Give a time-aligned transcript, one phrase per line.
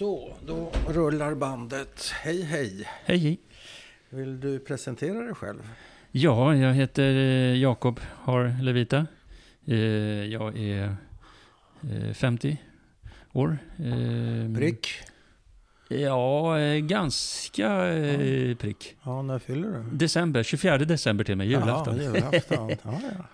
[0.00, 2.10] Så, då rullar bandet.
[2.22, 2.88] Hej, hej.
[3.04, 3.40] Hej, hej.
[4.10, 5.70] Vill du presentera dig själv?
[6.10, 9.06] Ja, jag heter eh, Jakob Har Levita.
[9.66, 9.76] Eh,
[10.24, 10.96] Jag är
[11.92, 12.56] eh, 50
[13.32, 13.58] år.
[13.78, 14.88] Eh, Prick?
[15.88, 17.80] Ja, ganska
[18.58, 18.96] prick.
[19.04, 19.96] Ja, när fyller du?
[19.96, 21.96] December, 24 december till och med, julafton.
[21.96, 22.68] Ja, julafton.
[22.84, 23.24] Ja, ja.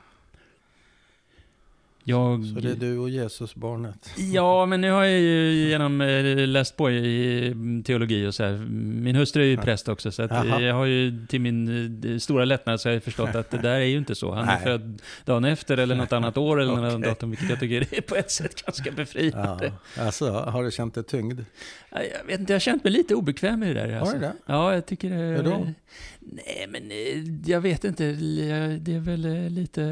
[2.08, 4.10] Jag, Så det är du och Jesusbarnet?
[4.16, 8.52] Ja, men nu har jag ju genom eh, läst på i teologi och så här.
[9.00, 10.22] Min hustru är ju präst också, så
[10.60, 11.68] jag har ju till min
[12.14, 14.32] eh, stora lättnad så har jag förstått att det där är ju inte så.
[14.34, 17.08] Han är född dagen efter eller något annat år eller något Okej.
[17.08, 19.72] datum, vilket jag tycker är på ett sätt ganska befriande.
[19.96, 20.02] Ja.
[20.04, 21.40] Alltså, har du känt dig tyngd?
[21.90, 21.98] Ja.
[22.20, 23.92] Jag vet inte, jag har känt mig lite obekväm i det där.
[23.92, 24.14] Har Alltså.
[24.14, 24.32] du det?
[24.46, 25.16] Ja, jag tycker det.
[25.16, 25.66] Hur då?
[26.20, 28.04] Nej, men eh, jag vet inte.
[28.80, 29.82] Det är väl lite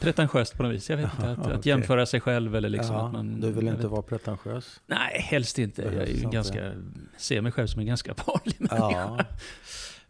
[0.00, 0.90] pretentiöst på något vis.
[0.90, 1.52] Jag vet inte, att, Okej.
[1.52, 3.40] att jämföra sig själv eller liksom ja, att man...
[3.40, 4.80] du vill inte vara pretentiös?
[4.86, 5.82] Nej, helst inte.
[5.82, 6.72] Jag är ju ganska,
[7.16, 8.92] ser mig själv som en ganska vanlig människa.
[8.92, 9.24] Ja.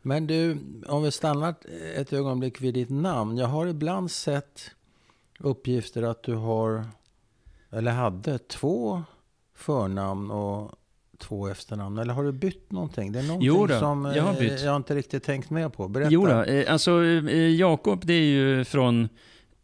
[0.03, 1.55] Men du, om vi stannar
[1.97, 3.37] ett ögonblick vid ditt namn.
[3.37, 4.71] Jag har ibland sett
[5.39, 6.85] uppgifter att du har,
[7.71, 9.03] eller hade, två
[9.55, 10.73] förnamn och
[11.19, 11.99] två efternamn.
[11.99, 13.13] Eller har du bytt någonting?
[13.13, 14.63] Det är någonting Jo då, som eh, jag har bytt.
[14.63, 15.89] jag inte riktigt tänkt med på.
[15.89, 16.11] Berätta.
[16.11, 19.09] Jo då, eh, alltså eh, Jakob det är ju från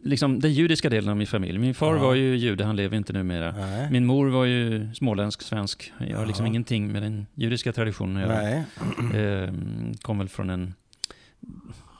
[0.09, 1.59] liksom, den judiska delen av min familj.
[1.59, 2.03] Min far Ja.
[2.03, 3.53] var ju jude, han lever inte numera.
[3.53, 3.89] Nej.
[3.91, 5.93] Min mor var ju småländsk, svensk.
[6.11, 8.29] Jag har liksom ingenting med den judiska traditionen.
[8.29, 8.65] Nej.
[9.23, 9.53] Eh,
[10.03, 10.75] kom väl från en,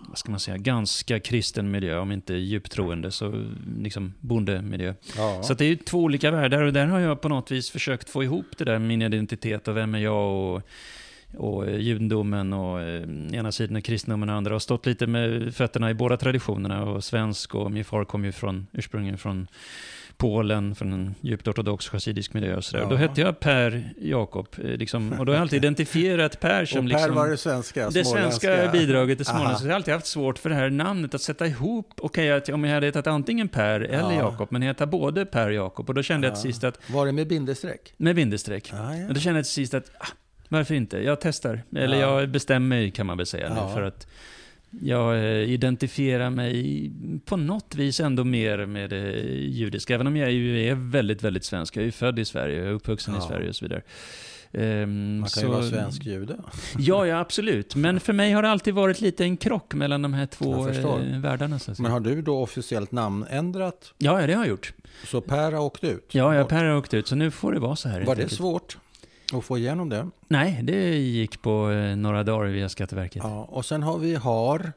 [0.09, 3.45] vad ska man säga, ganska kristen miljö, om inte djupt troende, så
[3.79, 4.95] liksom bondemiljö.
[5.17, 5.43] Ja.
[5.43, 8.11] Så det är ju två olika världar och där har jag på något vis försökt
[8.11, 10.63] få ihop det där, min identitet och vem är jag och,
[11.37, 14.55] och eh, judendomen och eh, ena sidan och kristendomen och andra.
[14.55, 18.33] Och stått lite med fötterna i båda traditionerna och svensk och min far kom ju
[18.33, 19.47] från, ursprungligen från
[20.17, 22.83] Polen, från en djupt ortodox chassidisk miljö och sådär.
[22.83, 22.89] Ja.
[22.91, 26.79] Då hette jag Per Jakob, eh, liksom, och då har jag alltid identifierat Per som
[26.87, 27.15] och Per liksom...
[27.15, 28.47] var det svenska, Det småländska.
[28.49, 29.25] svenska bidraget till.
[29.27, 31.93] Så jag har alltid haft svårt för det här namnet att sätta ihop.
[32.01, 34.13] Okej, att om jag hade hetat antingen Per eller Ja.
[34.15, 35.89] Jakob, men jag heter både Per och Jakob.
[35.89, 36.53] Och då kände jag till Ja.
[36.53, 37.95] sist att, Var det med bindestreck?
[37.97, 38.71] med bindestreck.
[38.73, 39.09] Ja, ja.
[39.09, 40.07] Och då kände jag till sist att, ah,
[40.49, 40.99] varför inte?
[40.99, 41.63] Jag testar.
[41.77, 42.21] Eller Ja.
[42.21, 43.75] jag bestämmer mig kan man väl säga Ja.
[43.75, 44.07] För att
[44.81, 46.91] jag eh, identifierar mig
[47.25, 49.95] på något vis ändå mer med det judiska.
[49.95, 51.77] Även om jag är väldigt, väldigt svensk.
[51.77, 53.29] Jag är ju född i Sverige, jag är uppvuxen i Ja.
[53.29, 53.83] Sverige och så vidare.
[54.53, 56.37] Ehm, Man kan ju vara svensk jude.
[56.79, 57.75] Ja, ja, absolut.
[57.75, 61.19] Men för mig har det alltid varit lite en krock mellan de här två eh,
[61.21, 61.59] världarna.
[61.59, 61.73] Så.
[61.79, 63.95] Men har du då officiellt namnändrat?
[63.99, 64.73] Ja, ja, det har jag gjort.
[65.07, 66.09] Så Per har åkt ut?
[66.13, 67.99] Ja, jag Per har åkt ut, så nu får det vara så här.
[68.05, 68.33] Var det enkelt.
[68.33, 68.79] svårt
[69.33, 70.07] att få igenom det?
[70.29, 73.23] Nej, det gick på eh, några dagar via Skatteverket.
[73.25, 74.73] Ja, och sen har vi Har.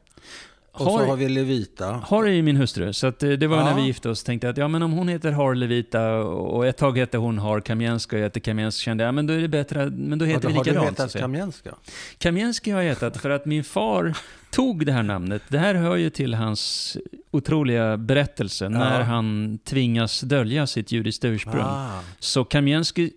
[0.74, 1.86] Och Har- så har vi Levita.
[2.04, 3.64] Har är ju min hustru, så eh, det var Ja.
[3.64, 4.24] när vi gifte oss.
[4.24, 7.60] Tänkte att ja, men om hon heter Har Levita och ett tag hette hon Har
[7.60, 10.24] Kamjenska och jag heter Kamjensk, kände jag ja, men då är det bättre, men då
[10.24, 10.86] heter har vi du likadant.
[10.86, 11.22] så att hetat säga.
[11.22, 11.74] Kamjenska?
[12.18, 14.14] Kamjenski har jag hetat för att min far
[14.50, 15.42] tog det här namnet.
[15.48, 16.96] Det här hör ju till hans
[17.30, 21.62] otroliga berättelse när han tvingas dölja sitt judiska ursprung.
[21.64, 23.12] Ah, Så Kamjenski,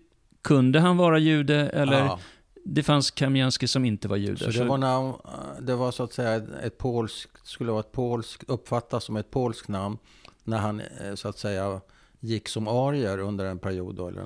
[0.45, 2.19] kunde han vara jude eller ja.
[2.65, 4.37] det fanns Kamjenski som inte var jude?
[4.51, 5.13] Så det var, när,
[5.61, 9.67] det var så att säga ett polskt, skulle vara ett polskt, uppfattas som ett polskt
[9.67, 9.97] namn
[10.43, 11.81] när han eh, så att säga
[12.19, 13.95] gick som arier under en period.
[13.95, 14.23] Då, eller.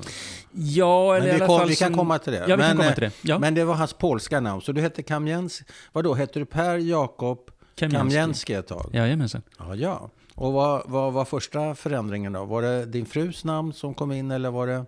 [0.51, 2.45] Ja, eller Men i vi, alla kom, fall vi kan som- komma till det.
[2.47, 3.11] Ja, vi men, kan komma eh, till det.
[3.21, 4.61] Ja, men det var hans polska namn.
[4.61, 8.15] Så du hette Kamjens, vadå, hette du Per Jakob Kamjenski.
[8.15, 8.89] Kamjenski ett tag?
[8.93, 9.41] Jajamensan.
[9.57, 10.09] Ja, ja.
[10.35, 12.45] Och vad, vad var första förändringen då?
[12.45, 14.85] Var det din frus namn som kom in eller var det...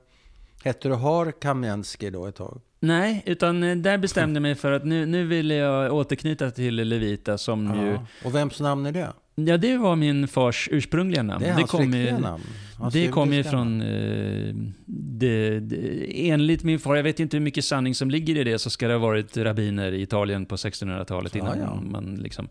[0.64, 2.62] Hette du Har Kamjenski då ett tag?
[2.80, 6.76] Nej, utan eh, där bestämde jag mig för att nu, nu ville jag återknyta till
[6.76, 7.92] Levita som ju...
[7.92, 8.06] Ja.
[8.26, 9.14] Och vems namn är det?
[9.36, 11.44] Ja, det var min fars ursprungliga namn.
[11.44, 12.44] Det är hans kom riktiga ju, namn.
[12.78, 13.82] Hans det kom ju från...
[13.82, 14.56] Eh,
[14.86, 18.60] det, det, enligt min far, jag vet inte hur mycket sanning som ligger i det,
[18.60, 21.82] så ska det ha varit rabbiner i Italien på 1600-talet Ja, innan ja.
[21.82, 22.48] man liksom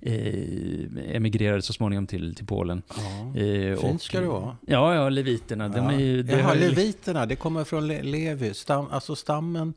[0.00, 2.82] eh, emigrerade så småningom till, till Polen.
[3.34, 3.40] Ja.
[3.40, 4.56] Eh, Fint ska det vara.
[4.66, 5.68] Ja, ja, leviterna.
[5.68, 8.54] De är ju, det Jaha, leviterna, det kommer från Le- Levi.
[8.54, 9.74] Stam, alltså stammen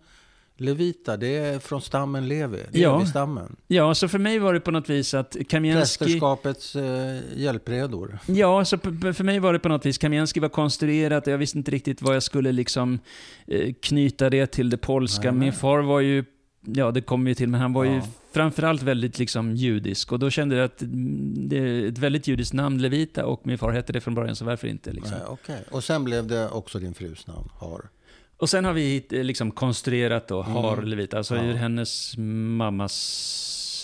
[0.58, 2.60] Levita, det är från stammen Levi.
[2.72, 2.98] Ja.
[2.98, 3.56] Levi-stammen.
[3.68, 6.04] Ja, så för mig var det på något vis att Kamjenski...
[6.06, 8.20] Prästerskapets eh, hjälpredor.
[8.26, 11.58] Ja, så för mig var det på något vis, Kamjenski var konstruerat och jag visste
[11.58, 13.00] inte riktigt vad jag skulle liksom
[13.48, 15.32] eh, knyta det till det polska.
[15.32, 15.40] Nej.
[15.40, 16.26] Min far var ju,
[16.66, 18.02] ja det kommer ju till, men han var ju Ja.
[18.34, 20.12] framförallt väldigt liksom judisk.
[20.12, 23.58] Och då kände jag att mm, det är ett väldigt judiskt namn, Levita, och min
[23.58, 24.92] far hette det från början, så varför inte?
[24.92, 25.12] Liksom.
[25.12, 25.64] Nej, okej.
[25.72, 27.90] Och sen blev det också din frus namn, Har.
[28.38, 30.86] Och sen har vi eh, liksom konstruerat då, Har Mm.
[30.86, 31.44] Levita, alltså Ja.
[31.44, 32.94] ur hennes mammas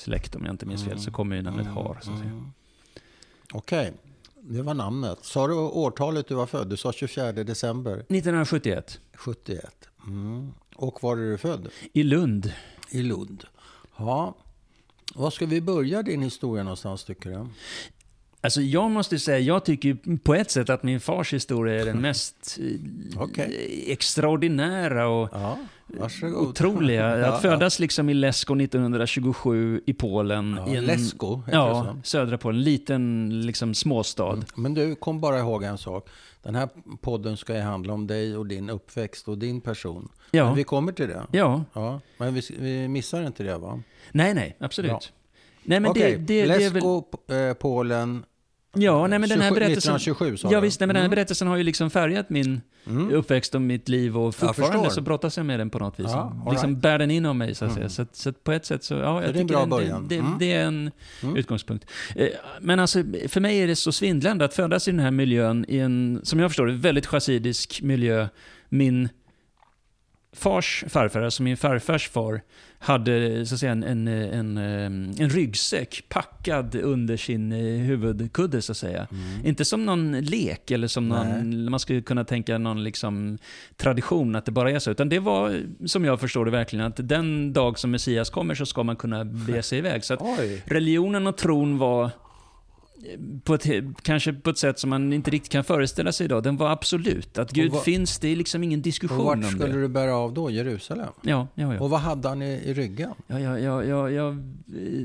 [0.04, 1.04] släkt, om jag inte minns fel, Mm.
[1.04, 2.00] så kommer ju namnet Har.
[2.02, 2.30] Så att säga.
[2.32, 2.52] Mm.
[3.54, 3.94] Okej,
[4.42, 5.18] det var namnet.
[5.22, 6.70] Sa du årtalet du var född?
[6.70, 9.00] Du sa 24 december 1971.
[9.14, 9.90] 71.
[10.08, 10.52] Mm.
[10.76, 11.68] Och var är du född?
[11.94, 12.54] I Lund.
[12.90, 13.44] I Lund.
[13.98, 14.36] Ja.
[15.16, 17.48] Var ska vi börja din historia någonstans tycker du?
[18.44, 22.02] Alltså jag måste säga, jag tycker på ett sätt att min fars historia är den
[22.02, 23.84] mest eh, Okej.
[23.88, 25.58] extraordinära och Ja,
[25.88, 26.48] varsågod.
[26.48, 27.18] otroliga.
[27.20, 30.58] Ja, Att födas liksom i Lesko 1927 i Polen.
[30.60, 32.58] Ja, i en, Lesko Ja, det södra Polen.
[32.60, 34.40] En liten liksom, småstad.
[34.56, 36.10] Men du, kom bara ihåg en sak.
[36.44, 36.70] Den här
[37.02, 40.10] podden ska ju handla om dig och din uppväxt och din person.
[40.32, 40.46] Ja.
[40.46, 41.24] Men vi kommer till det.
[41.32, 43.80] Ja, Ja, men vi, vi missar inte det va?
[44.12, 45.14] nej, nej, absolut.
[45.64, 46.74] Nej, men Okej, det, det, det är väl...
[46.74, 47.04] Lesko,
[47.34, 48.24] eh, Polen,
[48.74, 49.96] Ja, nej, men den här 27 berättelsen...
[49.96, 51.16] 1927 sa Ja, visst, nej, men den här Mm.
[51.16, 53.12] berättelsen har ju liksom färgat min Mm.
[53.14, 56.06] uppväxt och mitt liv och fortfarande så brottas jag med den på något vis.
[56.10, 56.82] Ja, all liksom right.
[56.82, 57.82] bär den inom mig så att säga.
[57.86, 57.90] Mm.
[57.90, 60.08] Så, så på ett sätt så, ja, jag det är en bra den- början.
[60.08, 60.38] Det, det, Mm.
[60.40, 60.92] det är en
[61.24, 61.36] Mm.
[61.36, 61.86] utgångspunkt.
[62.16, 62.28] Eh,
[62.62, 65.78] Men alltså, för mig är det så svindlande att födas i den här miljön, i
[65.80, 68.28] en, som jag förstår det, väldigt chassidisk miljö.
[68.70, 69.10] Min
[70.34, 72.42] fars farfar, alltså min farfars far,
[72.80, 74.86] hade så att säga en, en, en, eh,
[75.24, 79.08] en ryggsäck packad under sin eh, huvudkudde, så att säga.
[79.12, 79.46] Mm.
[79.46, 83.38] Inte som någon lek eller som någon, man skulle kunna tänka någon liksom
[83.78, 84.92] tradition att det bara är så.
[84.92, 88.66] Utan det var, som jag förstår det verkligen, att den dag som Messias kommer så
[88.66, 90.04] ska man kunna bege sig iväg.
[90.04, 92.10] Så religionen och tron var
[93.44, 93.66] på ett,
[94.02, 96.44] kanske på ett sätt som man inte riktigt kan föreställa sig idag.
[96.44, 97.38] Den var absolut.
[97.38, 99.82] Att Gud vad- finns, det är liksom ingen diskussion vart om skulle det.
[99.82, 100.50] du bära av då?
[100.52, 101.08] Jerusalem?
[101.22, 101.82] Ja, ja, ja.
[101.82, 103.10] Och vad hade han i, i ryggen?
[103.28, 104.32] Ja, ja, ja, ja, jag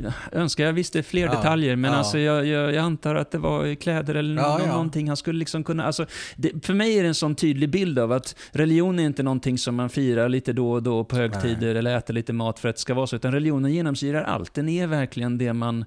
[0.04, 1.96] eh, önskar jag visste fler Ja, detaljer, men ja.
[1.96, 4.72] alltså jag, jag, jag antar att det var kläder eller Ja, nå- ja.
[4.72, 5.84] någonting han skulle liksom kunna...
[5.84, 6.06] Alltså,
[6.37, 9.58] det, för mig är det en sån tydlig bild av att religion är inte någonting
[9.58, 12.76] som man firar lite då och då på högtider eller äter lite mat för att
[12.76, 14.54] det ska vara så, utan religionen genomsyrar allt.
[14.54, 15.84] Den är verkligen det man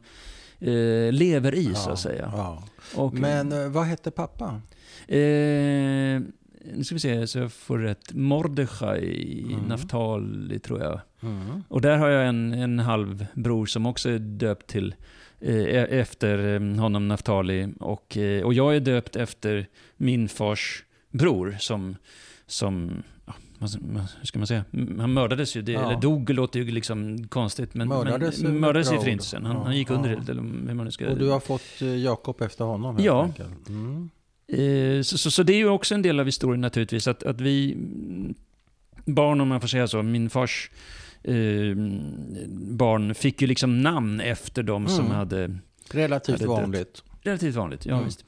[0.59, 2.31] eh, lever i, så att säga.
[2.35, 2.63] Ja.
[2.95, 4.61] Och, Men eh, vad hette pappa?
[5.07, 6.21] eh,
[6.73, 8.13] nu ska vi se så jag får rätt.
[8.13, 9.65] Mordechai Mm.
[9.65, 10.99] Naftali, tror jag.
[11.21, 11.63] Mm.
[11.67, 14.95] Och där har jag en, en halvbror som också är döpt till
[15.39, 17.73] eh, e- efter eh, honom Naftali.
[17.79, 19.67] Och, och jag är döpt efter
[19.97, 21.95] min fars bror som,
[22.47, 23.18] som ja,
[23.59, 24.65] hur ska man säga?
[24.99, 25.91] Han mördades ju, det, Ja.
[25.91, 27.73] eller dog låter ju liksom konstigt.
[27.73, 28.97] Men Mördades men, mördades i.
[28.97, 29.45] Förintelsen.
[29.45, 30.17] Han, Ja, han gick under ja.
[30.31, 31.09] eller hur man nu ska...
[31.09, 33.23] Och du har fått eh, Jakob efter honom helt Ja.
[33.23, 33.69] enkelt?
[33.69, 34.09] Mm.
[34.47, 37.41] Eh, så, så, så det är ju också en del av historien naturligtvis, att, att
[37.41, 38.33] vi mm,
[39.05, 40.71] barn, om man får säga så, min fars
[41.23, 41.35] eh,
[42.51, 45.17] barn fick ju liksom namn efter de som Mm.
[45.17, 45.57] hade,
[45.91, 47.03] Relativt är vanligt.
[47.21, 48.05] relativt vanligt, ja Mm.
[48.05, 48.25] visst.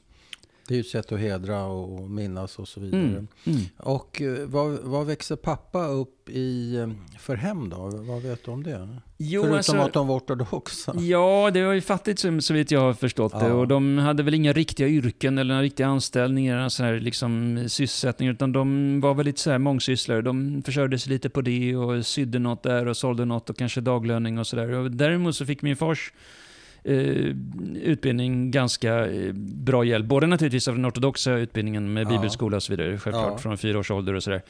[0.68, 3.00] Det är ju ett sätt att hedra och minnas och så vidare.
[3.00, 3.28] Mm.
[3.44, 3.60] Mm.
[3.76, 6.88] Och eh, vad, vad växer pappa upp i eh,
[7.18, 7.90] för hem då?
[7.94, 8.88] Vad vet du om det?
[9.16, 10.94] Jo, Förutom alltså, att de var ortodoxa.
[10.98, 13.48] Ja, det var ju fattigt som, så vitt jag har förstått det.
[13.48, 13.52] Ja.
[13.52, 18.32] Och de hade väl inga riktiga yrken eller några riktiga anställningar, så här, liksom, sysselsättningar,
[18.32, 20.22] utan de var väl lite så här mångsysslare.
[20.22, 23.80] De försörjde sig lite på det och sydde något där och sålde något och kanske
[23.80, 24.88] daglöning och sådär.
[24.88, 26.22] Däremot så fick min fars eh,
[27.82, 30.06] utbildning ganska eh, bra hjälp.
[30.06, 32.08] Både naturligtvis av den ortodoxa utbildningen med Ja.
[32.08, 33.38] bibelskola och så vidare, självklart, Ja.
[33.38, 34.42] från fyra års ålder och sådär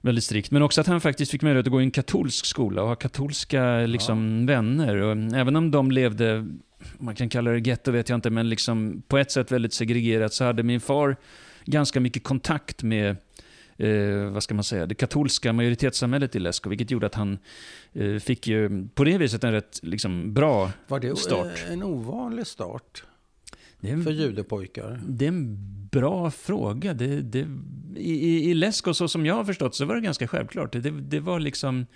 [0.00, 0.50] väldigt strikt.
[0.50, 2.94] Men också att han faktiskt fick möjlighet att gå i en katolsk skola och ha
[2.94, 4.96] katolska liksom, vänner.
[4.96, 6.46] Och även om de levde,
[6.98, 10.32] man kan kalla det getto vet jag inte, men liksom på ett sätt väldigt segregerat
[10.32, 11.16] så hade min far
[11.64, 13.16] ganska mycket kontakt med
[13.76, 17.38] Eh, vad ska man säga, det katolska majoritetssamhället i Lesko, vilket gjorde att han
[17.92, 21.64] eh, fick ju på det viset en rätt liksom, bra Var det Start.
[21.66, 23.04] eh, en ovanlig start
[23.80, 25.00] är, för en, judepojkar?
[25.06, 25.56] det är en
[25.90, 26.94] bra fråga.
[26.94, 27.46] Det, det,
[27.96, 30.72] i, i, I Lesko, så som jag har förstått, så var det ganska självklart.
[30.72, 31.86] Det, det var liksom...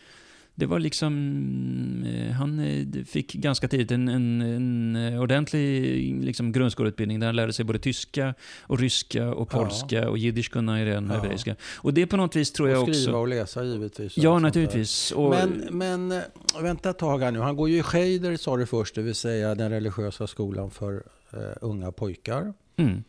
[0.59, 2.05] Det var liksom...
[2.07, 7.37] eh, Han eh, fick ganska tidigt en, en, en eh, ordentlig liksom, grundskoleutbildning där han
[7.37, 9.59] lärde sig både tyska och ryska och Ja.
[9.59, 11.15] polska och jiddisch kunde han ju redan, Ja.
[11.15, 11.57] hebreiska.
[11.77, 13.21] Och det på något vis tror jag och skriva också...
[13.21, 14.17] och läsa givetvis.
[14.17, 15.11] Ja, naturligtvis.
[15.13, 16.23] Och, Men, men
[16.63, 17.39] vänta ett tag här nu.
[17.39, 20.95] Han går ju i Scheder sa du först, det vill säga den religiösa skolan för
[21.33, 22.53] eh, unga pojkar.
[22.77, 23.05] mm.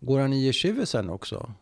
[0.00, 1.52] Går han i yeshiva sen också?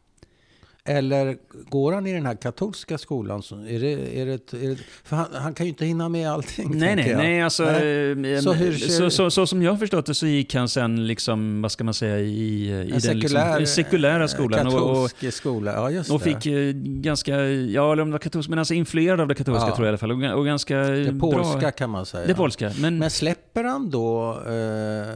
[0.89, 1.37] Eller
[1.71, 3.43] går han i den här katolska skolan?
[3.69, 6.79] Är det, är det, är det, för han, han kan ju inte hinna med allting.
[6.79, 7.19] Nej, nej, jag.
[7.19, 7.65] nej, alltså...
[7.65, 8.35] Nej.
[8.35, 11.07] eh, Så hur så, så, så som jag har förstått det så gick han sen,
[11.07, 14.67] liksom, vad ska man säga, i, i den sekulär, liksom, sekulära skolan.
[14.67, 18.19] Och, och, Katolsk skola, ja just och fick eh, ganska, ja eller om det var
[18.19, 19.77] katolsk, men alltså influerad av det katolska Ja.
[19.77, 20.33] tror jag i alla fall.
[20.33, 21.71] Och, och ganska det polska bra.
[21.71, 22.27] kan man säga.
[22.27, 25.15] Det polska, men, Men släpper han då eh,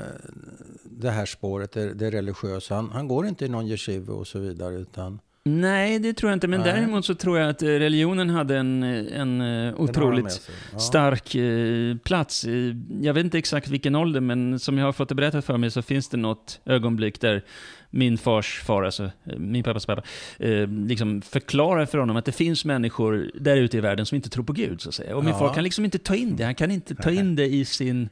[0.84, 2.74] det här spåret, det, det religiösa?
[2.74, 5.18] Han, han går inte i någon yeshiva och så vidare, utan
[5.48, 6.48] Nej, det tror jag inte.
[6.48, 6.72] Men Nej.
[6.72, 10.50] däremot så tror jag att eh, religionen hade en, en eh, har de otroligt.
[10.72, 10.78] Ja.
[10.78, 12.44] stark eh, plats.
[12.44, 12.52] Eh,
[13.00, 15.70] Jag vet inte exakt vilken ålder, men som jag har fått det berättat för mig
[15.70, 17.44] så finns det något ögonblick där
[17.90, 20.02] min fars far, alltså eh, min pappas pappa,
[20.38, 24.30] eh, liksom förklarar för honom att det finns människor där ute i världen som inte
[24.30, 25.16] tror på Gud, så att säga.
[25.16, 25.38] Och min Ja.
[25.38, 26.44] far kan liksom inte ta in det.
[26.44, 28.08] Han kan inte ta in det i sin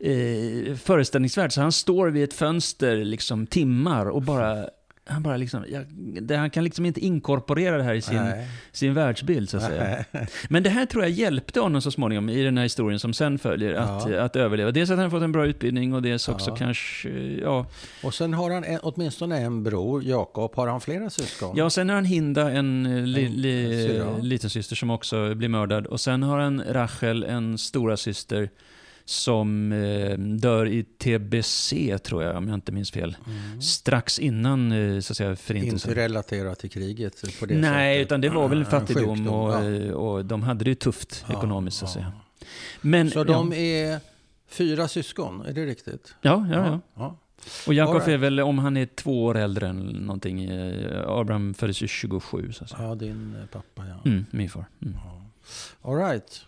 [0.00, 1.52] eh, föreställningsvärld.
[1.52, 4.68] Så han står vid ett fönster liksom timmar och bara
[5.06, 5.84] han, bara liksom, jag,
[6.22, 8.48] det, han kan liksom inte inkorporera det här i sin, Nej.
[8.72, 10.04] sin världsbild, så att säga.
[10.12, 10.26] Nej.
[10.48, 13.38] Men det här tror jag hjälpte honom så småningom i den här historien som sen
[13.38, 14.20] följer att, Ja.
[14.20, 14.70] att överleva.
[14.70, 16.56] Dels att han har fått en bra utbildning och dels också Ja.
[16.56, 17.08] kanske,
[17.42, 17.66] ja.
[18.02, 20.56] Och sen har han en, åtminstone en bror, Jakob.
[20.56, 21.56] Har han flera syskon?
[21.56, 25.86] Ja, sen har han Hinda, en eh, li, li, liten syster som också blir mördad.
[25.86, 28.50] Och sen har han Rachel, en stora syster
[29.04, 33.16] som eh, dör i TBC, tror jag, om jag inte minns fel.
[33.26, 33.62] Mm.
[33.62, 35.90] Strax innan, eh, så att säga, förintelsen.
[35.90, 38.06] Inte relaterat till kriget på det Nej, sättet.
[38.06, 39.70] utan det var väl En fattigdom sjukdom, och, ja.
[39.70, 42.12] eh, och de hade det ju tufft Ja, ekonomiskt, så att säga.
[42.80, 44.00] Men, Så de är
[44.48, 46.14] fyra syskon, är det riktigt?
[46.20, 47.16] ja, ja, ja.
[47.66, 48.08] Och Jakob right.
[48.08, 52.52] är väl, om han är två år äldre än någonting, eh, Abraham föddes ju 27,
[52.52, 52.82] så att säga.
[52.82, 54.10] Ja, din eh, pappa ja.
[54.10, 54.64] Mm, min far.
[54.82, 54.94] Mm.
[55.82, 56.46] All right.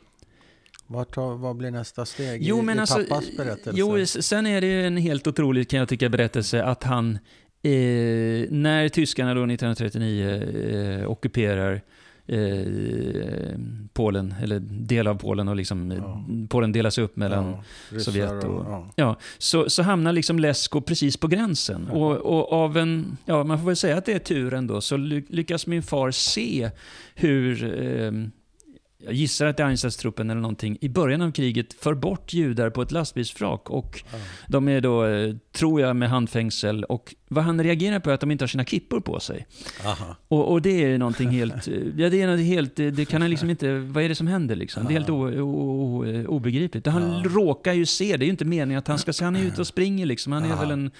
[0.93, 3.71] Vad, tar, vad blir nästa steg Jo, i, men i alltså, pappas berättelse?
[3.75, 7.15] Jo, sen är det ju en helt otrolig, kan jag tycka, berättelse att han,
[7.63, 7.71] eh,
[8.51, 11.81] när tyskarna då 1939 eh, ockuperar
[12.27, 13.59] eh,
[13.93, 16.25] Polen, eller del av Polen och liksom, eh, Ja.
[16.49, 17.57] Polen delas upp mellan
[17.93, 18.91] ja, Sovjet och- ja.
[18.97, 21.87] Ja, så, så hamnar liksom Lesko precis på gränsen.
[21.91, 21.97] Ja.
[21.99, 24.97] Och, och av en, ja man får väl säga att det är tur ändå, så
[24.97, 26.71] ly, lyckas min far se
[27.15, 28.13] hur, eh,
[29.05, 32.71] jag gissar att det är Einsatztruppen eller någonting, i början av kriget för bort judar
[32.71, 33.71] på ett lastbilsflak.
[33.71, 34.19] Och Ja.
[34.49, 36.85] de är då, eh, tror jag, med handfängsel.
[36.85, 39.47] Och vad han reagerar på är att de inte har sina kippor på sig.
[40.29, 43.21] Och, och det är någonting helt, eh, ja det är något helt, eh, det kan
[43.23, 44.85] han liksom inte, vad är det som händer liksom?
[44.85, 46.87] Det är helt o, o, o, obegripligt.
[46.87, 47.23] Han Ja.
[47.31, 49.61] råkar ju se, det är ju inte meningen att han ska se, han är ute
[49.61, 50.33] och springer liksom.
[50.33, 50.91] Han är väl en,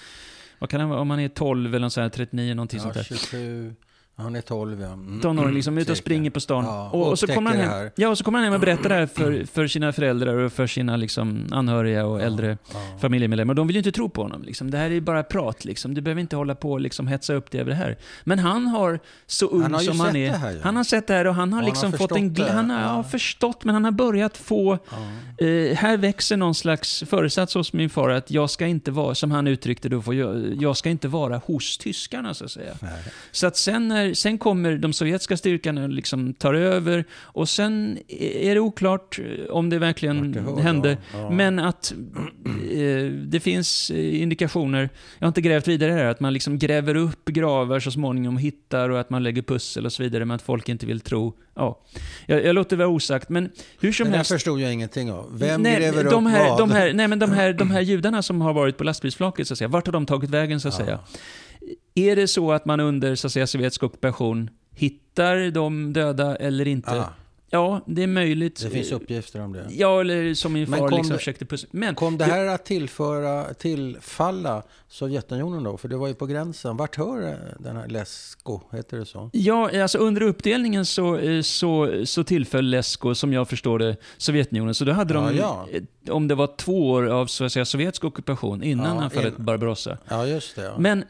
[0.59, 2.93] vad kan han vara, om han är 12 eller så här, 39 någonting Ja, sånt
[2.95, 3.03] där.
[3.03, 3.75] 27,
[4.15, 4.87] han är 12 ja.
[4.87, 5.21] Mm.
[5.21, 6.65] Tonåring liksom, ute och springer på stan.
[6.65, 8.89] Ja, och, och så kommer han hem, ja, och så kommer han hem och berättar
[8.89, 12.79] det här för, för sina föräldrar och för sina liksom, anhöriga och äldre Ja.
[13.01, 13.51] familjemedlemmar.
[13.51, 14.43] Och de vill ju inte tro på honom.
[14.43, 14.71] Liksom.
[14.71, 15.65] Det här är ju bara prat.
[15.65, 15.93] Liksom.
[15.93, 17.97] Du behöver inte hålla på och liksom, hetsa upp dig över det här.
[18.23, 21.13] Men han har, så ung Han har som han är, här, han har sett det
[21.13, 22.33] här och han har Och han liksom har fått en...
[22.33, 23.03] det, Han har ja.
[23.03, 24.73] förstått, men han har börjat få...
[24.73, 29.31] Eh, här växer någon slags föresats hos min far att jag ska inte vara, som
[29.31, 32.73] han uttryckte det, jag, jag ska inte vara hos tyskarna så att säga.
[32.81, 32.91] Nej.
[33.31, 37.97] Så att sen, när, sen kommer de sovjetiska styrkorna och liksom tar över och sen
[38.19, 40.97] är det oklart eh, om det verkligen det hände.
[41.13, 41.19] ja.
[41.19, 41.29] Ja.
[41.29, 41.93] Men att
[42.71, 46.95] eh, det finns eh, indikationer, jag har inte grävt vidare här, att man liksom gräver
[46.95, 50.35] upp gravar så småningom och hittar och att man lägger pussel och så vidare, men
[50.35, 51.33] att folk inte vill tro.
[51.55, 51.79] Ja,
[52.25, 54.31] jag, jag låter det vara osagt, men hur som det helst.
[54.31, 55.29] förstod jag ingenting av.
[55.39, 56.59] Vem nej, gräver de upp här, vad?
[56.59, 59.53] De här, nej, men de här, de här judarna som har varit på lastbilsflaket, så
[59.53, 60.85] att säga, vart har de tagit vägen, så att Ja.
[60.85, 60.99] säga?
[61.95, 66.67] Är det så att man under så att säga, sovjetisk ockupation hittar de döda eller
[66.67, 66.91] inte?
[66.91, 67.05] Ah,
[67.49, 68.61] Ja, det är möjligt.
[68.63, 69.65] det finns uppgifter om det.
[69.69, 71.69] Ja, eller som min Men far kom liksom det- försökte pussla.
[71.71, 75.77] Men Kom det här att tillföra, tillfalla Sovjetunionen då?
[75.77, 76.77] För det var ju på gränsen.
[76.77, 78.61] Vart hör den här Lesko?
[78.71, 79.29] Heter det så?
[79.33, 84.75] Ja, alltså under uppdelningen så, eh, så, så tillföll Lesko, som jag förstår det, Sovjetunionen.
[84.75, 85.77] Så då hade de, Ja, ja.
[86.05, 89.39] eh, om det var två år av så att säga, sovjetisk ockupation innan Ja, anfallet
[89.39, 89.97] in- Barbarossa.
[90.09, 90.61] Ja, just det.
[90.63, 90.73] Ja.
[90.77, 91.03] Men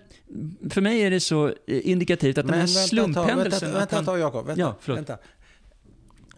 [0.69, 3.73] för mig är det så eh, indikativt att den här vänta, slumphändelsen...
[3.73, 4.45] Vänta, vänta tag, Jakob.
[4.45, 4.97] Vänta, Ja, förlåt.
[4.97, 5.17] vänta.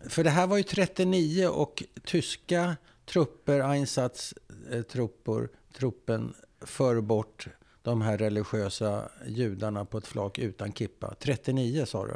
[0.09, 2.75] För det här var ju 39 och tyska
[3.05, 7.47] trupper, Einsatz-trupper, truppen för bort
[7.85, 11.13] de här religiösa judarna på ett flak utan kippa.
[11.19, 12.13] 39 sa du?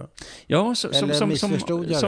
[0.48, 1.60] Ja, så, som, som, som,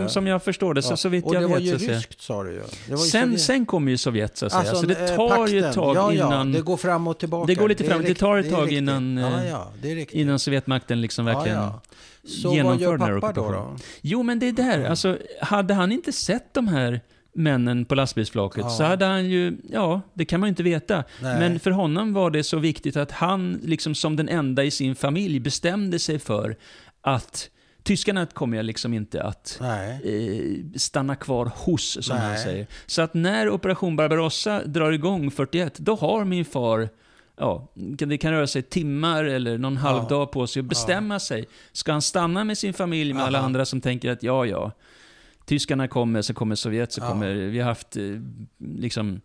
[0.10, 0.30] som, det?
[0.30, 0.98] jag förstår det, så, Ja.
[0.98, 1.63] så vitt och jag det var vet.
[1.63, 1.98] ju så att säga.
[1.98, 2.62] ryskt sa du ju.
[2.88, 4.75] Det var ju Sen, sen kommer ju Sovjet, så att säga.
[4.75, 5.84] så det eh, tar ju ett pakten.
[5.84, 7.48] tag ja, ja, innan, det går fram och tillbaka.
[7.48, 8.01] Det går lite fram.
[8.01, 8.77] Det rikt- tar ett tag riktigt.
[8.77, 11.58] innan, Ja, eh, det innan Sovjetmakten liksom verkligen...
[11.58, 12.30] Ja, ja.
[12.30, 13.41] Så genomför den här pappa då?
[13.41, 13.75] ockupationen.
[13.77, 13.84] då?
[14.01, 14.86] Jo, men det är där.
[14.86, 17.01] Alltså, hade han inte sett de här
[17.34, 18.70] männen på lastbilsflaket Ja.
[18.70, 21.04] så hade han ju, ja, det kan man ju inte veta.
[21.22, 21.40] Nej.
[21.40, 24.96] Men för honom var det så viktigt att han, liksom som den enda i sin
[24.96, 26.56] familj, bestämde sig för
[27.02, 27.50] att
[27.84, 29.70] tyskarna kommer jag liksom inte att eh,
[30.76, 32.44] stanna kvar hos, som han Nej.
[32.44, 32.68] säger.
[32.86, 36.90] Så att när Operation Barbarossa drar igång 41, då har min far
[37.38, 40.10] Ja, det kan röra sig timmar eller någon halv Ja.
[40.10, 41.46] dag på sig att bestämma sig.
[41.72, 43.46] Ska han stanna med sin familj med alla Aha.
[43.46, 44.72] andra som tänker att ja, ja,
[45.51, 47.08] tyskarna kommer, så kommer Sovjet, så Ja.
[47.10, 48.03] kommer, vi har haft eh,
[48.60, 49.22] liksom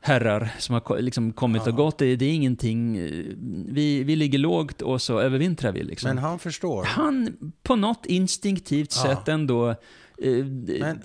[0.00, 1.98] herrar som har liksom kommit och gått.
[1.98, 3.24] Det, det är ingenting, eh,
[3.68, 5.82] vi, vi ligger lågt och så övervintrar vi.
[5.82, 6.08] Liksom.
[6.08, 6.84] Men han förstår.
[6.84, 9.02] han på något instinktivt Ja.
[9.02, 9.68] sätt ändå
[10.22, 10.44] eh,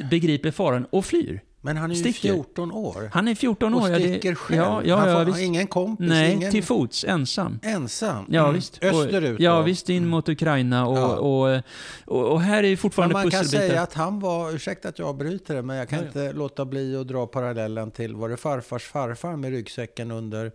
[0.09, 1.41] begriper faran och flyr.
[1.65, 2.33] Men han är ju Sticker.
[2.33, 3.09] 14 år.
[3.13, 3.81] Han är 14 år.
[3.81, 4.57] och ja, sticker själv.
[4.61, 5.37] Ja, ja, han ja, får, visst.
[5.37, 7.59] har ingen kompis, Nej, ingen till fots, ensam.
[7.63, 8.25] ensam.
[8.29, 8.53] Ja, Mm.
[8.55, 8.83] visst.
[8.83, 9.61] Österut Ja, då.
[9.61, 10.87] visst, in mot Ukraina.
[10.87, 11.15] Och, Ja.
[11.15, 11.61] och,
[12.05, 13.67] och, och här är Men fortfarande man kan pusselbitar.
[13.67, 16.21] säga att han var, ursäkta att jag bryter det, men jag kan Ja, ja.
[16.23, 20.51] inte låta bli att dra parallellen till, var det farfars farfar med ryggsäcken under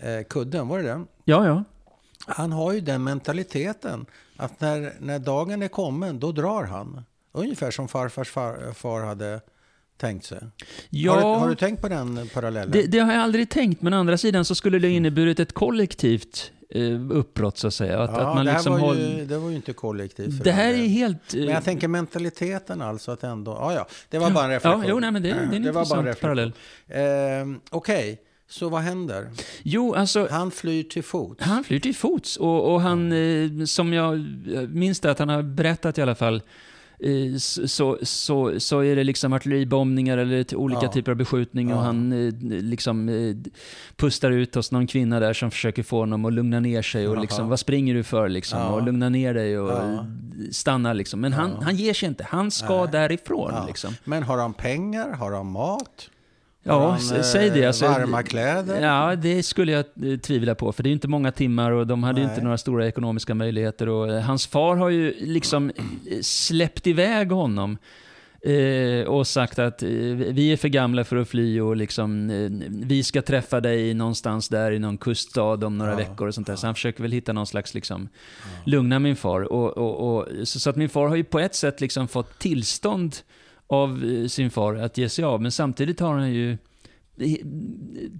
[0.00, 0.68] eh, kudden?
[0.68, 1.04] Var det det?
[1.24, 1.64] Ja, ja.
[2.26, 7.04] Han har ju den mentaliteten att när, när dagen är kommen, då drar han.
[7.32, 9.40] Ungefär som farfars far, far hade
[9.96, 10.38] tänkt sig.
[10.90, 12.70] ja Har, du, har du tänkt på den parallellen?
[12.70, 15.52] det, det har jag aldrig tänkt, men å andra sidan så skulle det inneburit ett
[15.52, 17.98] kollektivt eh, uppbrott, så att säga.
[18.02, 18.98] Att, ja, att man det, här liksom var håll...
[18.98, 20.44] ju, det var ju inte kollektivt.
[20.44, 21.34] Det här är helt...
[21.34, 23.52] eh, Men jag tänker mentaliteten alltså att ändå...
[23.52, 24.82] Ja, ja, det var bara en reflektion.
[24.82, 26.52] Ja, jo, nej, men det, det är en Det var bara en parallell.
[26.88, 29.30] Ehm, Okej, så vad händer?
[29.62, 30.28] Jo, alltså...
[30.30, 31.44] Han flyr till fots.
[31.44, 34.14] Han flyr till fots och, och han, eh, som jag
[34.54, 36.42] eh, minns det att han har berättat i alla fall, eh,
[37.38, 40.92] så, så, så är det liksom artilleribombningar eller olika Ja.
[40.92, 41.82] typer av beskjutning och Ja.
[41.82, 42.32] han eh,
[42.62, 43.36] liksom eh,
[43.96, 47.20] pustar ut hos någon kvinna där som försöker få honom att lugna ner sig och
[47.20, 48.58] liksom, vad springer du för liksom?
[48.58, 48.68] Ja.
[48.68, 49.78] Och lugna ner dig och
[50.50, 51.20] stanna liksom.
[51.20, 52.92] Men han, han ger sig inte, han ska Nej.
[52.92, 53.94] därifrån liksom.
[54.04, 55.12] Men har han pengar?
[55.12, 56.10] Har han mat?
[56.66, 57.60] Ja, han, säg det.
[57.62, 58.82] eh, Alltså, varma kläder?
[58.82, 60.72] Ja, det skulle jag eh, tvivla på.
[60.72, 62.30] För det är ju inte många timmar och de hade Nej.
[62.30, 63.88] inte några stora ekonomiska möjligheter.
[63.88, 65.72] Och eh, hans far har ju liksom
[66.22, 67.78] släppt iväg honom.
[69.06, 72.28] Och sagt att vi är för gamla för att fly och liksom,
[72.70, 76.46] vi ska träffa dig någonstans där i någon kuststad om några Ja, veckor och sånt
[76.46, 76.56] där.
[76.56, 78.08] Så han försöker väl hitta någon slags liksom,
[78.64, 79.52] lugna min far.
[79.52, 82.38] Och, och, och, så, så att min far har ju på ett sätt liksom fått
[82.38, 83.16] tillstånd
[83.66, 85.42] av sin far att ge sig av.
[85.42, 86.58] Men samtidigt har han ju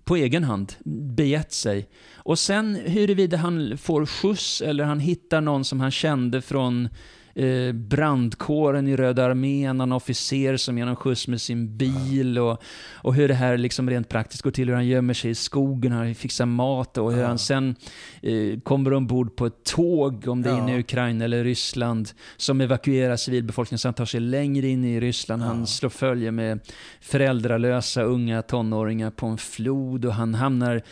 [0.04, 0.72] på egen hand
[1.16, 1.88] begett sig.
[2.14, 6.88] Och sen huruvida han får skjuts eller han hittar någon som han kände från
[7.34, 12.62] eh, brandkåren i Röda armén, någon officer som ger honom skjuts med sin bil och,
[12.92, 15.92] och hur det här liksom rent praktiskt går till, hur han gömmer sig i skogen,
[15.92, 17.26] hur han fixar mat och hur Ja.
[17.26, 17.74] han sen
[18.22, 20.62] eh, kommer ombord på ett tåg, om det är Ja.
[20.62, 25.00] inne i Ukraina eller Ryssland, som evakuerar civilbefolkningen så han tar sig längre in i
[25.00, 25.42] Ryssland.
[25.42, 25.46] Ja.
[25.46, 26.60] Han slår följe med
[27.00, 30.82] föräldralösa unga tonåringar på en flod och han hamnar...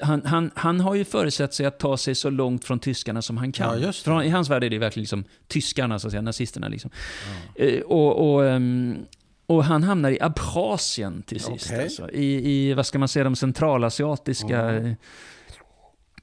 [0.00, 3.36] Han, han, han har ju föresett sig att ta sig så långt från tyskarna som
[3.36, 3.82] han kan.
[3.82, 3.92] Ja.
[3.92, 6.68] Från, I hans värld är det verkligen liksom tyskarna, så att säga, nazisterna.
[6.68, 6.90] Liksom.
[7.54, 8.96] Eh, och, och, ehm,
[9.46, 11.66] och han hamnar i Abchasien till sist.
[11.70, 11.82] Okej.
[11.82, 12.10] Alltså.
[12.10, 14.86] I, I, vad ska man säga, de centralasiatiska Mm.
[14.86, 14.92] eh,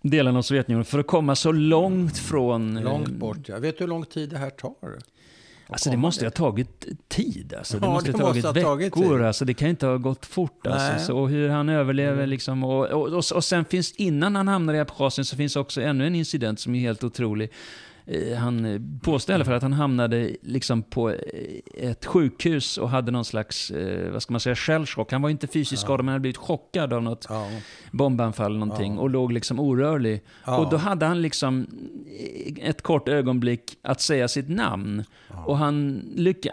[0.02, 0.86] delarna av Sovjetunionen.
[0.86, 2.78] För att komma så långt från...
[2.78, 3.60] eh, Långt bort, ja.
[3.60, 4.74] Vet du hur lång tid det här tar?
[5.70, 7.54] Alltså det måste ha tagit tid.
[7.58, 7.80] Alltså.
[7.80, 9.18] Det Ja, måste det ha tagit måste ha tagit veckor.
[9.18, 9.26] tid.
[9.28, 9.46] Alltså.
[9.46, 10.62] Det kan inte ha gått fort.
[10.64, 10.74] Nej.
[10.74, 11.06] Alltså.
[11.08, 12.30] Så, och hur han överlever Mm.
[12.30, 12.64] liksom.
[12.64, 16.08] Och, och, och, och sen finns, innan han hamnar i Abchazien så finns också ännu
[16.08, 17.50] en incident som är helt otrolig.
[18.08, 21.18] Eh, Han eh, påstår i alla fall att han hamnade liksom på eh,
[21.74, 23.72] ett sjukhus och hade någon slags,
[24.12, 25.12] vad ska man säga, shellchock.
[25.12, 25.86] Han var inte fysiskt Ja.
[25.88, 27.50] skadad, men han hade blivit chockad av något Ja.
[27.92, 29.02] bombanfall eller någonting Ja.
[29.02, 30.22] och låg liksom orörlig.
[30.46, 30.58] Ja.
[30.58, 31.68] Och då hade han liksom
[32.62, 35.04] ett kort ögonblick att säga sitt namn.
[35.46, 36.02] Och han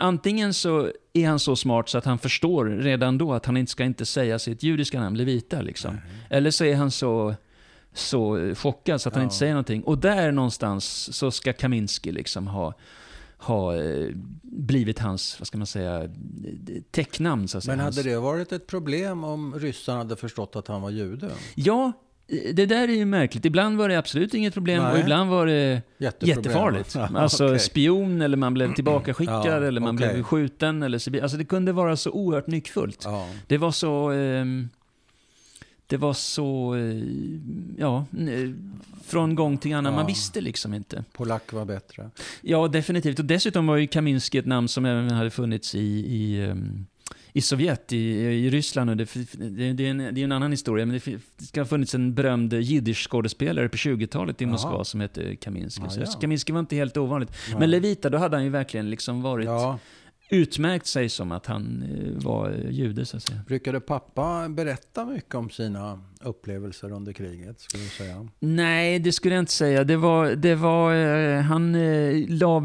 [0.01, 3.73] antingen så är han så smart så att han förstår redan då att han inte
[3.73, 5.99] ska inte säga sitt judiska namn, Levita liksom.
[6.31, 7.35] Eller så är han så,
[7.95, 9.25] så chockad så att han Ja.
[9.25, 9.83] inte säger någonting.
[9.83, 12.75] Och där någonstans så ska Kaminski liksom ha
[13.39, 14.09] ha eh,
[14.43, 16.09] blivit hans, vad ska man säga,
[16.91, 17.77] tecknamn så att säga.
[17.77, 17.97] Men hans...
[17.97, 21.31] hade det varit ett problem om ryssarna hade förstått att han var jude?
[21.55, 21.93] Ja,
[22.55, 23.45] det där är ju märkligt.
[23.45, 24.93] Ibland var det absolut inget problem Nej.
[24.93, 26.95] och ibland var det jättefarligt.
[26.99, 27.59] Ja, Alltså okej.
[27.59, 30.13] spion eller man blev tillbakaskickad Ja, eller man okej.
[30.15, 30.83] blev skjuten.
[30.83, 33.03] Eller så, alltså det kunde vara så oerhört nyckfullt.
[33.05, 33.29] Ja.
[33.47, 34.11] Det var så...
[34.11, 34.69] ehm,
[35.93, 36.75] det var så...
[36.75, 37.03] eh,
[37.79, 38.73] ja, n-
[39.05, 39.93] från gång till annan.
[39.93, 39.97] Ja.
[39.99, 41.05] Man visste liksom inte.
[41.13, 42.11] Polack var bättre.
[42.41, 43.19] Ja, definitivt.
[43.19, 46.87] Och dessutom var ju Kaminski ett namn som även hade funnits i, i, ehm,
[47.33, 48.91] i Sovjet, i, i Ryssland.
[48.91, 51.61] Och det, det, det, är en, det är en annan historia, men det, det ska
[51.61, 54.47] ha funnits en berömd jiddisch-skådespelare på 20-talet i.
[54.47, 55.83] Moskva som hette Kaminski.
[55.85, 56.07] Ja, Så ja.
[56.21, 57.31] Kaminski var inte helt ovanligt.
[57.59, 59.47] Men Levita, då hade han ju verkligen liksom varit.
[60.33, 63.41] Utmärkt sig som att han eh, var jude, så att säga.
[63.47, 67.61] Brukade pappa berätta mycket om sina upplevelser under kriget?
[67.61, 68.29] Skulle du säga?
[68.41, 69.85] Nej, det skulle jag inte säga.
[69.85, 72.61] Det var, det var, eh, han eh, la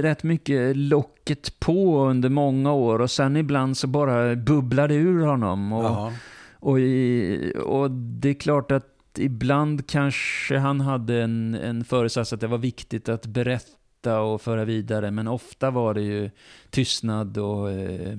[0.00, 5.72] rätt mycket locket på under många år och sen ibland så bara bubblade ur honom.
[5.72, 6.12] Och,
[6.54, 12.40] och, i, och det är klart att ibland kanske han hade en, en föresats att
[12.40, 16.30] det var viktigt att berätta och föra vidare, men ofta var det ju
[16.70, 18.18] tystnad och, eh,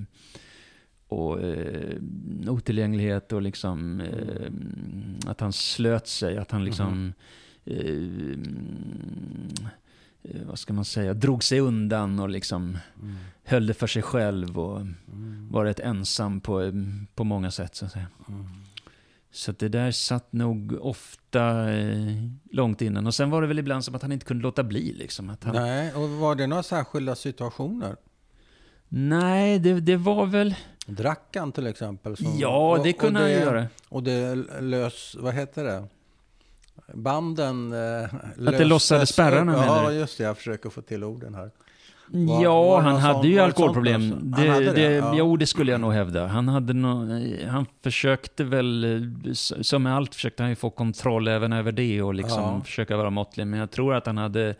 [1.07, 1.97] och eh,
[2.47, 7.13] otillgänglighet och liksom eh, att han slöt sig, att han liksom
[7.65, 8.39] eh,
[10.23, 13.15] eh, vad ska man säga, drog sig undan och liksom Mm.
[13.43, 15.47] höll det för sig själv och Mm.
[15.51, 16.71] var rätt ensam på,
[17.15, 18.07] på många sätt så att säga.
[18.29, 18.45] Mm.
[19.35, 22.07] Så det där satt nog ofta eh,
[22.51, 23.07] långt innan.
[23.07, 25.29] Och sen var det väl ibland som att han inte kunde låta bli liksom.
[25.29, 27.95] Att han, Nej, och var det några särskilda situationer?
[28.87, 30.55] nej, det, det var väl...
[30.87, 32.17] Drack han till exempel?
[32.17, 33.67] som- ja, och- det och kunde han det- ju göra.
[33.89, 35.83] Och det lös, vad heter det?
[36.93, 38.03] Banden eh,
[38.47, 39.59] Att det lossade spärrarna, upp.
[39.59, 39.95] menar Ja, du?
[39.95, 40.23] just det.
[40.23, 41.51] Jag försöker få till orden här.
[42.07, 44.11] Var- ja, var han hade sån- ju alkoholproblem.
[44.11, 45.13] Han Det, hade det, det, ja.
[45.17, 46.27] Jo, det skulle jag nog hävda.
[46.27, 47.05] Han, hade nå
[47.49, 49.01] han försökte väl,
[49.61, 52.61] som med allt, försökte han ju få kontroll även över det och liksom Ja.
[52.65, 53.47] försöka vara måttlig.
[53.47, 54.55] Men jag tror att han hade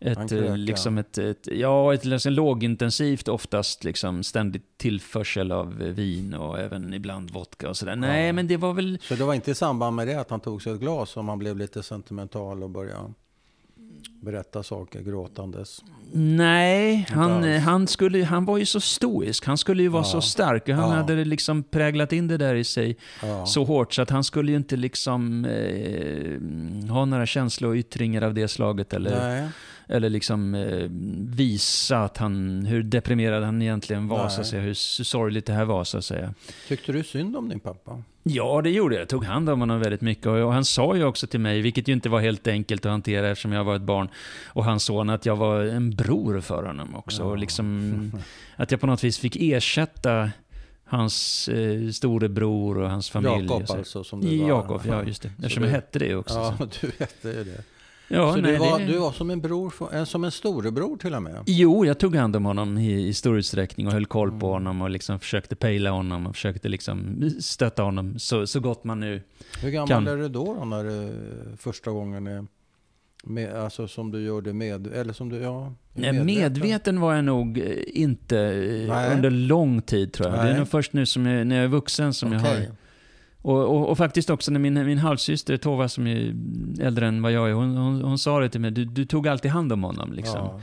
[0.00, 6.34] ett, Han liksom ett, ett, ja, ett liksom lågintensivt, oftast liksom ständigt tillförsel av vin
[6.34, 7.96] och även ibland vodka och sådär.
[7.96, 8.98] Nej, men det var väl...
[9.02, 11.24] Så det var inte i samband med det att han tog sig ett glas och
[11.24, 13.12] man blev lite sentimental och började
[14.20, 15.84] berätta saker gråtandes?
[16.12, 17.62] Nej, han, alls.
[17.62, 19.46] han, skulle, han var ju så stoisk.
[19.46, 20.04] Han skulle ju vara Ja.
[20.10, 20.68] så stark.
[20.68, 20.86] Han Ja.
[20.96, 23.46] hade liksom präglat in det där i sig Ja.
[23.46, 28.48] så hårt så att han skulle ju inte liksom eh, ha några känsloyttringar av det
[28.48, 29.48] slaget eller, Nej.
[29.88, 30.86] eller liksom eh,
[31.36, 34.30] visa att han, hur deprimerad han egentligen var, Nej.
[34.30, 36.34] så att säga, hur sorgligt det här var så att säga.
[36.68, 38.02] Tyckte du synd om din pappa?
[38.26, 39.02] Ja, det gjorde jag.
[39.02, 40.26] Jag tog hand om honom väldigt mycket.
[40.26, 43.28] Och han sa ju också till mig, vilket ju inte var helt enkelt att hantera
[43.30, 44.08] eftersom jag var ett barn
[44.46, 47.22] och hans son, att jag var en bror för honom också.
[47.22, 47.26] Ja.
[47.26, 48.12] Och liksom,
[48.56, 50.30] att jag på något vis fick ersätta
[50.84, 53.46] hans eh, storebror och hans familj.
[53.46, 54.48] Jakob alltså som du var?
[54.48, 55.30] Jakob, ja just det.
[55.38, 56.34] Eftersom du- jag hette det också.
[56.34, 56.64] Ja, så.
[56.80, 57.64] du hette ju det.
[58.08, 58.84] Ja, så nej, du, var, det...
[58.86, 61.42] du var som en bror, en- som en storebror till och med?
[61.46, 64.50] Jo, jag tog hand om honom i, i stor utsträckning och höll koll på Mm.
[64.52, 69.00] honom och liksom försökte pejla honom och försökte liksom stötta honom så, så gott man
[69.00, 69.22] nu
[69.62, 71.12] Hur gammal Kan- är du då, då när du
[71.56, 72.48] första gången
[73.24, 77.24] med, alltså som du gör det med, eller som du, ja, Nej, medveten var jag
[77.24, 79.14] nog eh, inte eh, Nej.
[79.16, 80.38] under lång tid tror jag.
[80.38, 80.58] Det är Nej.
[80.58, 82.56] nog först nu som jag, när jag är vuxen som jag har...
[83.44, 86.34] Och, och, och faktiskt också när min, min halvsyster Tova som är
[86.80, 89.28] äldre än vad jag är, hon, hon, hon sa det till mig, du, du tog
[89.28, 90.12] alltid hand om honom.
[90.12, 90.38] Liksom.
[90.38, 90.60] Ja.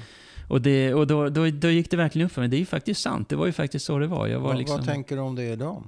[0.48, 2.65] Och, det, och då, då, då gick det verkligen upp för mig, det är ju
[2.65, 4.28] faktiskt sant, det var ju faktiskt så det var.
[4.28, 4.78] Jag var Vad, liksom...
[4.78, 5.84] vad tänker du om det idag?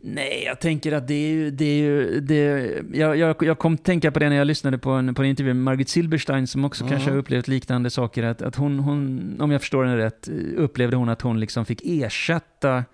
[0.00, 1.50] Nej, jag tänker att det är ju...
[1.50, 4.90] Det är ju det, jag, jag, jag kom tänka på det när jag lyssnade på
[4.90, 6.92] en, på en intervju med Margit Silberstein som också Mm.
[6.92, 8.22] kanske har upplevt liknande saker.
[8.22, 11.80] Att, att hon, hon, om jag förstår henne rätt, upplevde hon att hon liksom fick
[11.84, 12.84] ersätta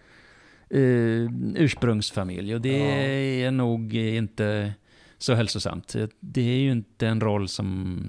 [0.70, 2.54] eh, ursprungsfamilj.
[2.54, 3.46] Och det Ja.
[3.46, 4.72] är nog inte
[5.18, 5.96] så hälsosamt.
[6.20, 8.00] Det är ju inte en roll som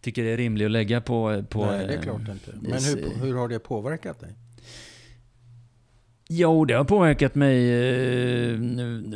[0.00, 1.44] tycker det är rimlig att lägga på...
[1.48, 2.50] på Nej, det är klart inte.
[2.60, 4.30] Men hur, hur har det påverkat dig?
[6.28, 8.58] Jo, det har påverkat mig eh,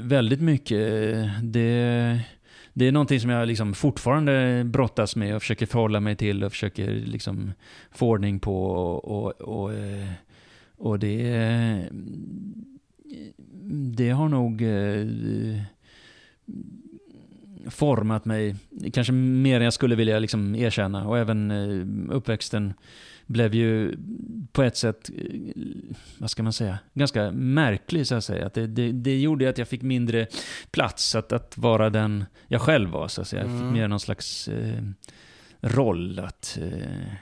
[0.02, 0.78] väldigt mycket.
[1.42, 2.20] Det,
[2.72, 6.52] det är någonting som jag liksom fortfarande brottas med och försöker förhålla mig till och
[6.52, 7.52] försöker liksom
[7.92, 8.64] få ordning på.
[8.70, 10.08] Och, och, och, eh,
[10.78, 11.88] och det,
[13.96, 15.62] det har nog eh,
[17.70, 18.56] format mig,
[18.92, 21.08] kanske mer än jag skulle vilja liksom erkänna.
[21.08, 22.74] Och även eh, uppväxten
[23.26, 23.96] blev ju
[24.52, 25.62] på ett sätt, eh,
[26.18, 28.46] vad ska man säga, ganska märklig så att säga.
[28.46, 30.26] Att det, det, det gjorde att jag fick mindre
[30.70, 33.42] plats att, att vara den jag själv var så att säga.
[33.42, 33.62] Jag Mm.
[33.68, 34.82] fick mer någon slags eh,
[35.60, 37.12] roll att, eh,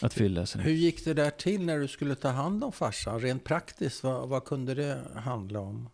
[0.00, 0.46] att fylla.
[0.46, 0.58] Så.
[0.58, 3.20] Hur gick det där till när du skulle ta hand om farsan?
[3.20, 5.88] Rent praktiskt, vad, vad kunde det handla om?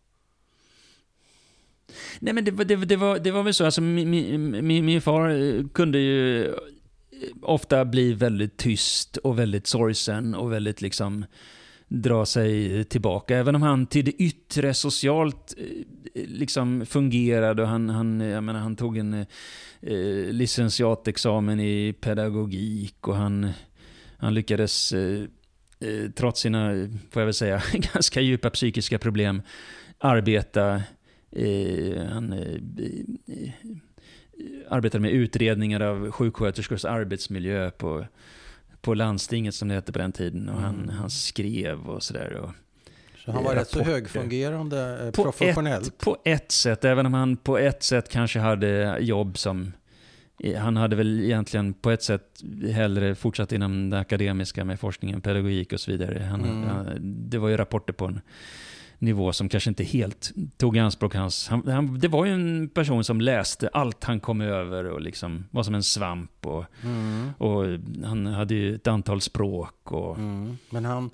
[2.20, 4.84] Nej men det, var- det, det, var, det var väl så, alltså min, min, min,
[4.84, 6.52] min far eh, kunde ju eh,
[7.42, 11.24] ofta bli väldigt tyst och väldigt sorgsen och väldigt liksom
[11.88, 13.36] dra sig tillbaka.
[13.38, 18.60] Även om han till det yttre socialt eh, liksom fungerade och han, han, jag menar,
[18.60, 19.26] han tog en eh,
[20.30, 23.50] licentiatexamen i pedagogik och han,
[24.24, 25.22] han lyckades eh,
[25.80, 29.42] eh, trots sina, får jag väl säga, ganska djupa psykiska problem
[29.98, 30.82] arbeta
[31.36, 33.50] Eh, han eh,
[34.68, 38.06] arbetade med utredningar av sjuksköterskors arbetsmiljö på,
[38.80, 40.48] på landstinget som det hette på den tiden.
[40.48, 40.88] Och han, Mm.
[40.88, 42.32] han skrev och sådär.
[42.32, 42.50] Och
[43.24, 45.98] Så han var rätt så högfungerande På professionellt.
[45.98, 49.72] På ett sätt, även om han på ett sätt kanske hade jobb som...
[50.58, 52.42] Han hade väl egentligen på ett sätt
[52.72, 56.24] hellre fortsatt inom det akademiska med forskningen, pedagogik och så vidare.
[56.30, 56.62] Han, Mm.
[56.68, 56.86] han,
[57.30, 58.20] det var ju rapporter på en
[58.98, 61.48] nivå som kanske inte helt tog i anspråk hans...
[61.48, 65.44] Han, han, det var ju en person som läste allt han kom över och liksom
[65.50, 66.46] var som en svamp.
[66.46, 67.30] Och, Mm.
[67.38, 67.64] och
[68.06, 69.92] han hade ju ett antal språk.
[69.92, 70.56] Och, Mm.
[70.70, 71.10] Men han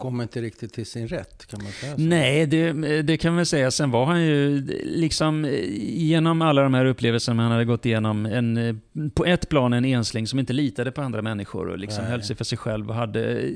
[0.00, 2.00] kom inte riktigt till sin rätt, kan man säga så?
[2.00, 3.70] Nej, det, det kan man säga.
[3.70, 5.48] Sen var han ju liksom
[5.80, 8.80] genom alla de här upplevelserna han hade gått igenom, en,
[9.14, 12.36] på ett plan en ensling som inte litade på andra människor och liksom höll sig
[12.36, 13.52] för sig själv och hade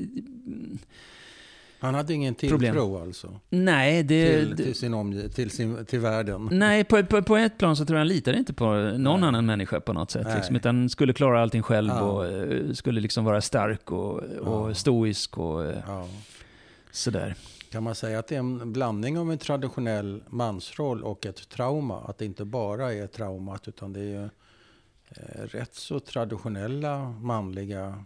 [1.85, 2.95] han hade ingen tilltro problem.
[2.95, 3.39] alltså?
[3.49, 6.49] Nej, det, till, till, sin omg till, sin, till världen?
[6.51, 9.27] Nej, på, på, på, ett plan så tror jag han litade inte på någon nej.
[9.27, 10.27] annan människa på något sätt.
[10.35, 12.01] Liksom, utan skulle klara allting själv ja.
[12.01, 14.73] och uh, skulle liksom vara stark och, och ja.
[14.73, 16.07] stoisk och uh, ja.
[16.95, 17.35] Sådär.
[17.71, 22.01] Kan man säga att det är en blandning av en traditionell mansroll och ett trauma?
[22.01, 24.29] Att det inte bara är traumat utan det är
[25.09, 28.03] eh, rätt så traditionella manliga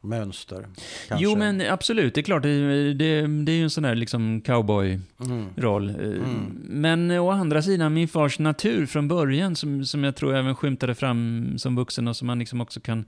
[0.00, 0.68] mönster.
[1.08, 1.24] Kanske.
[1.24, 2.14] Jo, men absolut.
[2.14, 5.90] Det är klart, det, det, det är ju en sån där liksom cowboy-roll.
[5.90, 6.12] Mm.
[6.12, 6.60] Mm.
[6.62, 10.94] Men å andra sidan, min fars natur från början, som, som jag tror även skymtade
[10.94, 13.04] fram som vuxen och som man liksom också kan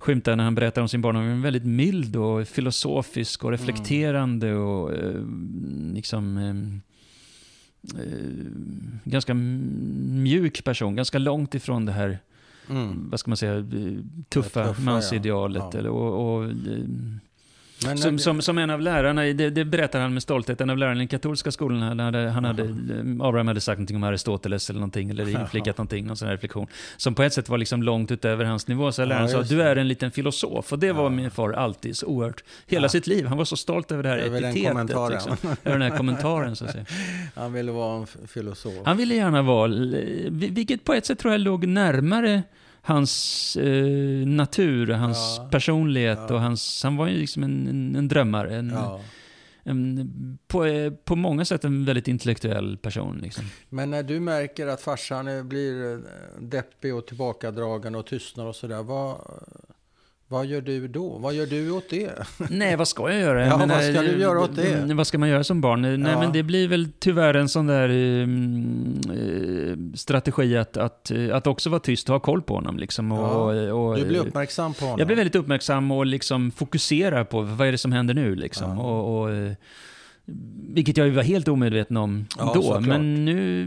[0.00, 4.62] skymta när han berättar om sin barndom, är väldigt mild och filosofisk och reflekterande mm.
[4.62, 5.22] och eh,
[5.94, 6.54] liksom eh,
[8.02, 8.08] eh,
[9.04, 12.18] ganska mjuk person, ganska långt ifrån det här
[12.70, 13.10] mm.
[13.10, 13.66] vad ska man säga,
[14.28, 15.64] tuffa, tuffa mansidealet.
[15.72, 15.78] Ja.
[15.78, 16.50] Eller, och, och
[17.84, 20.78] men som, som, som, en av lärarna, det, det, berättar han med stolthet, en av
[20.78, 22.62] lärarna i den katolska skolan, han hade, han hade,
[23.20, 26.66] Abraham hade sagt någonting om Aristoteles eller någonting, eller inflikat någonting, någon sån här reflektion,
[26.96, 28.92] som på ett sätt var liksom långt utöver hans nivå.
[28.92, 31.96] Så läraren ja, sa, du är en liten filosof, och det var min far alltid
[31.96, 33.26] så oerhört, hela sitt liv.
[33.26, 34.88] Han var så stolt över det här över epitetet.
[34.88, 36.84] Den liksom, över den här kommentaren, så att säga.
[37.34, 38.74] Han ville vara en filosof.
[38.84, 39.72] Han ville gärna vara,
[40.30, 42.42] vilket på ett sätt tror jag låg närmare
[42.82, 45.48] hans eh, natur, hans ja.
[45.50, 46.34] personlighet ja.
[46.34, 46.82] och hans...
[46.82, 48.56] Han var ju liksom en, en, en drömmare.
[48.56, 49.00] En, ja.
[49.62, 53.18] en, på, på många sätt en väldigt intellektuell person.
[53.22, 53.44] Liksom.
[53.68, 55.98] Men när du märker att farsan blir eh,
[56.40, 59.20] deppig och tillbakadragen och tystnar och sådär, vad,
[60.30, 61.18] vad gör du då?
[61.18, 62.10] Vad gör du åt det?
[62.50, 63.46] Nej, vad ska jag göra?
[63.46, 64.94] Ja, men, vad ska du göra åt det?
[64.94, 65.82] Vad ska man göra som barn?
[65.82, 66.20] Nej, ja.
[66.20, 69.00] men det blir väl tyvärr en sån där um,
[69.94, 72.78] strategi att, att, att också vara tyst och ha koll på honom.
[72.78, 73.72] Liksom, och, ja.
[73.72, 74.98] och, du blir uppmärksam på honom?
[74.98, 78.34] Jag blir väldigt uppmärksam och liksom fokuserar på vad är det som händer nu.
[78.34, 78.70] Liksom.
[78.78, 78.82] Ja.
[78.82, 79.54] Och, och,
[80.68, 82.62] vilket jag var helt omedveten om ja, då.
[82.62, 82.86] Såklart.
[82.86, 83.66] Men nu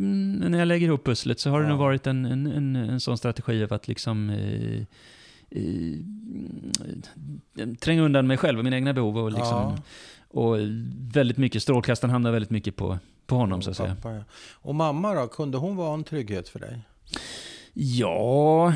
[0.49, 3.17] när jag lägger ihop pusslet så har det nog varit en, en, en, en sån
[3.17, 4.83] strategi av att liksom eh,
[7.79, 9.17] tränga undan mig själv och mina egna behov.
[9.17, 9.77] Och, liksom, ja.
[10.27, 10.57] och
[11.13, 14.15] väldigt mycket, strålkastaren hamnar väldigt mycket på, på honom så att pappa, säga.
[14.15, 14.23] Ja.
[14.53, 16.79] Och mamma då, kunde hon vara en trygghet för dig?
[17.73, 18.73] Ja,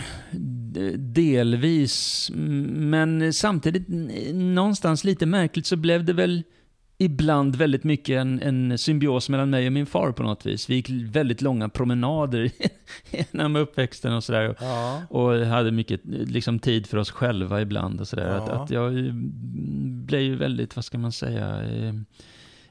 [0.97, 2.29] delvis.
[2.33, 3.87] Men samtidigt,
[4.33, 6.43] någonstans lite märkligt så blev det väl
[6.97, 10.69] ibland väldigt mycket en, en symbios mellan mig och min far på något vis.
[10.69, 12.51] Vi gick väldigt långa promenader
[13.31, 14.55] genom uppväxten och sådär.
[14.59, 15.01] Ja.
[15.09, 18.27] Och hade mycket liksom, tid för oss själva ibland och sådär.
[18.27, 18.35] Ja.
[18.35, 19.13] Att, att jag
[20.05, 21.93] blev ju väldigt, vad ska man säga, eh,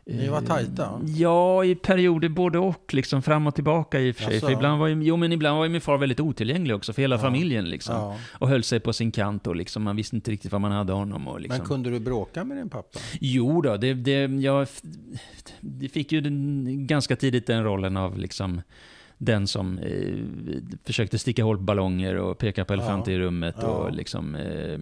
[0.08, 1.00] ni var tajta?
[1.06, 2.94] Ja, i perioder både och.
[2.94, 4.40] Liksom fram och tillbaka i och för sig.
[4.40, 7.02] För ibland var ju, jo, men ibland var ju min far väldigt otillgänglig också för
[7.02, 7.22] hela ja.
[7.22, 7.64] familjen.
[7.64, 7.94] Liksom.
[7.94, 8.16] Ja.
[8.32, 10.92] Och höll sig på sin kant och liksom, man visste inte riktigt vad man hade
[10.92, 11.28] honom.
[11.28, 11.58] Och liksom.
[11.58, 12.98] Men kunde du bråka med din pappa?
[13.20, 14.68] Jo då, det, det, jag
[15.60, 18.60] det fick ju den, ganska tidigt den rollen av liksom
[19.18, 23.18] den som eh, försökte sticka hål på ballonger och peka på elefanter ja.
[23.18, 23.62] i rummet.
[23.62, 24.34] och liksom...
[24.34, 24.78] Eh, eh,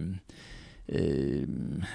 [0.87, 1.85] även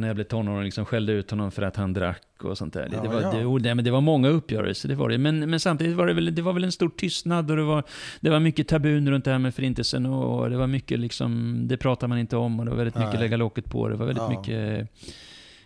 [0.00, 2.88] när jag blev tonåring, liksom skällde ut honom för att han drack och sånt där.
[2.92, 3.58] Ja, det, var, ja.
[3.58, 5.18] det, men det var många uppgörelser, det var det.
[5.18, 7.84] Men, men samtidigt var det väl, det var väl en stor tystnad och det var,
[8.20, 11.76] det var mycket tabun runt det här med förintelsen och det var mycket liksom, det
[11.76, 13.06] pratar man inte om och det var väldigt Nej.
[13.06, 13.88] mycket lägga locket på.
[13.88, 14.40] Det var väldigt ja.
[14.40, 14.88] mycket...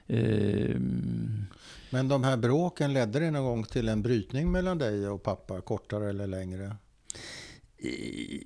[0.07, 0.77] Eh,
[1.91, 5.61] men de här bråken, ledde det någon gång till en brytning mellan dig och pappa,
[5.61, 6.77] kortare eller längre?
[7.79, 8.41] Eh,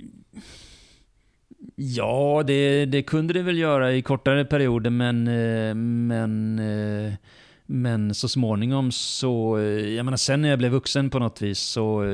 [1.77, 7.13] Ja, det, det, kunde det väl göra i kortare perioder, men, eh, men, eh,
[7.67, 11.59] men så småningom så, eh, jag menar sen när jag blev vuxen på något vis
[11.59, 12.05] så,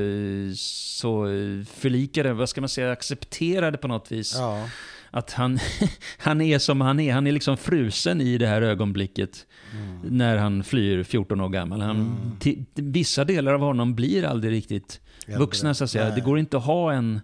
[0.55, 1.27] så
[1.75, 4.35] förlikade, vad ska man säga, accepterade på något vis.
[4.37, 4.69] Ja.
[5.11, 5.59] Att han,
[6.19, 9.47] han är som han är, han är liksom frusen i det här ögonblicket.
[9.73, 10.17] Mm.
[10.17, 11.81] När han flyr 14 år gammal.
[11.81, 11.97] Han,
[12.45, 12.67] mm.
[12.75, 16.11] vissa delar av honom blir aldrig riktigt vuxna så att säga.
[16.11, 17.21] Det går inte att ha en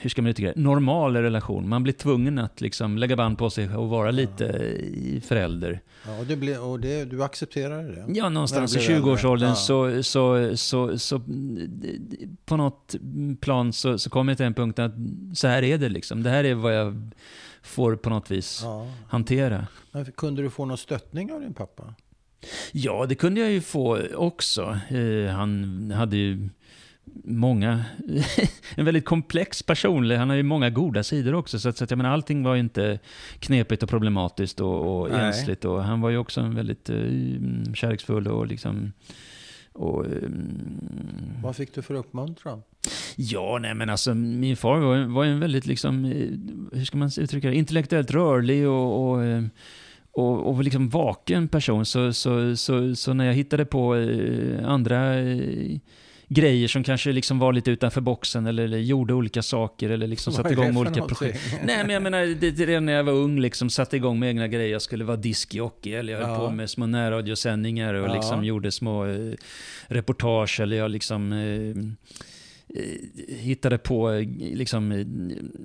[0.00, 1.68] hur ska man uttrycka det, normal relation.
[1.68, 5.20] Man blir tvungen att liksom lägga band på sig och vara lite ja.
[5.20, 5.80] förälder.
[6.06, 8.04] Ja, och, det ble, och det, du accepterade det?
[8.08, 9.54] Ja, någonstans i 20-årsåldern ja.
[9.54, 11.20] så, så, så, så,
[12.44, 12.94] på något
[13.40, 14.92] plan så, så kom jag till en punkt att
[15.34, 16.22] så här är det liksom.
[16.22, 17.10] Det här är vad jag
[17.62, 18.86] får på något vis ja.
[19.08, 19.66] hantera.
[19.92, 21.94] Men kunde du få någon stöttning av din pappa?
[22.72, 24.78] Ja, det kunde jag ju få också.
[24.88, 26.48] Eh, han hade ju
[27.24, 27.84] många,
[28.76, 30.10] en väldigt komplex person.
[30.10, 31.58] Han har ju många goda sidor också.
[31.58, 32.98] Så att, så att jag menar, allting var ju inte
[33.38, 35.64] knepigt och problematiskt och, och ensligt.
[35.64, 38.92] Och han var ju också en väldigt uh, kärleksfull och liksom...
[39.72, 42.62] Och, mm, Vad fick du för uppmuntran?
[43.16, 47.10] Ja, nej men alltså min far var, var en väldigt liksom, eh, hur ska man
[47.18, 49.44] uttrycka det, intellektuellt rörlig och, och, eh,
[50.12, 51.86] och, och liksom vaken person.
[51.86, 53.94] Så, så, så, så när jag hittade på
[54.64, 55.14] andra
[56.32, 60.32] grejer som kanske liksom var lite utanför boxen eller, eller gjorde olika saker eller liksom
[60.32, 61.40] satte igång för olika projekt.
[61.64, 64.28] Nej men jag menar, det, det, redan när jag var ung liksom satte igång med
[64.28, 64.72] egna grejer.
[64.72, 66.48] Jag skulle vara diskjockey eller jag höll Ja.
[66.48, 68.14] på med små närradiosändningar och Ja.
[68.14, 69.32] liksom gjorde små eh,
[69.86, 71.76] reportage eller jag liksom eh,
[72.82, 75.06] eh, hittade på, eh, liksom, eh,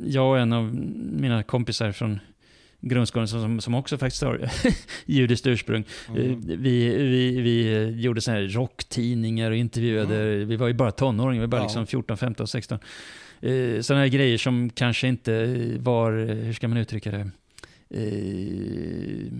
[0.07, 0.75] jag och en av
[1.11, 2.19] mina kompisar från
[2.81, 4.49] grundskolan som, som också faktiskt har
[5.05, 5.83] judiskt ursprung.
[6.09, 6.31] Mm.
[6.31, 11.41] Eh, Vi, vi, vi gjorde så här rocktidningar och intervjuade, vi var ju bara tonåringar,
[11.41, 11.65] vi var bara Ja.
[11.65, 12.79] liksom 14, 15, 16.
[13.41, 15.45] Eh, Sådana här grejer som kanske inte
[15.79, 16.11] var,
[16.43, 17.29] hur ska man uttrycka det?
[17.89, 19.31] Eh,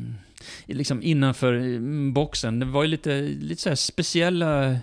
[0.68, 2.60] liksom innanför mm, boxen.
[2.60, 4.78] Det var ju lite, lite så här speciella...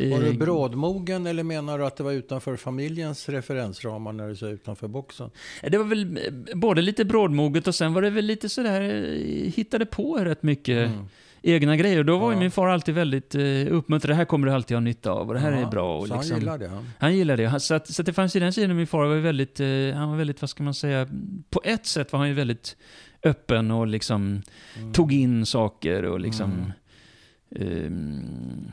[0.00, 4.36] eh, Var du brådmogen eller menar du att det var utanför familjens referensramar när du
[4.36, 5.30] sa utanför boxen?
[5.62, 9.52] Det var väl eh, både lite brådmoget och sen var det väl lite sådär, eh,
[9.52, 11.04] hittade på rätt mycket Mm.
[11.42, 12.04] egna grejer.
[12.04, 12.40] Då var ju Ja.
[12.40, 14.10] min far alltid väldigt eh, uppmuntrad.
[14.10, 15.98] Det här kommer du alltid ha nytta av och det här Ja, är bra.
[15.98, 16.68] Och så liksom, han gillar det?
[16.68, 16.88] Han.
[16.98, 17.48] Han gillade det.
[17.48, 18.76] Han- Så, att, så att det fanns ju den sidan.
[18.76, 21.08] Min far var väldigt, eh, han var väldigt, vad ska man säga,
[21.50, 22.76] på ett sätt var han ju väldigt
[23.24, 24.42] öppen och liksom
[24.78, 24.92] Mm.
[24.92, 27.86] tog in saker och liksom Mm.
[27.86, 28.72] ehm,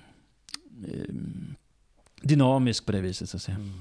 [2.21, 3.55] dynamisk på det viset så att säga.
[3.55, 3.71] Mm.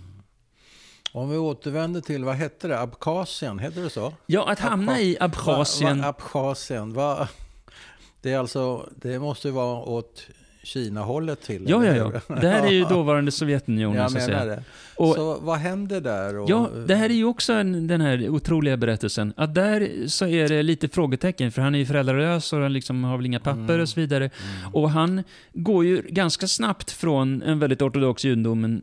[1.12, 2.80] Om vi återvänder till, vad hette det?
[2.80, 4.14] Abkhazien, hette det så?
[4.26, 5.96] Ja, att hamna i Abchazien.
[5.96, 7.28] Va, va, Abkhazien, va,
[8.22, 10.26] det, är alltså, det måste ju vara åt
[10.68, 11.64] Kina-hållet till?
[11.68, 12.34] Ja, ja, ja.
[12.34, 14.62] Det här är ju dåvarande Sovjetunionen Jag så att säga.
[14.96, 16.38] Och- så vad händer där?
[16.38, 19.32] Och, Ja, det här är ju också en, den här otroliga berättelsen.
[19.36, 23.04] Att där så är det lite frågetecken, för han är ju föräldralös och han liksom
[23.04, 23.80] har väl inga papper Mm.
[23.80, 24.24] och så vidare.
[24.24, 24.74] Mm.
[24.74, 28.80] Och han går ju ganska snabbt från en väldigt ortodox judendom eh,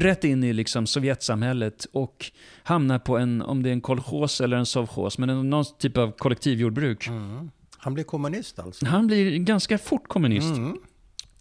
[0.00, 2.30] rätt in i liksom Sovjetsamhället och
[2.62, 5.96] hamnar på en, om det är en kolchos eller en sovchos, men en, någon typ
[5.96, 7.08] av kollektivjordbruk.
[7.08, 7.50] Mm.
[7.76, 8.86] Han blir kommunist alltså?
[8.86, 10.56] Han blir ganska fort kommunist.
[10.56, 10.76] Mm.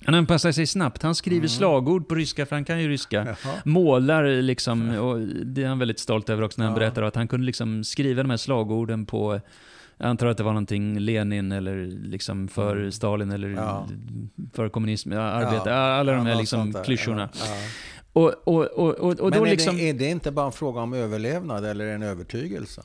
[0.05, 1.03] Han anpassar sig snabbt.
[1.03, 1.49] Han skriver Mm.
[1.49, 3.25] slagord på ryska, för han kan ju ryska.
[3.43, 3.53] Jaha.
[3.65, 6.79] Målar liksom, och det är han väldigt stolt över också när han Ja.
[6.79, 9.39] berättar att han kunde liksom skriva de här slagorden på,
[9.97, 12.91] jag antar att det var någonting Lenin eller liksom för Mm.
[12.91, 13.87] Stalin eller Ja.
[14.53, 15.75] för kommunism, arbete, Ja.
[15.75, 17.29] alla de här liksom klyschorna.
[18.13, 20.51] Och, och, och, och, och Men då är, liksom, det, är det inte bara en
[20.51, 22.81] fråga om överlevnad eller en övertygelse?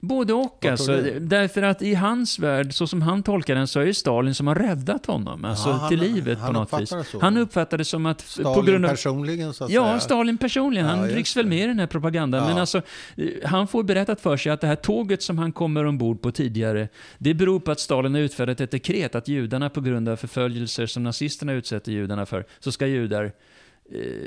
[0.00, 1.02] Både och alltså.
[1.20, 4.46] Därför att i hans värld, så som han tolkar den, så är det Stalin som
[4.46, 5.44] har räddat honom.
[5.44, 6.88] Alltså Ja, han- till livet han på något vis.
[7.10, 7.20] så.
[7.20, 10.00] Han uppfattar det som att Stalin på grund av personligen så att Ja, säga?
[10.00, 10.86] Stalin personligen.
[10.86, 12.42] Ja, Han just rycks väl med i den här propagandan.
[12.42, 12.48] Ja.
[12.48, 12.82] Men alltså,
[13.16, 16.32] eh, han får berättat för sig att det här tåget som han kommer ombord på
[16.32, 20.16] tidigare, det beror på att Stalin har utfärdat ett dekret att judarna på grund av
[20.16, 23.30] förföljelser som nazisterna utsätter judarna för, så ska judar eh,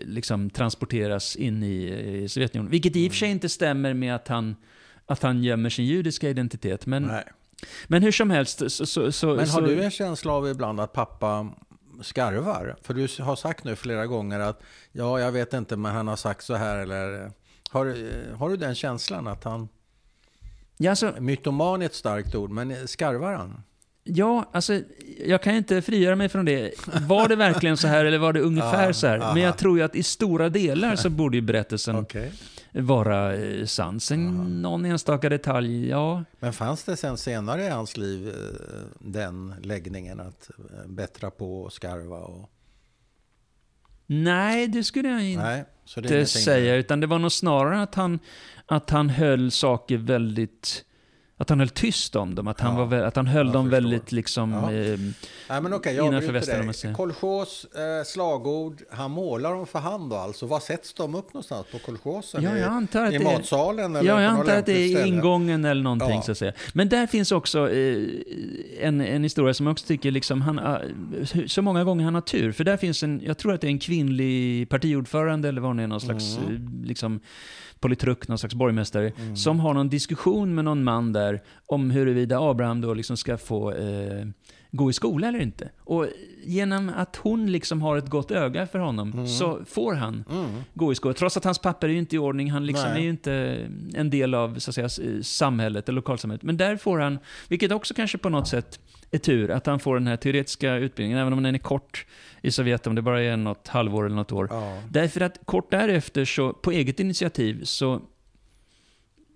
[0.06, 1.84] liksom transporteras in i,
[2.24, 2.72] i Sovjetunionen.
[2.72, 4.56] Vilket i och för sig inte stämmer med att han,
[5.06, 6.86] att han gömmer sin judiska identitet.
[6.86, 7.24] Men, Nej.
[7.88, 8.86] men hur som helst så...
[8.86, 11.50] så, så Men har så, du en känsla av ibland att pappa
[12.02, 12.76] skarvar?
[12.82, 14.62] För du har sagt nu flera gånger att
[14.92, 17.32] ja, jag vet inte, men han har sagt så här eller
[17.70, 17.96] har,
[18.38, 19.68] har du den känslan att han,
[20.78, 23.64] ja, alltså, mytoman är ett starkt ord, men skarvar han?
[24.04, 24.82] Ja, alltså
[25.26, 26.72] jag kan inte frigöra mig från det.
[27.08, 29.18] Var det verkligen så här eller var det ungefär Ja, så här?
[29.34, 32.32] Men jag tror ju att i stora delar så borde ju berättelsen Okej.
[32.82, 34.00] Vara eh, sann.
[34.00, 34.44] Sen Aha.
[34.44, 36.24] någon enstaka detalj, ja.
[36.40, 38.34] Men fanns det sen senare i hans liv eh,
[39.00, 42.20] den läggningen att eh, bättra på och skarva?
[42.20, 42.50] Och...
[44.06, 46.76] Nej, det skulle jag inte Nej, så det säga.
[46.76, 48.20] Utan det var nog snarare att han,
[48.66, 50.86] att han höll saker väldigt...
[51.44, 52.48] Att han höll tyst om dem.
[52.48, 53.82] Att han, Ja, var, att han höll jag dem förstår.
[53.82, 54.52] väldigt liksom...
[54.54, 54.72] Ja.
[54.74, 55.00] Eh,
[55.50, 56.94] Nej, men okej, jag Innanför västen.
[56.96, 60.46] Kolchos, eh, slagord, han målar dem för hand då alltså.
[60.46, 62.44] Var sätts de upp någonstans på kolchosen?
[62.44, 63.24] ja, I- jag antar att I det...
[63.24, 65.08] matsalen eller Ja, jag antar att det är ställe?
[65.08, 66.22] ingången eller någonting Ja.
[66.22, 66.54] så att säga.
[66.74, 68.04] Men där finns också eh,
[68.82, 70.80] en, en historia som jag också tycker liksom, han, ah,
[71.48, 72.52] så många gånger han har tur.
[72.52, 75.80] För där finns en, jag tror att det är en kvinnlig partiordförande eller vad hon
[75.80, 76.56] är, någon slags Mm.
[76.56, 77.20] eh, liksom,
[77.80, 79.36] politruk, någon slags borgmästare, Mm.
[79.36, 81.33] som har någon diskussion med någon man där
[81.66, 84.26] om huruvida Abraham då liksom ska få eh,
[84.72, 85.70] gå i skola eller inte.
[85.80, 86.08] Och
[86.46, 89.28] genom att hon liksom har ett gott öga för honom Mm.
[89.28, 90.46] så får han Mm.
[90.74, 91.14] gå i skola.
[91.14, 93.00] Trots att hans papper är ju inte i ordning, han liksom Nej.
[93.00, 93.60] är ju inte
[93.94, 96.44] en del av så att säga, samhället, eller lokalsamhället.
[96.44, 98.80] Men där får han, vilket också kanske på något sätt
[99.12, 102.06] är tur, att han får den här teoretiska utbildningen, även om den är kort
[102.42, 104.48] i Sovjet, om det bara är något halvår eller något år.
[104.52, 104.82] Ja.
[104.90, 108.02] Därför att kort därefter, så, på eget initiativ, så...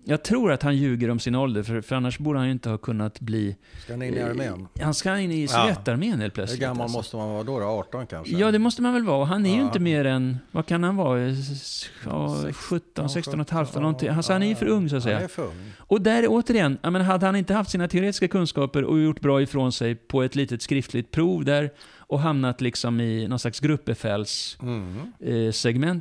[0.10, 2.70] Jag tror att han ljuger om sin ålder, för, för annars borde han ju inte
[2.70, 3.56] ha kunnat bli...
[3.84, 4.68] Ska han in i armén?
[4.82, 5.48] Han ska in i Ja.
[5.48, 6.62] Sovjetarmén helt Hur plötsligt.
[6.62, 6.98] gammal alltså.
[6.98, 7.60] måste man vara då?
[7.60, 7.66] då?
[7.66, 8.34] 18 kanske?
[8.36, 9.26] Ja, det måste man väl vara.
[9.26, 9.64] Han är ju Ja.
[9.66, 14.10] inte mer än, vad kan han vara, S- ja, 17, 16 och ett halvt någonting.
[14.10, 15.20] Alltså, han är ju för ung så att Han säga.
[15.20, 15.72] är för ung.
[15.78, 19.42] Och där återigen, jag menar, hade han inte haft sina teoretiska kunskaper och gjort bra
[19.42, 21.70] ifrån sig på ett litet skriftligt prov där
[22.10, 25.12] och hamnat liksom i någon slags gruppbefäls Mm.
[25.20, 25.52] eh,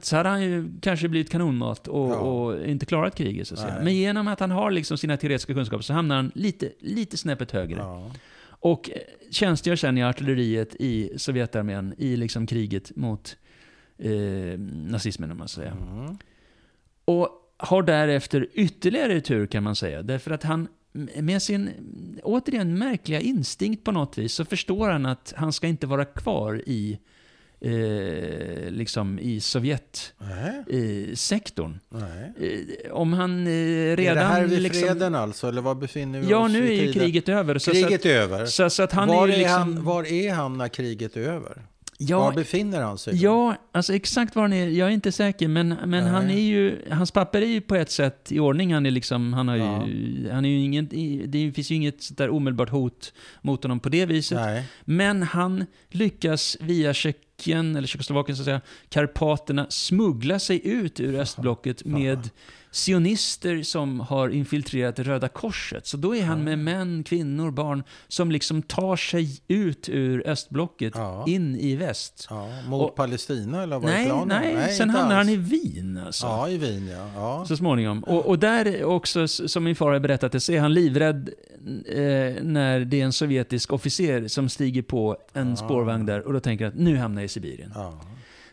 [0.00, 2.16] så hade han ju kanske blivit kanonmat och, Ja.
[2.16, 3.78] och inte klarat kriget så att säga.
[3.82, 7.50] Men genom att han har liksom sina teoretiska kunskaper så hamnar han lite, lite snäppet
[7.50, 7.78] högre.
[7.78, 8.10] Ja.
[8.48, 8.96] Och eh,
[9.30, 13.36] tjänstgör sen i artilleriet i Sovjetarmén i liksom kriget mot
[13.98, 14.12] eh,
[14.68, 15.72] nazismen om man säger.
[15.72, 16.16] Mm.
[17.04, 17.28] Och
[17.58, 20.02] har därefter ytterligare tur kan man säga.
[20.02, 20.68] Därför att han
[21.20, 21.70] med sin,
[22.22, 26.62] återigen, märkliga instinkt på något vis, så förstår han att han ska inte vara kvar
[26.66, 26.98] i,
[27.60, 31.78] eh, liksom i Sovjetsektorn.
[31.92, 32.00] Eh,
[32.92, 33.50] om han eh,
[33.96, 33.98] redan...
[33.98, 35.48] är det här vid liksom, freden alltså?
[35.48, 37.58] Eller var befinner vi Ja, oss nu i är ju kriget över.
[37.58, 38.42] Så, Kriget så, är över.
[38.42, 39.58] att, så, så att han var, är är ju liksom...
[39.58, 41.62] han, var är han när kriget är över?
[41.98, 43.22] Var ja, befinner han sig?
[43.22, 46.02] Ja, alltså exakt var han är, jag är inte säker, men, men Nej.
[46.02, 48.74] han är ju, hans papper är ju på ett sätt i ordning.
[48.74, 49.62] Han är liksom, han har ju,
[50.30, 50.88] han är ju ingen,
[51.26, 54.38] det finns ju inget sånt där omedelbart hot mot honom på det viset.
[54.38, 54.64] Nej.
[54.84, 61.14] Men han lyckas via Tjeckien, eller Tjeckoslovakien så att säga, Karpaterna, smuggla sig ut ur
[61.14, 62.30] östblocket med
[62.76, 65.86] sionister som har infiltrerat Röda Korset.
[65.86, 70.92] Så då är han med män, kvinnor, barn som liksom tar sig ut ur östblocket
[70.96, 71.24] Ja.
[71.28, 72.26] in i väst.
[72.30, 74.28] Ja, mot Och- Palestina eller vad Nej, planen?
[74.54, 76.26] nej, sen hamnar han i Wien alltså.
[76.26, 77.10] Ja, i Wien ja.
[77.14, 77.44] ja.
[77.48, 78.04] Så småningom.
[78.04, 81.28] Och, och där också, som min far har berättat det, så är han livrädd
[81.86, 86.40] eh, när det är en sovjetisk officer som stiger på en spårvagn där och då
[86.40, 87.72] tänker att nu hamnar jag i Sibirien.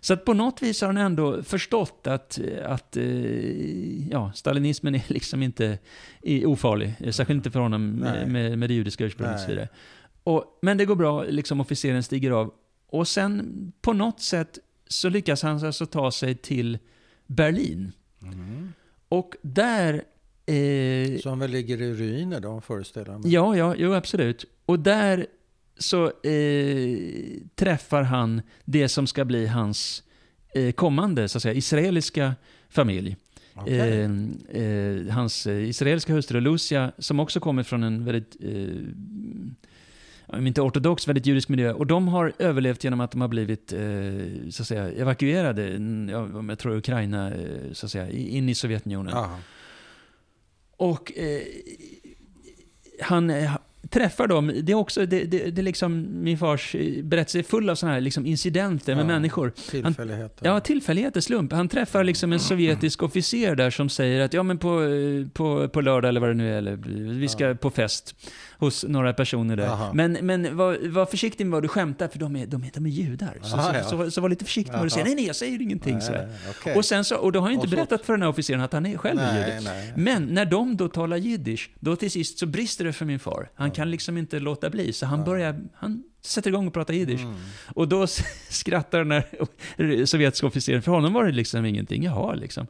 [0.04, 5.04] Så att på något vis har han ändå förstått att, att eh, ja, stalinismen är
[5.08, 5.78] liksom inte
[6.22, 6.96] är ofarlig.
[7.00, 8.26] Särskilt inte för honom Nej.
[8.26, 9.70] med, med, det judiska ursprunget och så vidare.
[10.24, 12.54] Och, men det går bra, liksom officeren stiger av.
[12.88, 16.78] Och sen på något sätt så lyckas han alltså ta sig till
[17.28, 17.92] Berlin.
[18.22, 18.74] Mm.
[19.10, 20.04] Och där...
[20.46, 23.34] Eh, Som väl ligger i ruiner då, föreställer jag mig.
[23.34, 24.46] ja, ja, jo absolut.
[24.66, 25.28] Och där
[25.84, 26.98] så eh,
[27.56, 30.04] träffar han det som ska bli hans
[30.56, 32.36] eh, kommande, så att säga, israeliska
[32.70, 33.18] familj.
[33.56, 33.80] Okej.
[33.80, 38.36] Eh, eh, hans eh, israeliska hustru Lucia, som också kommer från en väldigt,
[40.28, 41.74] om inte ortodox, väldigt judisk miljö.
[41.74, 45.70] Och de har överlevt genom att de har blivit, eh, så att säga, evakuerade,
[46.12, 49.14] ja, om jag tror Ukraina, eh, så att säga, in i Sovjetunionen.
[49.16, 49.40] Ja.
[50.78, 51.42] Och eh,
[53.02, 53.30] han
[53.90, 57.44] träffar dem, det är också, det, det, det är liksom min fars eh, berättelse är
[57.44, 59.08] full av sådana här liksom incidenter med Ja.
[59.08, 59.54] människor.
[59.72, 60.46] Tillfälligheter.
[60.48, 61.52] Ja, tillfälligheter, slump.
[61.52, 65.68] Han träffar liksom en sovjetisk officer där som säger att ja men på, eh, på,
[65.70, 66.76] på lördag eller vad det nu är, eller
[67.20, 67.56] vi ska Ja.
[67.56, 68.16] på fest
[68.64, 69.94] hos några personer där.
[69.94, 72.86] Men, men var, var försiktig med vad du skämtar för de är, de är, de
[72.86, 73.38] är judar.
[73.42, 73.84] Så, Aha, så, ja.
[74.06, 75.06] så, så, var lite försiktig med vad du säger.
[75.06, 75.94] Nej, nej, jag säger ingenting.
[75.94, 76.30] Nej, sådär.
[76.60, 76.76] okej.
[76.76, 78.62] Och, sen så, och då har jag inte Och så- berättat för den här officeren
[78.62, 79.48] att han är själv är jude.
[79.48, 79.94] nej, nej.
[79.96, 83.50] Men när de då talar jiddisch, då till sist så brister det för min far.
[83.56, 87.22] Han kan liksom inte låta bli, så han börjar, han sätter igång och pratar jiddisch.
[87.22, 87.36] Mm.
[87.76, 88.08] Och då
[88.50, 92.68] skrattar den här sovjetiska officeren, för honom var det liksom ingenting, jaha liksom.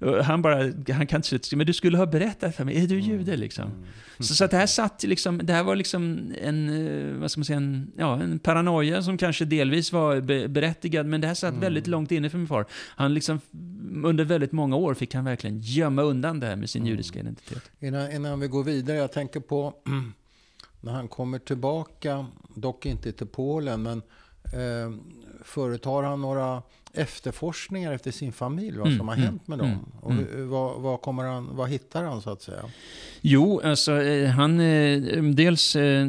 [0.00, 0.22] Ja.
[0.22, 3.36] Han bara, han kan inte men du skulle ha berättat för mig, är du jude
[3.36, 3.64] liksom?
[3.64, 3.84] Mm.
[4.18, 7.38] Så, så att det här satt liksom, det här var liksom en, eh, vad ska
[7.38, 11.34] man säga, en, ja, en paranoia som kanske delvis var be, berättigad, men det här
[11.34, 11.60] satt Mm.
[11.60, 12.66] väldigt långt inne för min far.
[12.96, 13.40] Han liksom,
[14.04, 16.90] under väldigt många år fick han verkligen gömma undan det här med sin Mm.
[16.90, 17.70] judiska identitet.
[17.80, 19.74] Innan, innan vi går vidare, jag tänker på
[20.80, 24.02] när han kommer tillbaka, dock inte till Polen, men
[24.44, 24.98] eh,
[25.44, 26.62] företar han några
[26.92, 29.68] efterforskningar efter sin familj, vad Mm, som har mm, hänt med dem?
[29.68, 30.26] mm, och mm.
[30.32, 32.62] hur- vad, vad, kommer han, vad hittar han så att säga?
[33.20, 36.08] Jo, alltså eh, han, eh, dels eh,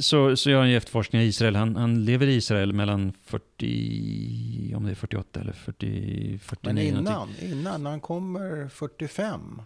[0.00, 1.56] så, så gör han ju efterforskningar i Israel.
[1.56, 7.04] Han, han lever i Israel mellan 40, om det är 48 eller 40, 49 Men
[7.04, 7.46] någonting.
[7.48, 9.62] innan, innan, när han kommer 45,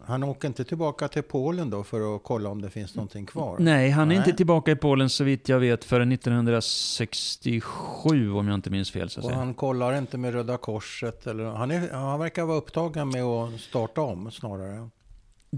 [0.00, 3.56] han åker inte tillbaka till Polen då för att kolla om det finns någonting kvar?
[3.58, 4.16] Nej, han är Nej.
[4.16, 9.10] inte tillbaka i Polen så vitt jag vet förrän 1967 om jag inte minns fel.
[9.10, 11.26] Så Och han kollar inte med Röda Korset?
[11.26, 14.88] Eller, han, är, han verkar vara upptagen med att starta om snarare.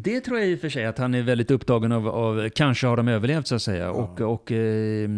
[0.02, 2.86] Det tror jag i och för sig att han är väldigt upptagen av, av kanske
[2.86, 3.84] har de överlevt så att säga.
[3.84, 3.90] Ja.
[3.90, 5.08] Och, och, eh,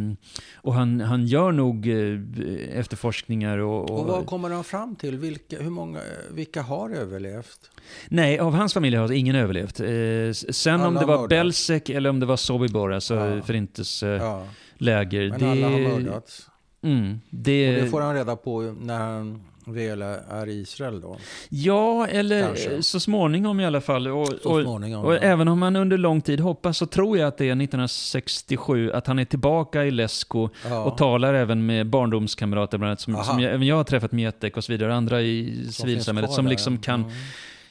[0.55, 3.91] och han, han gör nog eh, efterforskningar och...
[3.91, 5.19] Och vad kommer han fram till?
[5.19, 6.01] Vilka, hur många,
[6.31, 7.71] vilka har överlevt?
[8.09, 9.81] Nej, av hans familj har ingen överlevt.
[9.81, 11.29] Eh, sen om Alla det var.
[11.29, 13.43] Belzec eller om det var Sobibor, alltså Ja.
[13.43, 15.23] förintelseläger.
[15.23, 16.47] Ja, men det, alla har mördats.
[16.83, 19.43] Mm, Och det, det får han reda på när han
[19.75, 21.19] väl är i Israel då.
[21.49, 22.83] Ja, eller Kanske.
[22.83, 24.09] så småningom i alla fall.
[24.09, 25.05] Och, Så och, småningom.
[25.05, 25.19] och ja.
[25.19, 29.07] även om han under lång tid hoppas så tror jag att det är 1967 att
[29.07, 30.85] han är tillbaka i Lesko ja.
[30.85, 33.25] och talar även med barndomskamrater bland annat, som, Aha.
[33.25, 36.47] som jag, även jag har träffat Mietek och så vidare, andra i Som civilsamhället som
[36.47, 37.13] liksom kan, Mm.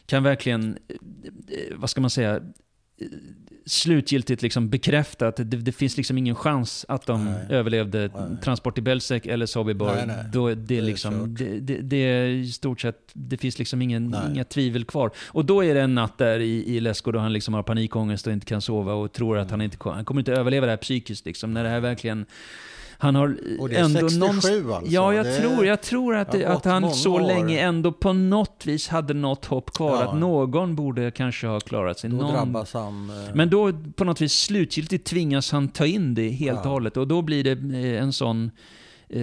[0.05, 2.39] kan verkligen, eh, vad ska man säga,
[3.69, 7.45] slutgiltigt liksom bekräfta att det, det finns liksom ingen chans att de Nej.
[7.49, 8.37] överlevde Nej.
[8.43, 9.91] transport till Belzec eller Sobibor.
[10.07, 10.25] Nej.
[10.33, 13.81] Då är det, är liksom, det, det, det är i stort sett, det finns liksom
[13.81, 15.11] ingen, inga tvivel kvar.
[15.27, 18.27] Och då är det en natt där i, i Lesko då han liksom har panikångest
[18.27, 20.77] och inte kan sova och tror att han inte han kommer inte överleva det här
[20.77, 21.53] psykiskt liksom.
[21.53, 22.25] När det här verkligen,
[23.01, 24.91] han har Och det är ändå 67 någonstans- alltså.
[24.93, 27.21] Ja, jag är- tror, jag tror att, det att han så år.
[27.21, 29.89] länge ändå på något vis hade något hopp kvar.
[30.03, 30.09] Ja.
[30.09, 32.09] Att någon borde kanske ha klarat sig.
[32.09, 32.33] Då någon...
[32.33, 33.09] drabbas han.
[33.09, 36.63] eh, Men då på något vis slutgiltigt tvingas han ta in det helt Ja.
[36.63, 36.97] och hållet.
[36.97, 37.51] Och då blir det
[37.95, 38.51] eh, en sån...
[39.09, 39.21] Eh,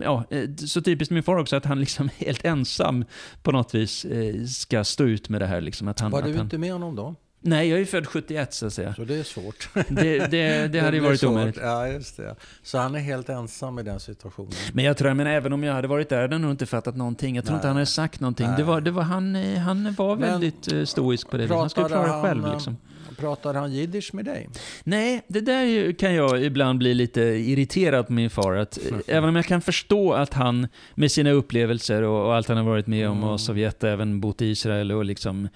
[0.00, 3.04] ja, eh, så typiskt min far också, att han liksom helt ensam
[3.42, 5.60] på något vis eh, ska stå ut med det här.
[5.60, 6.44] Liksom, att han, var att du han...
[6.46, 7.14] inte med honom då?
[7.42, 8.94] Nej, jag är född 71 så att säga.
[8.94, 9.68] Så det är svårt.
[9.88, 11.30] Det, det, det hade ju varit svårt.
[11.30, 11.58] omöjligt.
[11.62, 12.34] Ja, just det.
[12.62, 14.52] Så han är helt ensam i den situationen.
[14.72, 16.66] Men jag tror, jag menar, även om jag hade varit där hade jag nog inte
[16.66, 17.36] fattat någonting.
[17.36, 17.58] Jag tror Nej.
[17.58, 18.46] inte han hade sagt någonting.
[18.46, 18.56] Nej.
[18.56, 21.46] Det var, det var, han, eh, han var Men väldigt eh, stoisk på det.
[21.54, 22.76] Han skulle klara det själv han, liksom.
[23.18, 24.48] Pratar han jiddisch med dig?
[24.84, 28.56] Nej, det där kan jag ibland bli lite irriterad på min far.
[28.56, 32.48] Att, eh, Även om jag kan förstå att han med sina upplevelser och, och allt
[32.48, 33.28] han har varit med om Mm.
[33.28, 35.50] och Sovjet även bott i Israel och liksom eh,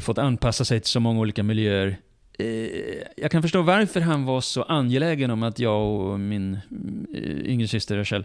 [0.00, 1.96] fått anpassa sig till så många olika miljöer.
[2.38, 2.46] Eh,
[3.16, 6.54] jag kan förstå varför han var så angelägen om att jag och min
[7.14, 8.24] eh, yngre syster Rachel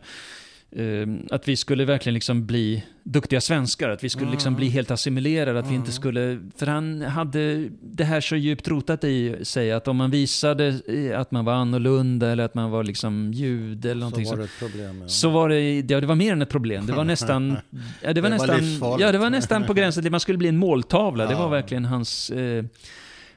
[1.32, 4.58] att vi skulle verkligen liksom bli duktiga svenskar, att vi skulle liksom Mm.
[4.58, 5.82] bli helt assimilerade, att vi Mm.
[5.82, 6.40] inte skulle...
[6.58, 11.20] För han hade det här så djupt rotat i sig, att om man visade eh,
[11.20, 14.44] att man var annorlunda eller att man var liksom jude eller någonting så var det
[14.44, 15.02] ett problem.
[15.02, 15.08] Ja.
[15.08, 16.86] så var det, ja, det var mer än ett problem.
[16.86, 17.58] Det var nästan...
[18.02, 19.02] Ja, det var, Det var nästan, livsfarligt.
[19.02, 21.26] ja, det var nästan på gränsen till man skulle bli en måltavla.
[21.26, 21.40] Det Ja.
[21.40, 22.66] var verkligen hans, eh,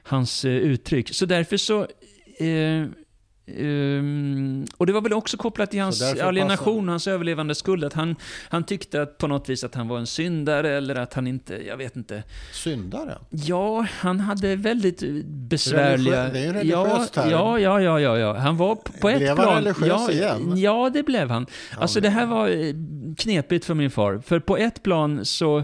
[0.03, 1.09] hans eh, uttryck.
[1.13, 1.81] Så därför så...
[2.39, 2.85] Eh,
[3.47, 7.83] ehm, och det var väl också kopplat till hans alienation, hans överlevande skuld.
[7.83, 8.15] Att han,
[8.49, 11.67] han tyckte att på något vis att han var en syndare eller att han inte,
[11.67, 12.23] jag vet inte.
[12.51, 13.17] Syndare?
[13.29, 16.23] Ja, han hade väldigt besvärliga...
[16.23, 17.29] Religiö- det är en ja, religiös term.
[17.29, 18.37] ja, ja, ja, ja, ja.
[18.37, 19.63] Han var på ett Blev han plan...
[19.63, 20.57] religiös ja, igen?
[20.57, 21.45] Ja, det blev han.
[21.77, 22.73] Alltså det här var eh,
[23.17, 24.21] knepigt för min far.
[24.25, 25.63] För på ett plan så...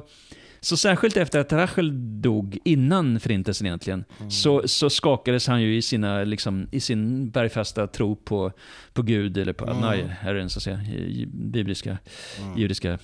[0.64, 4.32] Så särskilt efter att Rachel dog, innan förintelsen egentligen, Mm.
[4.32, 8.52] så, så skakades han ju i, sina, liksom, i sin bergfasta tro på,
[8.94, 9.78] på Gud, eller på Mm.
[9.78, 11.98] Adonai, Herren, så att säga, i bibliska,
[12.42, 12.58] Mm.
[12.60, 12.98] judiska eh,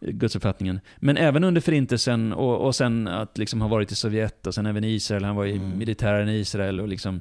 [0.00, 0.80] gudsuppfattningen.
[0.96, 4.66] Men även under förintelsen och, och sen att liksom ha varit i Sovjet och sen
[4.66, 5.78] även i Israel, han var i Mm.
[5.78, 7.20] militären i Israel och liksom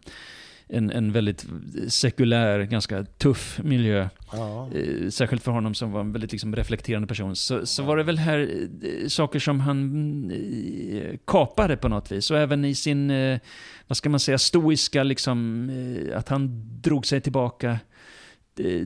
[0.70, 1.46] en, en väldigt
[1.88, 4.10] sekulär, ganska tuff miljö.
[4.32, 4.70] Ja.
[4.74, 7.36] Eh, särskilt för honom som var en väldigt liksom, reflekterande person.
[7.36, 8.50] Så, så var det väl här
[8.84, 12.32] eh, saker som han eh, kapade på något vis.
[12.32, 13.12] Och även i sin,
[13.88, 15.70] vad ska man säga, stoiska, liksom,
[16.16, 17.80] att han drog sig tillbaka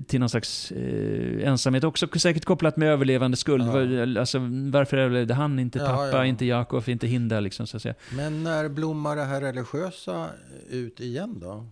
[0.08, 1.84] till någon slags eh, ensamhet.
[1.84, 3.68] Också säkert kopplat med överlevande skuld.
[3.68, 3.72] Ja.
[3.72, 4.40] Var, alltså,
[4.72, 6.26] varför överlevde han, inte Ja, pappa, ja.
[6.26, 7.96] inte Jakob, inte Hinda liksom, så att säga.
[8.16, 10.30] Men när blommar det här religiösa
[10.70, 11.66] ut igen då?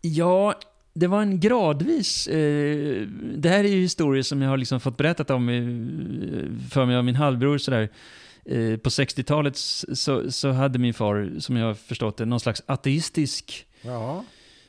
[0.00, 0.54] Ja,
[0.94, 2.26] det var en gradvis...
[2.26, 3.06] Eh,
[3.36, 5.60] det här är ju historier som jag har liksom fått berättat om i,
[6.70, 7.58] för mig av min halvbror.
[7.58, 7.88] Sådär.
[8.44, 12.62] Eh, på 60-talet så, så hade min far, som jag har förstått det, någon slags
[12.66, 14.24] ateistisk Ja.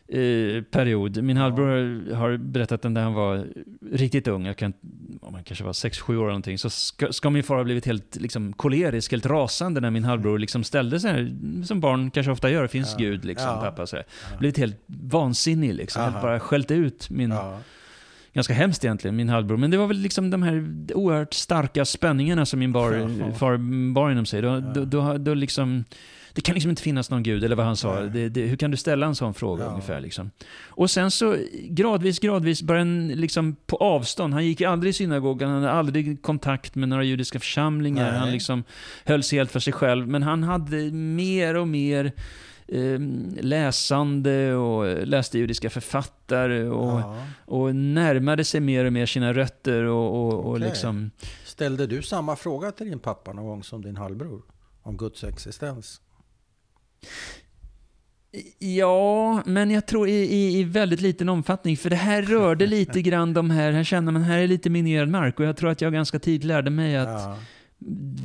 [0.07, 1.23] Eh, period.
[1.23, 3.47] Min halvbror har berättat den där han var
[3.91, 4.73] riktigt ung, jag kan,
[5.21, 7.85] om han kanske var 6-7 år eller någonting, så ska, ska min far ha blivit
[7.85, 11.31] helt liksom, kolerisk, helt rasande när min halvbror liksom ställde sig här,
[11.65, 12.97] som barn kanske ofta gör, finns Ja.
[13.05, 13.61] Gud liksom, Ja.
[13.61, 14.05] pappa så här.
[14.39, 16.11] Blivit helt vansinnig liksom, Aha.
[16.11, 17.57] helt bara skällt ut min, Ja.
[18.33, 19.57] ganska hemskt egentligen, min halvbror.
[19.57, 23.57] Men det var väl liksom de här oerhört starka spänningarna som min bar, far
[23.93, 24.41] bar inom sig.
[24.41, 25.83] Då, då, då, då liksom,
[26.33, 27.99] det kan liksom inte finnas någon gud, eller vad han sa.
[28.01, 29.69] Det, det, hur kan du ställa en sån fråga Ja.
[29.69, 29.99] ungefär?
[30.01, 30.31] Liksom?
[30.67, 31.35] Och sen så
[31.69, 34.33] gradvis, gradvis började han liksom på avstånd.
[34.33, 38.11] Han gick aldrig i synagogan, han hade aldrig kontakt med några judiska församlingar.
[38.11, 38.19] Nej.
[38.19, 38.63] Han liksom
[39.05, 40.07] höll sig helt för sig själv.
[40.07, 42.11] Men han hade mer och mer
[42.67, 42.99] eh,
[43.41, 47.17] läsande och läste judiska författare och, Ja.
[47.45, 51.11] och närmade sig mer och mer sina rötter och, och, och liksom...
[51.45, 54.41] Ställde du samma fråga till din pappa någon gång som din halvbror?
[54.85, 56.01] om Guds existens.
[58.59, 61.77] Ja, men jag tror i, i, i, väldigt liten omfattning.
[61.77, 65.09] För det här rörde lite grann de här, här känner man, här är lite minerad
[65.09, 65.39] mark.
[65.39, 67.37] Och jag tror att jag ganska tidigt lärde mig att ja.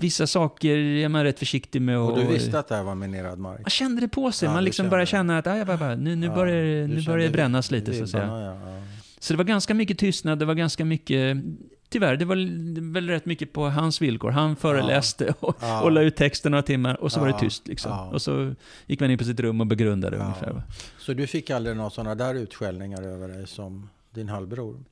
[0.01, 1.99] vissa saker är man rätt försiktig med.
[1.99, 3.61] Och, och du visste att det här var minerad mark?
[3.61, 4.47] Man kände det på sig.
[4.47, 7.33] Ja, man liksom började känna att bara, bara, nu, nu ja, börjar, nu börjar det
[7.33, 8.61] brännas lite, så att säga.
[9.21, 11.37] Så det var ganska mycket tystnad, det var ganska mycket
[11.89, 12.37] tyvärr, det var
[12.93, 14.31] väl rätt mycket på hans villkor.
[14.31, 15.35] Han föreläste ja.
[15.41, 15.83] Och, ja.
[15.83, 17.25] och la ut texten några timmar och så ja.
[17.25, 17.69] var det tyst.
[17.69, 18.09] Liksom.
[18.09, 18.55] Och så
[18.87, 20.63] gick man in på sitt rum och begrundade ungefär.
[20.99, 24.85] Så du fick aldrig några sådana där utskällningar över dig som din halvbror?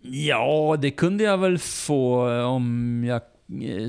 [0.00, 3.22] Ja, det kunde jag väl få om jag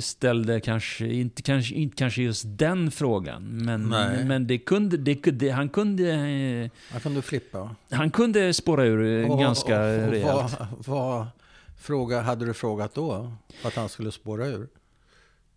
[0.03, 3.87] ställde kanske, inte kanske, inte kanske just den frågan, men,
[4.27, 6.69] men det kunde, det, det, han kunde...
[6.91, 7.75] Han kunde flippa?
[7.91, 10.57] Han kunde spåra ur och, ganska och, och, rejält.
[10.59, 11.27] Vad, vad,
[11.83, 13.31] Fråga, hade du frågat då?
[13.63, 14.67] Att han skulle spåra ur?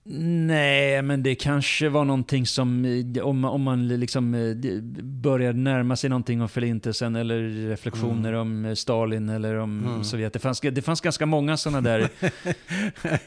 [0.09, 2.85] Nej, men det kanske var någonting som,
[3.23, 8.41] om, om man liksom eh, börjar närma sig någonting om förintelsen eller reflektioner mm.
[8.41, 10.05] om eh, Stalin eller om mm.
[10.05, 10.33] Sovjet.
[10.33, 12.01] Det fanns, det fanns ganska många sådana där...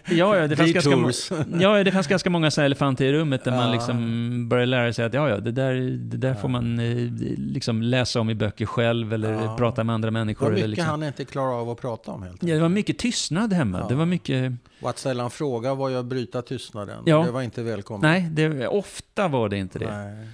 [0.10, 3.52] ja, ja, det fanns ganska, ja, det fanns ganska många sådana elefanter i rummet där
[3.52, 3.58] ja.
[3.58, 6.36] man liksom börjar lära sig att ja, ja, det där, det där ja.
[6.36, 6.96] får man eh,
[7.38, 9.56] liksom läsa om i böcker själv eller ja.
[9.58, 10.46] prata med andra människor.
[10.46, 10.90] Det var mycket liksom.
[10.90, 12.50] han inte klarade av att prata om helt enkelt.
[12.50, 13.88] Ja, det var mycket tystnad hemma.
[13.88, 14.54] Det var mycket...
[14.82, 17.04] Och att ställa en fråga var ju att bryta tystnaden.
[17.06, 17.24] Ja.
[17.26, 18.02] Det var inte välkommet.
[18.02, 19.98] Nej, det, ofta var det inte det.
[19.98, 20.28] Nej.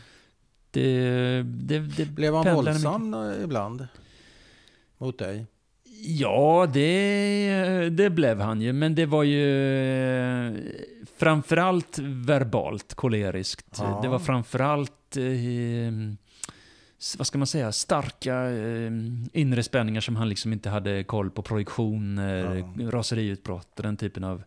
[0.72, 3.44] Det, det, det Blev han våldsam mycket.
[3.44, 3.88] ibland?
[4.98, 5.46] Mot dig?
[6.08, 8.74] Ja, det, det blev han ju.
[8.74, 10.74] Men det var ju
[11.18, 13.78] framförallt verbalt koleriskt.
[13.78, 14.00] Ja.
[14.04, 15.24] Det var framförallt eh,
[17.18, 18.92] vad ska man säga, starka eh,
[19.34, 21.42] inre spänningar som han liksom inte hade koll på.
[21.42, 22.92] Projektioner, ja.
[22.92, 24.44] raseriutbrott och den typen av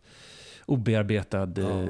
[0.66, 1.52] obearbetad...
[1.56, 1.82] Ja.
[1.82, 1.88] Eh,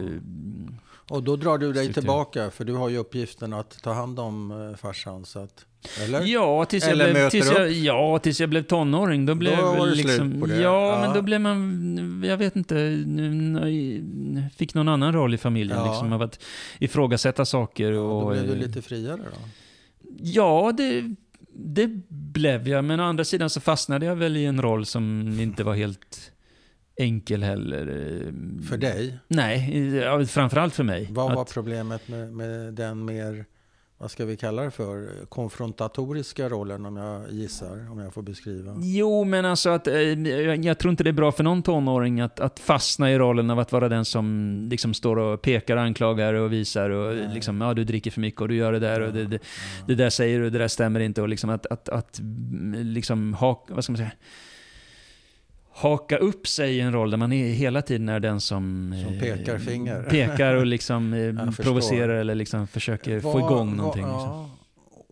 [1.10, 2.00] och då drar du dig struktur.
[2.02, 5.24] tillbaka, för du har ju uppgiften att ta hand om eh, farsan.
[5.24, 5.66] Så att,
[6.04, 6.22] eller?
[6.22, 9.26] Ja, tills jag, eller blev, tills jag, ja, tills jag blev tonåring.
[9.26, 10.60] Då blev då var det liksom, slut på det.
[10.60, 13.04] Ja, ja, men då blev man, jag vet inte,
[14.56, 15.78] fick någon annan roll i familjen.
[15.78, 15.90] Ja.
[15.90, 16.40] Liksom, av att
[16.78, 17.92] ifrågasätta saker.
[17.92, 19.48] Och, då blev du lite friare då?
[20.22, 21.14] Ja, det,
[21.52, 22.84] det blev jag.
[22.84, 26.32] Men å andra sidan så fastnade jag väl i en roll som inte var helt
[26.96, 27.84] enkel heller.
[28.68, 29.18] För dig?
[29.28, 31.08] Nej, framförallt för mig.
[31.10, 33.44] Vad var att, problemet med, med den mer
[34.00, 38.76] vad ska vi kalla det för, konfrontatoriska rollen om jag gissar, om jag får beskriva?
[38.80, 42.40] Jo, men alltså att eh, jag tror inte det är bra för någon tonåring att,
[42.40, 46.52] att fastna i rollen av att vara den som liksom står och pekar, anklagar och
[46.52, 47.30] visar och Nej.
[47.34, 49.38] liksom, ja du dricker för mycket och du gör det där och det, det,
[49.86, 52.20] det där säger du, det där stämmer inte och liksom att, att, att
[52.74, 54.12] liksom ha, vad ska man säga,
[55.78, 59.18] haka upp sig i en roll där man är hela tiden är den som, som
[59.18, 60.02] pekar eh, finger.
[60.10, 64.02] Pekar och liksom eh, provocerar eller liksom försöker var, få igång någonting.
[64.02, 64.30] Var, liksom.
[64.30, 64.50] ja.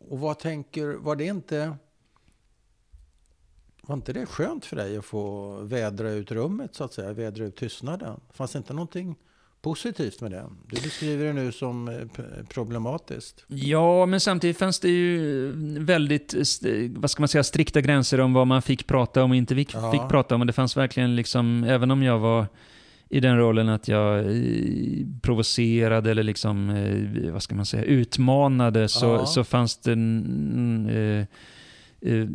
[0.08, 1.76] Och vad tänker, var det inte...
[3.82, 7.12] Var inte det skönt för dig att få vädra ut rummet så att säga?
[7.12, 8.20] Vädra ut tystnaden?
[8.32, 9.16] Fanns det inte någonting
[9.66, 10.44] positivt med det.
[10.66, 11.94] Du beskriver det nu som eh,
[12.48, 13.44] problematiskt.
[13.46, 16.34] Ja, men samtidigt fanns det ju väldigt,
[16.96, 19.74] vad ska man säga, strikta gränser om vad man fick prata om och inte fick,
[19.74, 19.92] ja.
[19.92, 20.40] fick prata om.
[20.40, 22.46] Och det fanns verkligen liksom, även om jag var
[23.08, 28.88] i den rollen att jag eh, provocerade eller liksom, eh, vad ska man säga, utmanade,
[28.88, 29.26] så, ja.
[29.26, 31.26] så fanns det eh,
[32.12, 32.28] eh,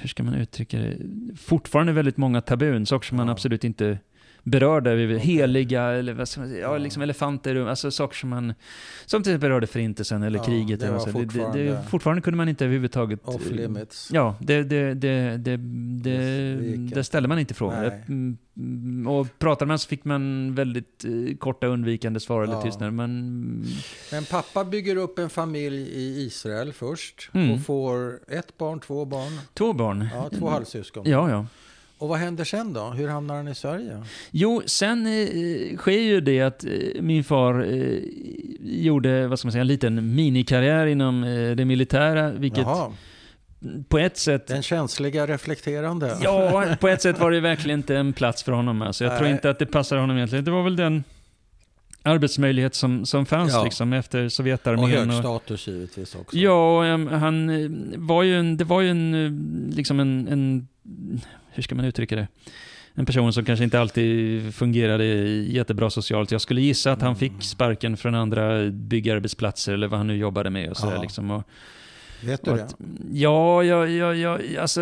[0.00, 0.96] hur ska man uttrycka det,
[1.36, 3.98] fortfarande väldigt många tabun, saker som man absolut inte
[4.46, 8.54] berörda, heliga, eller vad ska man säga, ja, liksom elefanter, alltså saker som man,
[9.06, 10.80] som till exempel berörde förintelsen eller ja, kriget.
[10.80, 11.10] Det, eller så.
[11.10, 13.20] Fortfarande, det, det, fortfarande kunde man inte överhuvudtaget...
[13.24, 14.10] Off limits.
[14.12, 15.56] Ja, det, det, det, det,
[16.94, 17.92] det, ställde man inte frågor.
[18.08, 22.62] Mm, och pratade man så fick man väldigt eh, korta undvikande svar eller ja.
[22.62, 22.92] tystnad.
[22.92, 23.64] Men...
[24.12, 27.50] Men pappa bygger upp en familj i Israel först mm.
[27.50, 29.40] och får ett barn, två barn?
[29.54, 30.08] Två barn.
[30.14, 31.04] Ja, två halvsyskon.
[31.06, 31.46] Ja, ja.
[31.98, 32.84] Och vad händer sen då?
[32.84, 34.02] Hur hamnar han i Sverige?
[34.30, 36.70] Jo, sen eh, sker ju det att eh,
[37.00, 37.98] min far eh,
[38.60, 42.92] gjorde, vad ska man säga, en liten minikarriär inom eh, det militära, vilket Jaha.
[43.88, 44.46] på ett sätt...
[44.46, 46.16] Den känsliga reflekterande.
[46.22, 48.82] Ja, på ett sätt var det verkligen inte en plats för honom.
[48.82, 49.18] Alltså, jag Nej.
[49.18, 50.44] tror inte att det passar honom egentligen.
[50.44, 51.04] Det var väl den
[52.02, 53.64] arbetsmöjlighet som, som fanns ja.
[53.64, 54.84] liksom, efter Sovjetarmén.
[54.84, 56.36] Och hög status givetvis också.
[56.36, 60.68] Ja, han eh, var ju en, det var ju en, eh, liksom en, en
[61.50, 62.28] hur ska man uttrycka det?
[62.94, 66.30] En person som kanske inte alltid fungerade jättebra socialt.
[66.30, 67.42] Jag skulle gissa att han fick mm.
[67.42, 70.70] sparken från andra byggarbetsplatser eller vad han nu jobbade med.
[70.70, 71.30] Och så liksom.
[71.30, 71.42] och,
[72.20, 72.64] Vet du och det?
[72.64, 72.74] Att,
[73.12, 74.80] ja, ja, ja, ja, alltså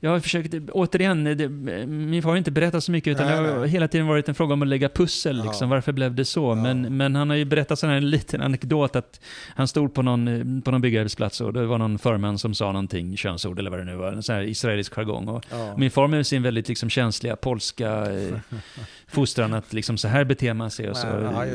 [0.00, 1.48] jag har försökt, återigen, det,
[1.86, 3.68] min far har inte berättat så mycket, utan Nej, det har nej.
[3.68, 5.44] hela tiden varit en fråga om att lägga pussel, Ja.
[5.44, 5.68] liksom.
[5.68, 6.50] varför blev det så?
[6.50, 6.54] Ja.
[6.54, 9.20] Men, men han har ju berättat sån här en liten anekdot att
[9.54, 13.16] han stod på någon, på någon byggarbetsplats och det var någon förman som sa någonting,
[13.16, 15.28] könsord eller vad det nu var, en sån här israelisk jargong.
[15.28, 15.74] Och Ja.
[15.76, 18.34] min far med sin väldigt liksom känsliga polska eh,
[19.10, 21.06] fostran, att liksom så här beter man sig och så.
[21.06, 21.46] ja.
[21.46, 21.52] Eh,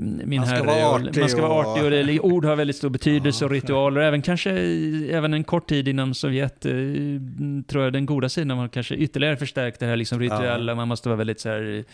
[0.00, 2.44] Min Man ska herre, vara och- artig man ska vara och- artig och det, ord
[2.44, 4.00] har väldigt stor betydelse och ritualer.
[4.00, 4.50] Även kanske,
[5.10, 6.72] även en kort tid inom Sovjet, eh,
[7.68, 10.74] tror jag den goda sidan var kanske ytterligare förstärkt det här liksom rituella.
[10.74, 11.84] Man måste vara väldigt så här,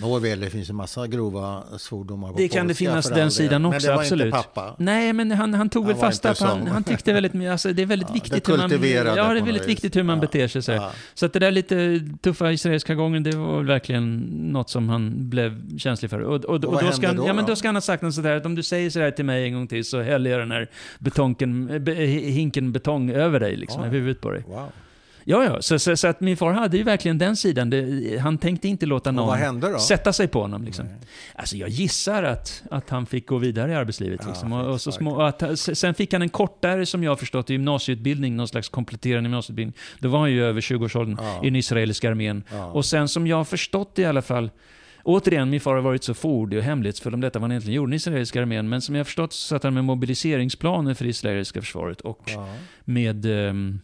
[0.00, 3.74] Nåväl, det finns en massa grova svordomar på Det kan det finnas den sidan Men
[3.74, 4.26] också, det var absolut.
[4.26, 4.74] inte pappa.
[4.78, 7.72] Nej, men han, han tog Han väl fasta på, han, han tyckte väldigt, mycket- alltså
[7.72, 8.70] det är väldigt Ja, viktigt det hur man,
[9.16, 10.20] ja, det är väldigt viktigt hur man Ja.
[10.20, 10.62] beter sig.
[10.62, 10.72] Så.
[10.72, 10.92] Ja.
[11.14, 15.78] så att det där lite tuffa israeliska gången, det var verkligen något som han blev
[15.78, 16.20] känslig för.
[16.20, 17.50] Och, och, och, då, ska han, då ja, men då?
[17.50, 19.52] då ska han ha sagt något sådär att om du säger sådär till mig en
[19.52, 20.68] gång till så häller jag den här
[20.98, 23.86] betongen, eh, be, hinken betong över dig, liksom, Oj.
[23.86, 24.44] över huvudet på dig.
[24.48, 24.68] Wow.
[25.30, 27.70] Ja, ja, så, så, så att min far hade ju verkligen den sidan.
[27.70, 30.64] Det, han tänkte inte låta någon sätta sig på honom.
[30.64, 30.86] Liksom.
[30.86, 30.94] Nej.
[31.34, 34.20] Alltså jag gissar att, att han fick gå vidare i arbetslivet.
[34.22, 34.52] Ja, Liksom.
[34.52, 37.50] Och, och så små, och att, sen fick han en kortare, som jag har förstått,
[37.50, 39.76] gymnasieutbildning, någon slags kompletterande gymnasieutbildning.
[39.98, 41.40] Då var han ju över 20-årsåldern Ja.
[41.42, 42.42] i den israeliska armén.
[42.52, 42.66] Ja.
[42.66, 44.50] Och sen som jag har förstått i alla fall,
[45.04, 47.92] återigen, min far har varit så fordig och hemlighetsfull om detta, vad han egentligen gjorde
[47.92, 51.10] i israeliska armén, men som jag har förstått så satt han med mobiliseringsplaner för det
[51.10, 52.48] israeliska försvaret och Ja.
[52.84, 53.80] med ehm,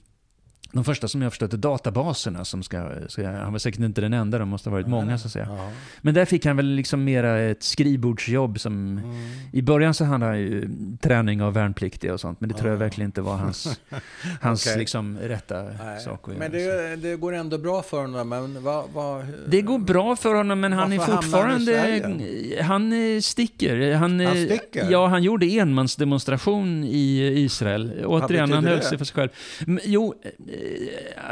[0.75, 4.13] de första som jag förstått är databaserna som ska, ska, han var säkert inte den
[4.13, 5.47] enda, de måste ha varit många så att säga.
[5.51, 5.71] Ja.
[6.01, 8.99] Men där fick han väl liksom mera ett skrivbordsjobb som...
[8.99, 9.15] Mm.
[9.53, 10.69] I början så handlade han ju
[11.01, 12.79] träning av värnpliktiga och sånt, men det tror jag Ja.
[12.79, 13.81] verkligen inte var hans,
[14.41, 14.79] hans Okej.
[14.79, 16.01] liksom rätta Nej.
[16.01, 16.83] sak att Men göra.
[16.83, 18.29] det, det går ändå bra för honom.
[18.29, 22.61] Men vad, vad, Det går bra för honom, men han är hamnade han fortfarande...
[22.63, 23.95] Han eh, sticker.
[23.95, 24.91] Han, eh, Han sticker?
[24.91, 28.05] Ja, han gjorde enmansdemonstration i Israel.
[28.07, 28.83] Återigen, han höll det?
[28.85, 29.29] sig för sig själv.
[29.67, 30.31] Men, jo, eh,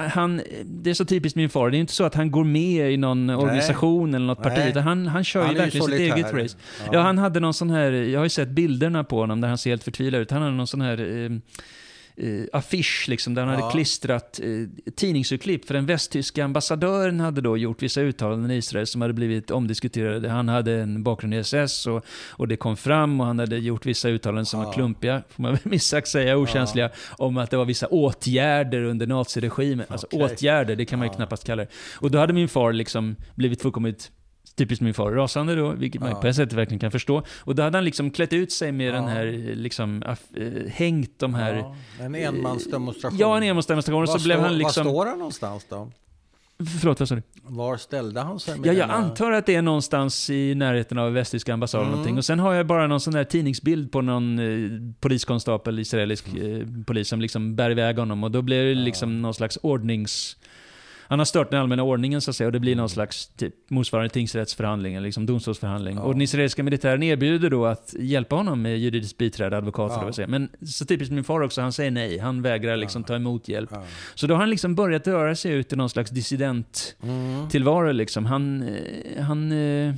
[0.09, 1.71] han, det är så typiskt min far.
[1.71, 4.71] Det är inte så att han går med i någon organisation eller något parti, Nej.
[4.71, 6.57] utan han, han kör Han ju verkligen sitt eget race.
[6.93, 7.01] Ja.
[7.01, 9.71] han hade någon sån här, jag har ju sett bilderna på honom där han ser
[9.71, 10.31] helt förtvivlad ut.
[10.31, 11.31] Han hade någon sån här eh,
[12.17, 13.61] eh, affisch liksom, där han Ja.
[13.61, 15.65] hade klistrat eh, tidningsurklipp.
[15.65, 20.29] För den västtyska ambassadören hade då gjort vissa uttalanden i Israel som hade blivit omdiskuterade.
[20.29, 23.87] Han hade en bakgrund i SS och, och det kom fram och han hade gjort
[23.87, 24.67] vissa uttalanden som Ja.
[24.67, 28.83] var klumpiga, får man väl minst sagt säga, okänsliga, om att det var vissa åtgärder
[28.83, 29.87] under naziregimen.
[29.89, 30.23] Alltså Okej.
[30.25, 31.17] åtgärder, det kan man ju Ja.
[31.17, 31.69] knappast kalla det.
[31.97, 34.11] Och då hade min far liksom blivit fullkomligt
[34.57, 36.21] Typiskt min far, rasande då, vilket man Ja.
[36.21, 37.23] på ett sätt verkligen kan förstå.
[37.41, 38.93] Och då hade han liksom klätt ut sig med Ja.
[38.93, 41.55] den här, liksom, eh, hängt de här...
[41.99, 43.19] Ja, en enmansdemonstration.
[43.19, 44.01] Ja, en enmansdemonstration.
[44.01, 44.87] Var så blev står- han liksom...
[44.87, 45.91] Var står han någonstans då?
[46.81, 47.23] Förlåt, vad sa du?
[47.43, 48.59] Var ställde han sig?
[48.65, 51.93] Ja, jag antar att det är någonstans i närheten av västtyska ambassaden Mm.
[51.93, 52.19] någonting.
[52.19, 56.67] Och sen har jag bara någon sån där tidningsbild på någon eh, poliskonstapel, israelisk eh,
[56.87, 58.25] polis, som liksom bär iväg honom.
[58.25, 60.37] Och då blir det liksom någon slags ordnings...
[61.13, 63.55] Han har stört den allmänna ordningen så att säga och det blir någon slags typ,
[63.71, 65.97] motsvarande tingsrättsförhandling, eller liksom domstolsförhandling.
[65.97, 66.03] Ja.
[66.03, 70.13] Och den israeliska militären erbjuder då att hjälpa honom med juridiskt biträde, advokat, Ja.
[70.13, 70.29] säger.
[70.29, 72.19] Men så typiskt min far också, han säger nej.
[72.19, 73.07] Han vägrar liksom Ja.
[73.07, 73.71] ta emot hjälp.
[73.73, 73.85] Ja.
[74.15, 77.49] Så då har han liksom börjat röra sig ut i någon slags dissident Mm.
[77.49, 78.27] tillvaro liksom.
[78.27, 79.95] Han, eh, han, eh,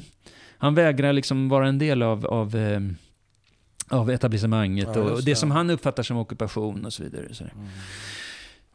[0.59, 2.81] han vägrar liksom vara en del av, av, eh,
[3.89, 5.37] av etablissemanget Ja, och, det det.
[5.37, 7.35] som han uppfattar som ockupation och så vidare.
[7.35, 7.45] Så.
[7.45, 7.67] Mm.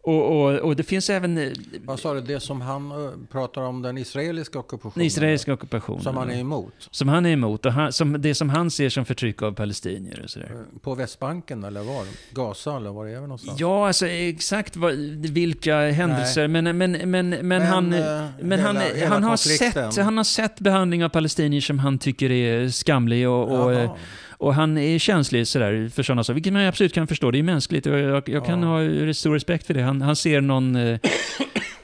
[0.02, 1.52] Och, och, och det finns även eh,
[1.86, 4.93] Vad sa du, det som han eh, pratar om, den israeliska ockupationen?
[4.95, 6.04] den israeliska ockupationen.
[6.04, 6.74] Som han är emot?
[6.91, 7.66] som han är emot.
[7.66, 10.52] Och han, som, det som han ser som förtryck av palestinier och sådär.
[10.74, 12.06] Eh, På Västbanken eller var?
[12.32, 13.60] Gaza eller var det är någonstans?
[13.60, 16.47] Ja, alltså exakt vad, vilka händelser.
[16.47, 17.89] Men, men, men, men, han...
[18.41, 22.00] Men han, hela- hela han, har sett, han har sett behandling av palestinier som han
[22.00, 23.97] tycker är skamlig och, och,
[24.40, 27.32] och han är känslig sådär för sådana saker, vilket man absolut kan förstå.
[27.32, 28.68] Det är mänskligt och jag, jag kan Ja.
[29.06, 29.82] ha stor respekt för det.
[29.82, 30.76] Han, han ser någon...
[30.76, 31.00] eh,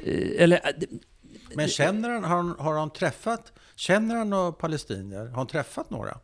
[0.06, 0.88] eh, eller, eh,
[1.56, 5.26] Men känner han, har, han, har han träffat, känner han några palestinier?
[5.28, 6.18] Har han träffat några?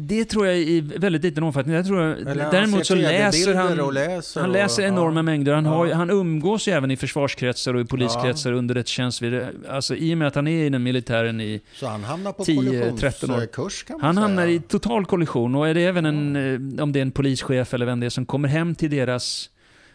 [0.00, 1.74] Det tror jag i väldigt liten omfattning.
[1.76, 3.80] Jag tror, Eller däremot så ser läser han...
[3.80, 5.22] och läser Han och- läser enorma ja.
[5.22, 5.52] mängder.
[5.54, 5.94] Han, har, Ja.
[5.94, 9.22] han umgås ju även i försvarskretsar och i poliskretsar under ett tjänst.
[9.68, 12.92] Alltså i och med att han är inom militären i Så han hamnar på 10,
[12.98, 13.34] 13 år.
[13.34, 14.22] kollisionskurs kan man Han säga.
[14.26, 16.36] hamnar i total kollision och är det även en,
[16.76, 19.50] eh, om det är en polischef eller vem det är som kommer hem till deras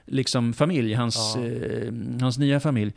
[0.06, 1.45] liksom, familj, hans, Ja.
[1.45, 2.93] eh, hans nya familj,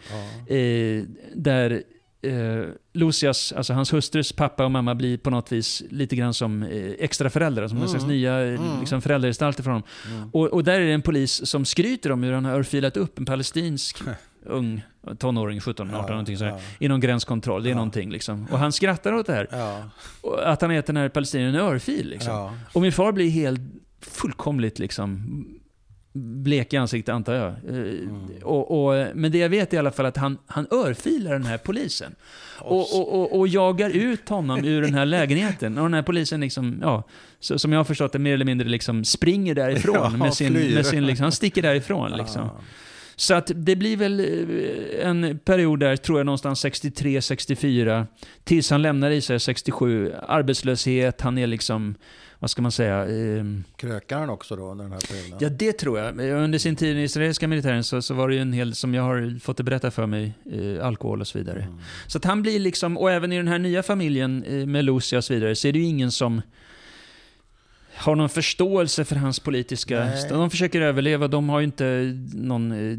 [0.48, 0.54] Ja.
[0.56, 1.02] eh,
[1.34, 1.82] där
[2.26, 6.62] eh, Lucias, alltså hans hustrus pappa och mamma blir på något vis lite grann som
[6.62, 7.88] eh, extra föräldrar, som Mm.
[7.88, 8.80] slags nya eh, Mm.
[8.80, 9.88] liksom, föräldragestalter för honom.
[10.12, 10.28] Mm.
[10.32, 13.18] Och, och där är det en polis som skryter om hur han har örfilat upp
[13.18, 13.98] en palestinsk
[14.46, 14.82] ung
[15.18, 16.58] tonåring, 17, 18, någonting sådär, ja.
[16.78, 17.62] i någon gränskontroll.
[17.62, 17.76] Det är Ja.
[17.76, 18.46] någonting liksom.
[18.50, 19.48] Och han skrattar åt det här.
[19.50, 19.82] Ja,
[20.44, 22.32] Att han äter den här palestiniern en örfil liksom.
[22.32, 22.54] ja.
[22.72, 23.60] Och min far blir helt
[24.00, 25.22] fullkomligt liksom
[26.16, 27.48] blek i ansiktet antar jag.
[27.48, 31.32] Eh, och, och, men det jag vet är i alla fall att han, han örfilar
[31.32, 32.14] den här polisen.
[32.58, 35.78] Och, och, jagar ut honom ur den här lägenheten.
[35.78, 37.02] Och den här polisen liksom, ja,
[37.40, 39.94] så, som jag har förstått det, mer eller mindre liksom springer därifrån.
[39.94, 40.74] Ja, med sin, flyr.
[40.74, 42.42] med sin, liksom, han sticker därifrån liksom.
[42.42, 42.60] Ah.
[43.16, 48.06] Så att det blir väl eh, en period där, tror jag, någonstans 63, 64,
[48.44, 50.12] tills han lämnar Israel 67.
[50.28, 51.94] Arbetslöshet, han är liksom,
[52.38, 53.04] vad ska man säga?
[53.06, 55.38] ehm, Krökar han också då under den här perioden?
[55.40, 56.20] Ja, det tror jag.
[56.20, 59.02] Under sin tid i israeliska militären så, så var det ju en hel, som jag
[59.02, 61.62] har fått det berättat för mig, eh, alkohol och så vidare.
[61.62, 61.78] Mm.
[62.06, 65.18] Så att han blir liksom, och även i den här nya familjen eh, med Lucia
[65.18, 66.42] och så vidare, så är det ju ingen som
[67.96, 70.00] har någon förståelse för hans politiska...
[70.04, 70.26] Nej.
[70.28, 72.72] De försöker överleva, de har ju inte någon...
[72.92, 72.98] eh,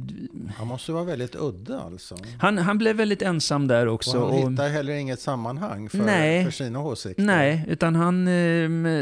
[0.57, 2.15] Han måste vara väldigt udda alltså.
[2.39, 4.19] Han, han blev väldigt ensam där också.
[4.19, 6.43] Och han och- hittar heller inget sammanhang för, Nej.
[6.45, 7.23] för sina åsikter.
[7.23, 8.31] Nej, utan han, eh,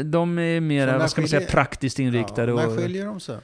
[0.04, 2.52] de är när vad ska man säga, praktiskt inriktade.
[2.52, 3.36] Ja, när skiljer de sig?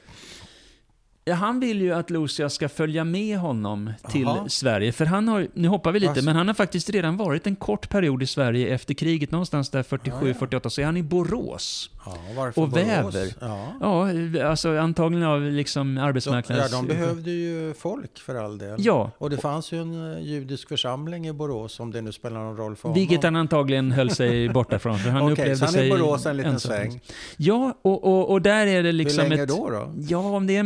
[1.25, 4.49] Ja, han vill ju att Lucia ska följa med honom till Jaha.
[4.49, 4.91] Sverige.
[4.91, 6.25] För han har, nu hoppar vi lite, Alltså.
[6.25, 9.83] men han har faktiskt redan varit en kort period i Sverige efter kriget, någonstans där
[9.83, 11.89] 47-48, så är han i Borås.
[12.05, 12.85] Ja, varför Och Borås?
[12.85, 13.33] väver.
[13.41, 13.67] Ja.
[13.81, 16.71] Ja, alltså antagligen av liksom De, arbetsmarknadens...
[16.71, 18.75] ja, de behövde ju folk för all del.
[18.79, 22.39] Ja, Och det fanns ju en eh, judisk församling i Borås, om det nu spelar
[22.39, 22.99] någon roll för honom.
[22.99, 24.99] vilket han antagligen höll sig borta från.
[24.99, 26.69] För han Okej, upplevde så han är sig i Borås en liten ensam.
[26.71, 27.01] sväng.
[27.37, 29.49] Ja, och, och, och där är det liksom Hur länge ett...
[29.49, 29.69] då?
[29.69, 29.93] då?
[29.97, 30.63] Ja, om det är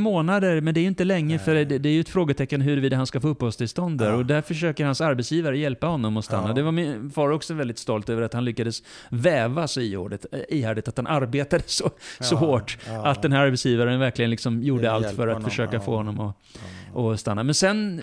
[0.48, 2.98] månader, men det är ju inte länge, för det, det är ju ett frågetecken huruvida
[2.98, 4.10] han ska få uppehållstillstånd där.
[4.10, 4.16] Ja.
[4.16, 6.48] Och där försöker hans arbetsgivare hjälpa honom att stanna.
[6.48, 6.54] Ja.
[6.54, 10.39] Det var min far också väldigt stolt över att han lyckades väva så ihärdigt, eh,
[10.58, 11.89] ihärdigt att han arbetade så,
[12.20, 12.78] så Ja, hårt.
[12.88, 13.06] ja.
[13.08, 16.36] Att den här arbetsgivaren verkligen liksom gjorde allt för att honom, försöka få honom att,
[16.95, 17.43] att stanna.
[17.43, 18.02] Men sen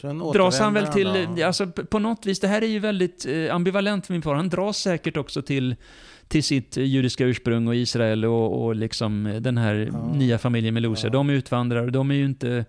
[0.00, 3.54] Sen dras han väl till, alltså på något vis, det här är ju väldigt eh,
[3.54, 4.34] ambivalent för min far.
[4.34, 5.76] Han dras säkert också till
[6.28, 10.12] till sitt judiska ursprung och Israel och, och liksom den här Ja.
[10.14, 11.06] nya familjen med Lucia.
[11.08, 11.12] Ja.
[11.12, 12.64] De utvandrar, de är ju inte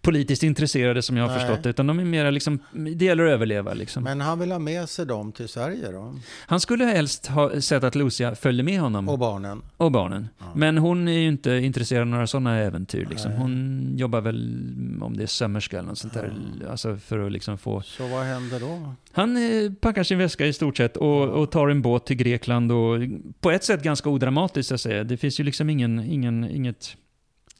[0.00, 1.40] politiskt intresserade som jag har Nej.
[1.40, 4.04] förstått det, utan de är mera liksom, det gäller att överleva liksom.
[4.04, 6.14] Men han vill ha med sig dem till Sverige då?
[6.46, 9.62] Han skulle helst ha sett att Lucia följde med honom Och och, barnen?
[9.76, 10.28] barnen.
[10.38, 10.44] Ja.
[10.54, 13.06] Men hon är ju inte intresserad av några sådana äventyr.
[13.10, 13.32] Liksom.
[13.32, 14.56] Hon jobbar väl,
[15.00, 16.32] om det är sömmerska eller något sånt där,
[16.70, 18.94] alltså för att liksom få Så vad händer då?
[19.12, 22.72] Han eh, packar sin väska i stort sett och, och tar en båt till Grekland
[22.72, 22.98] och
[23.40, 25.04] på ett sätt ganska odramatiskt jag säger.
[25.04, 26.96] Det finns ju liksom ingen, ingen, inget,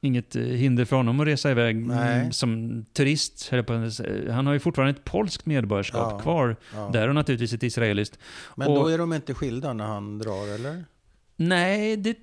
[0.00, 2.20] inget eh, hinder för honom att resa iväg Nej.
[2.20, 3.38] mm, som turist.
[3.38, 4.32] säga.
[4.32, 6.18] Han har ju fortfarande ett polskt medborgarskap Ja.
[6.18, 6.90] kvar Ja.
[6.92, 8.18] där och naturligtvis ett israeliskt.
[8.56, 10.84] Men och- då är de inte skilda när han drar, eller?
[11.36, 12.16] Nej, det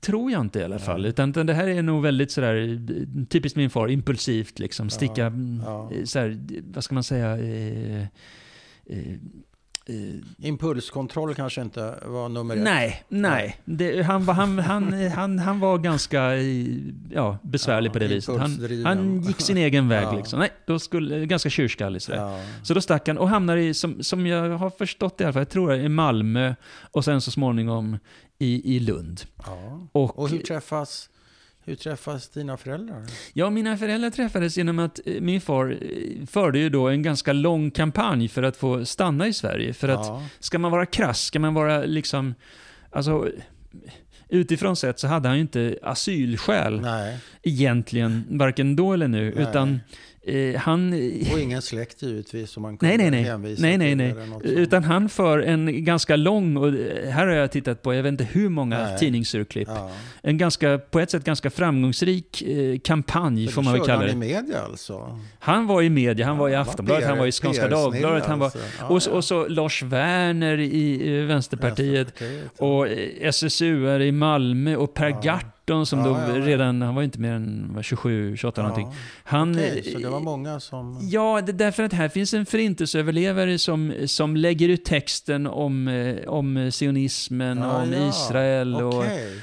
[0.00, 1.00] tror jag inte i alla fall.
[1.00, 1.10] Nej.
[1.10, 4.90] Utan det här är nog väldigt sådär, eh, typiskt min far, impulsivt liksom.
[4.90, 5.90] Sticka, Ja, mm, ja.
[5.94, 6.38] eh, såhär,
[6.72, 8.06] vad ska man säga, eh, eh,
[8.86, 9.16] eh,
[10.38, 12.62] Impulskontroll kanske inte var nummer ett.
[12.62, 13.56] Nej, nej.
[13.64, 16.36] Det, han, var- han, han, han, han var ganska
[17.10, 18.38] ja, besvärlig Ja, på det viset.
[18.40, 20.04] Han, han gick sin egen väg.
[20.04, 20.16] Ja.
[20.16, 20.38] Liksom.
[20.38, 22.18] Nej, då skulle, ganska tjurskallig sådär.
[22.18, 22.40] Ja.
[22.62, 25.32] Så då stack han och hamnar i, som, som jag har förstått det i alla
[25.32, 26.54] fall, jag tror det i Malmö
[26.90, 27.98] och sen så småningom
[28.38, 29.20] i, i Lund.
[29.46, 29.86] Ja.
[29.92, 31.08] Och, Och hur träffas,
[31.66, 33.02] hur träffas dina föräldrar?
[33.32, 37.32] Ja, mina föräldrar träffades genom att eh, min far eh, förde ju då en ganska
[37.32, 39.72] lång kampanj för att få stanna i Sverige.
[39.72, 40.22] För att ja.
[40.38, 42.34] ska man vara krass, ska man vara liksom,
[42.90, 43.28] alltså
[44.28, 49.42] utifrån sett så hade han ju inte asylskäl Nej, egentligen, varken då eller nu, Nej.
[49.42, 49.80] utan
[50.26, 50.92] eh, han...
[51.32, 53.30] och ingen släkt givetvis som man Nej, kunde nej, nej.
[53.30, 54.28] hänvisa Nej, nej, till nej.
[54.30, 54.44] sånt.
[54.44, 58.10] Utan han för en ganska lång, och eh, här har jag tittat på, jag vet
[58.10, 58.98] inte hur många Nej.
[58.98, 59.90] tidningsurklipp, Ja.
[60.22, 64.12] en ganska, på ett sätt ganska framgångsrik eh, kampanj får man väl kalla han det.
[64.26, 65.20] i media alltså?
[65.38, 68.24] Han var i media, han var i Ja, Aftonbladet, PR han var i Skånska Dagbladet,
[68.26, 68.46] han var...
[68.46, 68.58] alltså.
[68.80, 69.14] Ja, Och, så- ja.
[69.16, 72.06] och så Lars Werner i eh, Vänsterpartiet.
[72.20, 72.66] Vänsterpartiet, ja.
[72.66, 75.40] Och eh, SSU i Malmö och Per Ja.
[75.66, 76.46] Gahrton som Ja, då ja, ja.
[76.46, 78.88] redan, han var inte mer än vad, 27, 28 någonting.
[79.24, 80.98] Han, Okej, så det var eh, många som...
[81.02, 86.28] Ja, det, därför att här finns en förintelseöverlevare som, som lägger ut texten om, eh,
[86.28, 88.08] om sionismen, Ja, om ja.
[88.08, 89.42] Israel och Okej.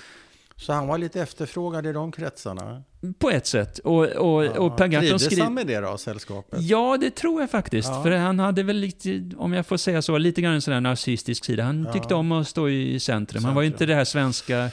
[0.55, 2.83] Så han var lite efterfrågad i de kretsarna?
[3.19, 3.79] på ett sätt.
[3.79, 5.43] Och, och, och Per Gahrton skriver...
[5.43, 6.61] han med det då, sällskapet?
[6.61, 7.89] Ja, det tror jag faktiskt.
[7.89, 8.03] Ja.
[8.03, 10.81] För han hade väl lite, om jag får säga så, lite grann en sån där
[10.81, 11.63] narcissistisk sida.
[11.63, 11.93] Han Ja.
[11.93, 13.45] tyckte om att stå i centrum.
[13.45, 13.89] Han var ju inte Centrum.
[13.89, 14.69] det här svenska,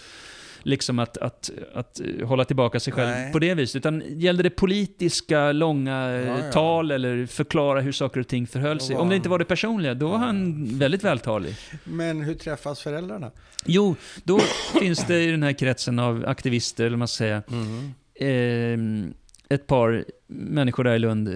[0.63, 3.33] liksom att, att, att eh, hålla tillbaka sig själv Nej.
[3.33, 3.77] på det viset.
[3.77, 6.53] Utan gällde det politiska, långa eh, Ja, ja.
[6.53, 8.97] tal eller förklara hur saker och ting förhöll sig.
[8.97, 11.55] Om det inte var det personliga, då var han väldigt vältalig.
[11.85, 13.31] Men hur träffas föräldrarna?
[13.65, 14.39] Jo, då
[14.81, 17.93] finns det i den här kretsen av aktivister, eller man ska säga, Mm.
[18.21, 19.15] ehm,
[19.51, 21.35] ett par människor där i Lund, eh,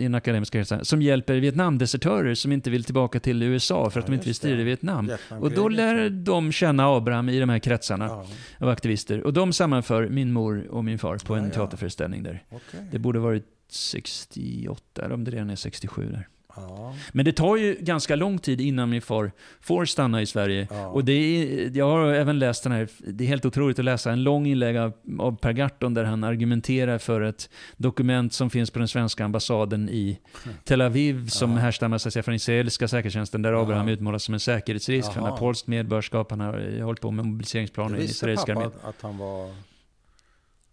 [0.00, 4.06] i en akademisk krets, som hjälper Vietnamdesertörer som inte vill tillbaka till USA för att
[4.06, 4.62] Ja, de inte vill det.
[4.62, 5.10] i Vietnam.
[5.40, 8.26] Och då lär de känna Abraham i de här kretsarna Ja,
[8.58, 9.20] av aktivister.
[9.22, 11.54] Och de sammanför min mor och min far på en Ja, ja.
[11.54, 12.42] teaterföreställning där.
[12.50, 12.80] okej.
[12.92, 16.28] Det borde varit 68, eller om det redan är 67 där.
[16.56, 20.68] Ja, Men det tar ju ganska lång tid innan min far får stanna i Sverige.
[20.70, 20.86] ja.
[20.86, 24.12] Och det är, jag har även läst den här, det är helt otroligt att läsa
[24.12, 28.70] en lång inlägg av, av Per Gahrton där han argumenterar för ett dokument som finns
[28.70, 30.18] på den svenska ambassaden i
[30.64, 31.56] Tel Aviv som Ja.
[31.58, 33.62] härstammar säga, från israeliska säkerhetstjänsten där Ja.
[33.62, 35.08] Abraham utmålas som en säkerhetsrisk.
[35.14, 35.38] Han har Jaha.
[35.38, 38.70] polskt medborgarskap, han har hållit på med mobiliseringsplaner i israeliska armén.
[38.82, 39.54] att, han var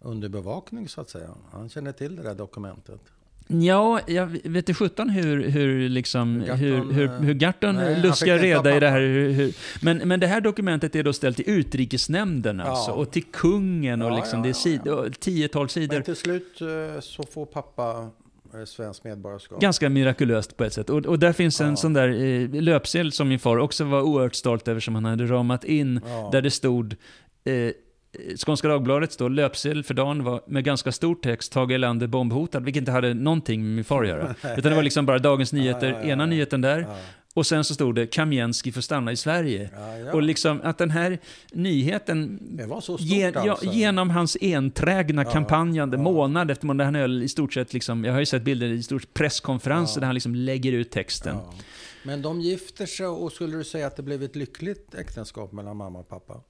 [0.00, 1.28] under bevakning så att säga.
[1.52, 3.00] Han kände till det där dokumentet.
[3.60, 7.34] Ja, jag vet inte sjutton hur, hur, liksom, hur, hur, eh, hur
[7.72, 9.00] nej, han luskar reda i det här.
[9.00, 12.64] Hur, hur, men, men det här dokumentet är då ställt till utrikesnämnden Ja.
[12.64, 14.80] alltså, och till kungen och Ja, liksom, ja, det är sid,
[15.20, 15.94] tiotal sidor.
[15.94, 18.08] Men till slut eh, så får pappa
[18.54, 19.60] eh, svenskt medborgarskap.
[19.60, 20.90] Ganska mirakulöst på ett sätt.
[20.90, 21.76] Och, och där finns en Ja.
[21.76, 25.26] sån där eh, löpsedel som min far också var oerhört stolt över som han hade
[25.26, 26.00] ramat in.
[26.32, 26.96] Där det stod
[27.44, 27.52] eh,
[28.36, 32.80] Skånska Dagbladet står löpsedel för dagen var med ganska stor text, Tage Erlander bombhotad, vilket
[32.80, 34.34] inte hade någonting med min far att göra.
[34.56, 36.86] Utan det var liksom bara Dagens Nyheter, Ja, ja, ja, ena nyheten där,
[37.34, 39.70] och sen så stod det Kamjenski får stanna i Sverige.
[40.12, 41.18] Och liksom att den här
[41.52, 42.38] nyheten
[42.98, 43.66] Gen, alltså.
[43.66, 46.02] genom hans enträgna Ja, kampanjande ja.
[46.02, 48.82] månad efter månad, han höll i stort sett liksom, jag har ju sett bilder i
[48.82, 51.36] stort sett presskonferenser där han liksom lägger ut texten.
[52.04, 55.76] Men de gifter sig och skulle du säga att det blev ett lyckligt äktenskap mellan
[55.76, 56.40] mamma och pappa?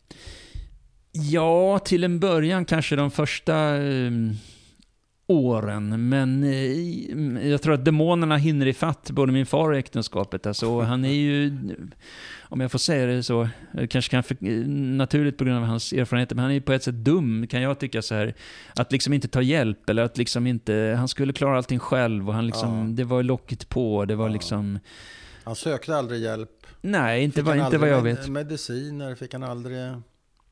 [1.13, 4.11] Ja, till en början kanske de första eh,
[5.27, 10.47] åren, men eh, jag tror att demonerna hinner ifatt både min far och äktenskapet.
[10.47, 11.59] Alltså, han är ju,
[12.43, 13.49] om jag får säga det så,
[13.79, 16.61] eh, kanske kan för, eh, naturligt på grund av hans erfarenheter, men han är ju
[16.61, 18.35] på ett sätt dum, kan jag tycka så här.
[18.77, 22.35] Att liksom inte ta hjälp, eller att liksom inte, han skulle klara allting själv och
[22.35, 22.95] han liksom, Ja.
[22.97, 24.33] det var locket på, det var Ja.
[24.33, 24.79] liksom,
[25.45, 26.67] Han sökte aldrig hjälp.
[26.81, 28.29] nej, inte, Fick vad, inte vad jag vet.
[28.29, 29.79] Mediciner fick han aldrig.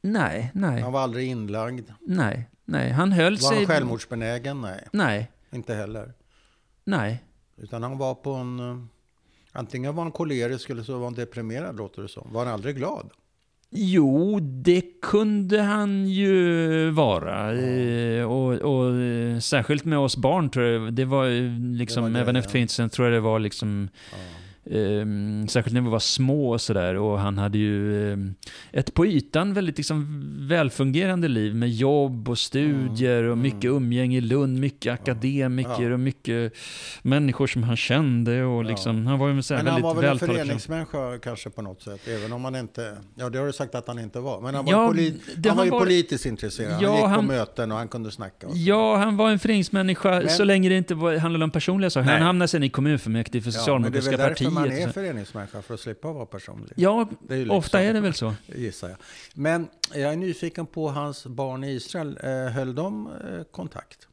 [0.02, 1.90] Nej, nej, Han var aldrig inlagd.
[2.00, 2.90] nej, nej.
[2.90, 3.56] Han höll Var sig...
[3.56, 4.60] han självmordsbenägen?
[4.60, 6.12] Nej, Nej, inte heller.
[6.84, 7.24] nej.
[7.56, 8.60] Utan han var på en...
[8.60, 8.76] eh,
[9.52, 12.28] Antingen var han kolerisk eller så var han deprimerad låter det som.
[12.32, 13.10] Var han aldrig glad?
[13.70, 17.52] Jo, det kunde han ju vara.
[17.60, 20.92] Eh, och, och eh, särskilt med oss barn tror jag.
[20.94, 21.26] Det var
[21.76, 22.38] liksom, Det var det, även ja.
[22.38, 24.18] efter Förintelsen tror jag det var liksom, Ja.
[24.64, 26.94] Eh, särskilt när vi var små och sådär.
[26.96, 28.18] Och han hade ju eh,
[28.72, 33.76] ett på ytan väldigt liksom, välfungerande liv med jobb och studier och Mm, mycket mm.
[33.76, 35.92] umgänge i Lund, mycket akademiker Ja.
[35.92, 36.52] och mycket
[37.02, 38.44] människor som han kände.
[38.44, 38.68] Och Ja.
[38.68, 41.62] liksom, Han var ju så här Men han väldigt var väl en föreningsmänniska kanske på
[41.62, 42.00] något sätt.
[42.08, 42.96] Även om han inte...
[43.14, 44.40] Ja, det har du sagt att han inte var.
[44.40, 46.72] Men han var, Ja, polit, han var han ju politiskt intresserad.
[46.72, 48.46] Han Ja, gick på han- möten och han kunde snacka.
[48.54, 52.04] Ja, han var en föreningsmänniska Men- så länge det inte var, handlade om personliga saker.
[52.04, 52.22] Han Nej.
[52.26, 56.26] hamnade sen i kommunfullmäktige för Socialdemokratiska väl därför man är föreningsmänniska, för att slippa vara
[56.26, 56.72] personlig.
[56.76, 58.34] Ja, är liksom- ofta är det väl så.
[58.46, 58.98] Gissar jag.
[59.34, 62.18] Men jag är nyfiken på hans barn i Israel.
[62.22, 64.08] Eh, Höll de eh, kontakt?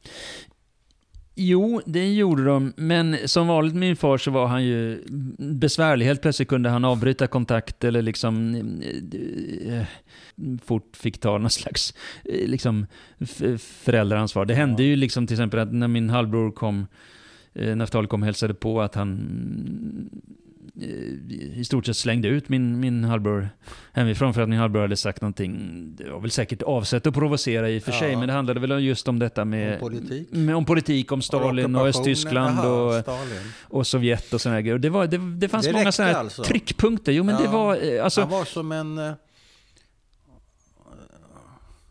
[1.40, 5.04] Jo, det gjorde de, men som vanligt med min far så var han ju
[5.38, 6.06] besvärlig.
[6.06, 8.54] Helt plötsligt kunde han avbryta kontakt eller liksom
[9.66, 9.84] eh,
[10.64, 12.86] fort fick ta någon slags eh, liksom,
[13.58, 14.44] föräldraansvar.
[14.44, 14.88] Det hände Ja.
[14.88, 16.86] ju liksom till exempel att när min halvbror kom,
[17.54, 19.18] eh, Naftali kom och hälsade på, att han
[21.56, 23.48] i stort sett slängde ut min, min halvbror
[23.92, 25.58] hemifrån för att min halvbror hade sagt någonting.
[25.98, 27.98] Det var väl säkert avsett att provocera i och för Ja.
[27.98, 30.28] sig, men det handlade väl just om detta med Om politik?
[30.30, 31.52] med, om politik, om Stalin och
[31.82, 31.86] ockupationen?
[31.86, 33.38] Östtyskland och, Stalin.
[33.62, 34.74] och Sovjet och sådana grejer.
[34.74, 36.42] Och Det, var, det, det fanns Det många sådana alltså?
[36.44, 37.12] tryckpunkter.
[37.12, 37.50] Jo, men det Ja.
[37.50, 37.94] var...
[37.96, 39.12] eh, Alltså, han var som en...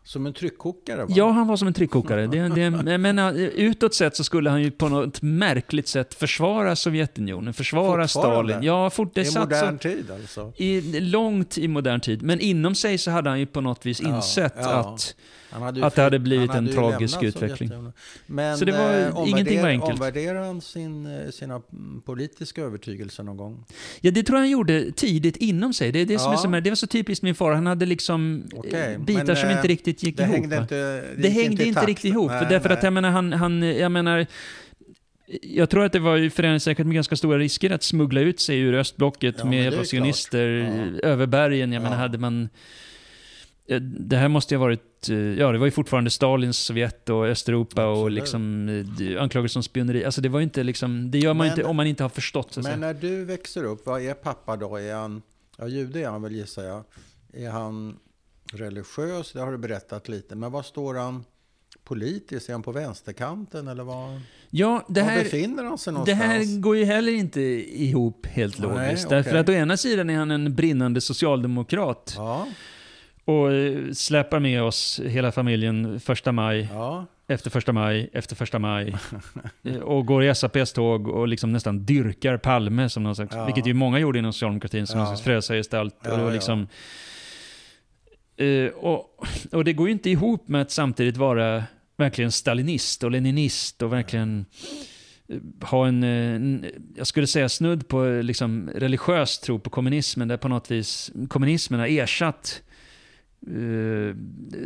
[0.08, 1.06] eh, Som en tryckkokare va?
[1.08, 2.26] Ja, han var som en tryckkokare.
[2.26, 6.76] Det, det, jag menar, utåt sett så skulle han ju på något märkligt sätt försvara
[6.76, 8.08] Sovjetunionen, försvara?
[8.08, 8.62] Stalin.
[8.62, 10.52] Ja, fort, det I modern så, tid alltså?
[10.56, 12.22] i, långt i modern tid.
[12.22, 14.94] Men inom sig så hade han ju på något vis Ja, insett ja.
[14.94, 15.14] att
[15.50, 17.70] hade Att det hade blivit hade en tragisk utveckling.
[18.26, 19.92] Men Så det var- eh, ingenting var enkelt.
[19.92, 21.62] Omvärderade han sin, eh, sina
[22.04, 23.64] politiska övertygelser någon gång?
[24.00, 25.92] Ja, det tror jag han gjorde tidigt inom sig.
[25.92, 26.38] Det, är det, som är Ja.
[26.38, 27.52] så, det var så typiskt min far.
[27.52, 30.34] Han hade liksom eh, bitar men, som eh, inte riktigt gick Det ihop.
[30.36, 31.88] hängde inte det gick hängde inte takt.
[31.88, 32.30] riktigt ihop.
[32.30, 32.86] Nej, för därför att nej.
[32.86, 34.26] jag menar, han, han, jag menar,
[35.42, 38.58] jag tror att det var förenat säkert med ganska stora risker att smuggla ut sig
[38.60, 40.48] ur östblocket Ja, med det hjälp av sionister
[41.02, 41.08] Ja.
[41.08, 41.72] över bergen.
[41.72, 41.84] Jag Ja.
[41.84, 42.48] menar, hade man...
[43.68, 47.08] eh, Det här måste ju ha varit, eh, ja det var ju fortfarande Stalins Sovjet
[47.08, 50.04] och Östeuropa och liksom eh, anklagelser som spioneri.
[50.04, 52.56] Alltså det var inte liksom, det gör man Men- inte om man inte har förstått
[52.56, 52.76] Men säga.
[52.76, 54.76] när du växer upp, vad är pappa då?
[54.76, 55.22] Är han,
[55.58, 56.84] ja jude är han väl gissar jag.
[57.32, 57.96] Är han
[58.52, 59.32] religiös?
[59.32, 60.34] Det har du berättat lite.
[60.34, 61.24] Men vad står han
[61.84, 62.48] politiskt?
[62.48, 64.20] Är han på vänsterkanten eller vad?
[64.50, 66.22] Ja, det Var här, befinner han sig det någonstans?
[66.22, 69.06] här går ju heller inte ihop helt Nej, logiskt.
[69.06, 69.16] okej.
[69.16, 72.48] Därför att å ena sidan är han en brinnande socialdemokrat Ja,
[73.28, 78.58] och eh, släpar med oss hela familjen första maj, ja, efter första maj, efter första
[78.58, 78.96] maj.
[79.64, 83.44] Eh, och går i SAPs tåg och liksom nästan dyrkar Palme som någon slags, Ja.
[83.44, 85.04] vilket ju många gjorde inom socialdemokratin, som Ja.
[85.04, 85.94] någon slags frälsargestalt.
[86.02, 86.66] Ja, och det var liksom...
[88.36, 91.64] Eh, och, och det går ju inte ihop med att samtidigt vara
[91.96, 94.46] verkligen stalinist och leninist och verkligen
[95.62, 96.64] ha en, en,
[96.96, 101.80] jag skulle säga snudd på liksom religiös tro på kommunismen, där på något vis kommunismen
[101.80, 102.62] har ersatt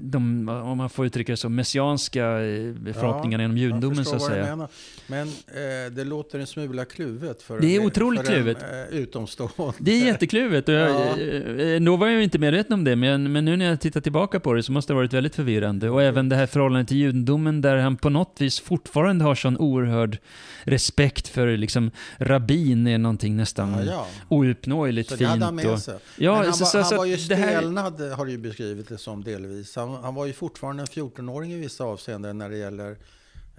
[0.01, 4.69] de, om man får uttrycka det så, messianska eh, förhoppningarna inom judendomen så att säga.
[5.07, 8.63] Men eh, det låter en smula kluvet för, Det är en- otroligt för kluvet.
[8.63, 9.75] en eh, utomstående.
[9.79, 11.19] Det är jättekluvet och jag, Ja.
[11.65, 14.01] eh, då var jag ju inte medveten om det, men, men nu när jag tittar
[14.01, 15.91] tillbaka på det så måste det ha varit väldigt förvirrande.
[15.91, 19.57] Och även det här förhållandet till judendomen där han på något vis fortfarande har sån
[19.59, 20.19] oerhörd
[20.65, 24.07] respekt för liksom rabbin är någonting nästan Ja, ja.
[24.29, 25.31] ouppnåeligt Så det fint.
[25.31, 25.95] hade han med och, sig.
[26.19, 28.33] Ja, Men han, så- var, så- han så var ju det här- stelnad, har du
[28.33, 29.77] ju beskrivit det som delvis.
[29.77, 32.97] Han, han var ju fortfarande en 14-åring i vissa avseenden när det gäller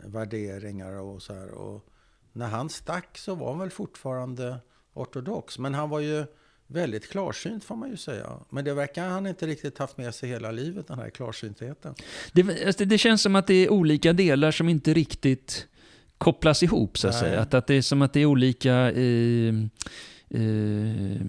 [0.05, 1.49] värderingar och så här.
[1.49, 1.85] Och
[2.33, 4.57] när han stack så var han väl fortfarande
[4.93, 5.59] ortodox.
[5.59, 6.25] Men han var ju
[6.67, 8.39] väldigt klarsynt får man ju säga.
[8.49, 11.95] Men det verkar han inte riktigt haft med sig hela livet, den här klarsyntheten.
[12.33, 15.67] Det, alltså, det känns som att det är olika delar som inte riktigt
[16.17, 17.21] kopplas ihop, så att Nej.
[17.21, 17.39] säga.
[17.41, 18.91] Att, att det är som att det är olika...
[18.91, 19.55] Eh,
[20.29, 21.21] eh,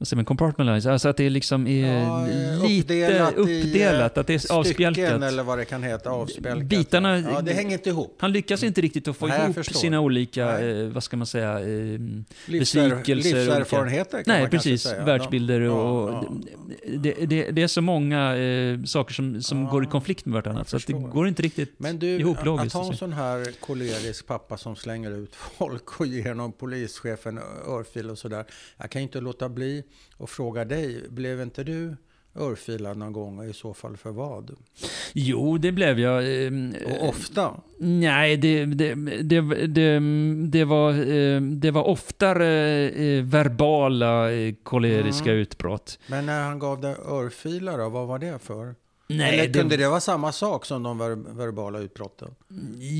[0.00, 0.24] vad säger man?
[0.24, 0.92] Compartmentalize.
[0.92, 4.38] Alltså att det liksom är Ja, eh, lite uppdelat uppdelat, i, eh, att det är
[4.38, 5.22] Stycken avspjälkat.
[5.22, 6.62] eller vad det kan heta, avspjälkat.
[6.68, 8.16] Bitarna- Ja, det hänger inte ihop.
[8.20, 10.80] Han lyckas inte riktigt att få Nej, ihop sina olika, Nej.
[10.82, 11.64] eh, vad ska man säga, eh,
[12.46, 13.34] Livser, besvikelser.
[13.34, 14.82] livserfarenheter kan Nej, man precis.
[14.82, 15.04] säga.
[15.04, 16.10] Världsbilder Ja, och...
[16.10, 16.24] ja,
[16.98, 20.68] Det, det, det är så många eh, saker som, som går i konflikt med jag
[20.68, 22.66] Så det går inte riktigt Men du, ihop logiskt.
[22.66, 22.98] att ha en alltså.
[23.04, 27.38] sån här kolerisk pappa som slänger ut folk och ger någon polischef en
[27.68, 28.44] örfil och sådär.
[28.76, 29.84] Jag kan inte låta bli
[30.18, 31.96] att fråga dig, blev inte du
[32.36, 34.50] örfilad någon gång och i så fall för vad?
[35.12, 36.44] Jo, det blev jag.
[36.46, 36.52] Eh,
[37.00, 37.50] Och ofta?
[37.78, 39.40] Nej, det, det, det,
[40.50, 45.42] det, var, eh, det var oftare eh, verbala eh, koleriska Mm.
[45.42, 45.98] utbrott.
[46.06, 48.74] Men när han gav dig örfilar vad var det för?
[49.16, 52.28] Nej, Eller det- kunde det vara samma sak som de ver verbala utbrotten?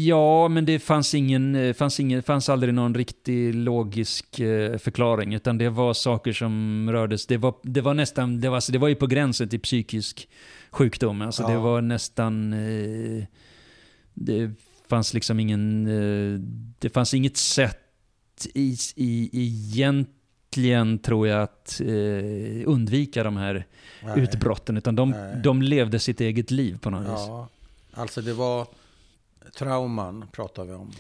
[0.07, 5.35] Ja, men det fanns, ingen, eh, fanns, ingen, fanns aldrig någon riktig logisk eh, förklaring,
[5.35, 7.27] utan det var saker som rördes.
[7.27, 10.29] Det var, det var nästan, det var, alltså, det var ju på gränsen till psykisk
[10.71, 11.23] sjukdom.
[11.23, 11.61] Alltså det Ja.
[11.61, 13.25] var nästan, eh,
[14.15, 14.51] det
[14.89, 15.85] fanns liksom ingen,
[16.79, 17.77] det fanns inget sätt
[18.55, 20.07] i, i, egentligen
[21.03, 23.67] tror jag att eh, undvika de här
[24.05, 24.21] Nej.
[24.21, 25.37] utbrotten, utan de, Nej.
[25.45, 27.09] de levde sitt eget liv på något vis.
[27.27, 27.49] Ja,
[27.93, 28.67] alltså det var
[29.59, 30.93] trauman pratar vi om,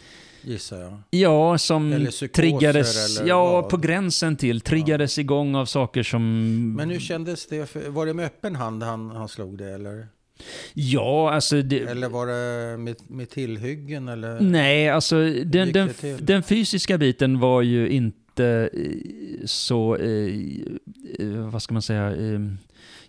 [0.42, 0.98] gissar jag.
[1.10, 3.68] Ja, som Eller triggades, eller ja, vad?
[3.68, 6.74] på gränsen till, triggades igång av saker som...
[6.76, 7.66] Men hur kändes det?
[7.66, 10.06] För, var det med öppen hand han, han slog det eller?
[10.74, 11.62] Ja, alltså...
[11.62, 14.40] Det, Eller var det med, med tillhyggen eller?
[14.40, 15.90] nej, alltså den, den,
[16.20, 18.66] den fysiska biten var ju inte eh,
[19.44, 20.34] så, eh,
[21.18, 22.12] eh, vad ska man säga,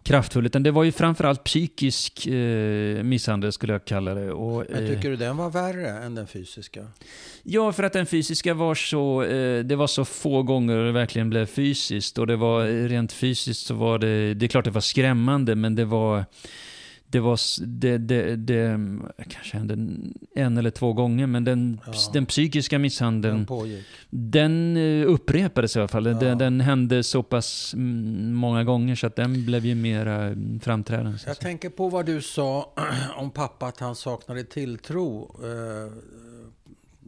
[0.03, 0.45] kraftfull.
[0.45, 4.31] Utan det var ju framförallt psykisk eh, misshandel skulle jag kalla det.
[4.31, 6.87] Och, Men tycker du den var värre än den fysiska?
[7.43, 11.29] Ja, för att den fysiska var så, eh, det var så få gånger det verkligen
[11.29, 12.17] blev fysiskt.
[12.17, 15.75] Och det var rent fysiskt så var det, det är klart det var skrämmande, men
[15.75, 16.25] det var,
[17.07, 18.79] det var, s- det, det, det
[19.29, 19.75] kanske hände
[20.35, 21.93] en eller två gånger, men den, Ja.
[22.13, 23.85] den psykiska misshandeln, Den pågick?
[24.09, 26.05] den eh, upprepades i alla fall.
[26.05, 26.13] Ja.
[26.13, 30.59] Den, den hände så pass mm, många gånger så att den blev ju mera mm,
[30.59, 31.17] framträdande.
[31.25, 32.73] Jag tänker på vad du sa
[33.15, 35.91] om pappa, att han saknade tilltro eh,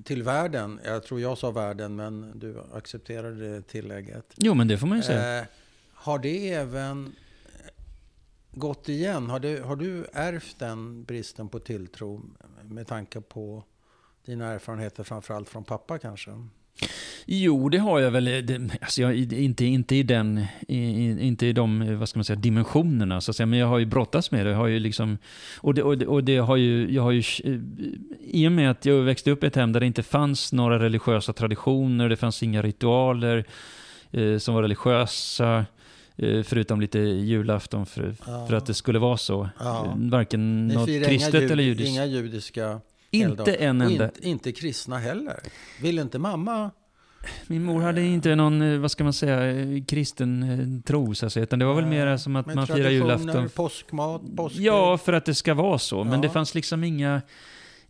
[0.04, 0.80] till världen.
[0.86, 4.26] Jag tror jag sa världen, men du accepterade det tillägget.
[4.36, 5.40] Jo, men det får man ju säga.
[5.40, 5.46] Eh,
[5.94, 7.12] har det även
[8.54, 9.30] gått igen?
[9.30, 12.22] Har du, har du ärvt den bristen på tilltro
[12.64, 13.64] med tanke på
[14.26, 16.32] dina erfarenheter, framförallt från pappa kanske?
[17.26, 18.28] Jo, det har jag väl.
[18.82, 23.22] Alltså jag, inte, inte, i den, i, inte i de vad ska man säga, dimensionerna,
[23.22, 23.48] så att säga.
[23.48, 24.52] men jag har ju brottats med det.
[24.52, 25.18] Jag har ju liksom,
[25.58, 27.60] och det, och det, och det har ju, jag har ju, eh,
[28.20, 30.80] I och med att jag växte upp i ett hem där det inte fanns några
[30.80, 33.46] religiösa traditioner, det fanns inga ritualer
[34.12, 35.64] eh, som var religiösa, eh,
[36.46, 38.46] förutom lite julafton för, Ja.
[38.50, 39.50] för att det skulle vara så.
[39.60, 39.86] Ja.
[39.86, 41.90] Eh, Varken något kristet inga, eller judiskt.
[41.90, 42.80] inga judiska
[43.12, 43.58] Inte helgdagar.
[43.70, 44.06] en enda.
[44.06, 45.40] inte, inte kristna heller.
[45.82, 46.72] Vill inte mamma
[47.48, 51.26] min mor hade inte någon, eh, vad ska man säga, eh, kristen eh, tro så
[51.26, 53.50] att säga, utan det var väl mer som att Men man firar julafton.
[53.50, 54.56] påskmat, påsk...
[54.60, 56.20] Ja, för att det ska vara så, men Ja.
[56.22, 57.22] det fanns liksom inga...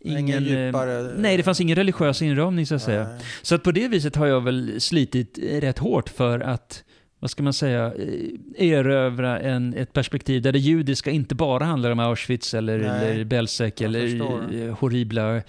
[0.06, 3.04] Ingen Ingen, eh, djupare- nej, det fanns ingen religiös inramning så att säga.
[3.08, 3.22] Nej.
[3.42, 6.84] Så att på det viset har jag väl slitit eh, rätt hårt för att,
[7.24, 11.92] vad ska man säga, eh, erövra en, ett perspektiv där det judiska inte bara handlar
[11.92, 14.54] om Auschwitz eller, Nej, eller Belzec eller förstår.
[14.56, 15.42] eh, horribla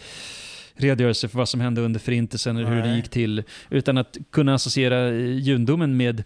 [0.75, 3.43] redogörelser för vad som hände under förintelsen eller hur det gick till.
[3.71, 6.25] Utan att kunna associera eh, judendomen med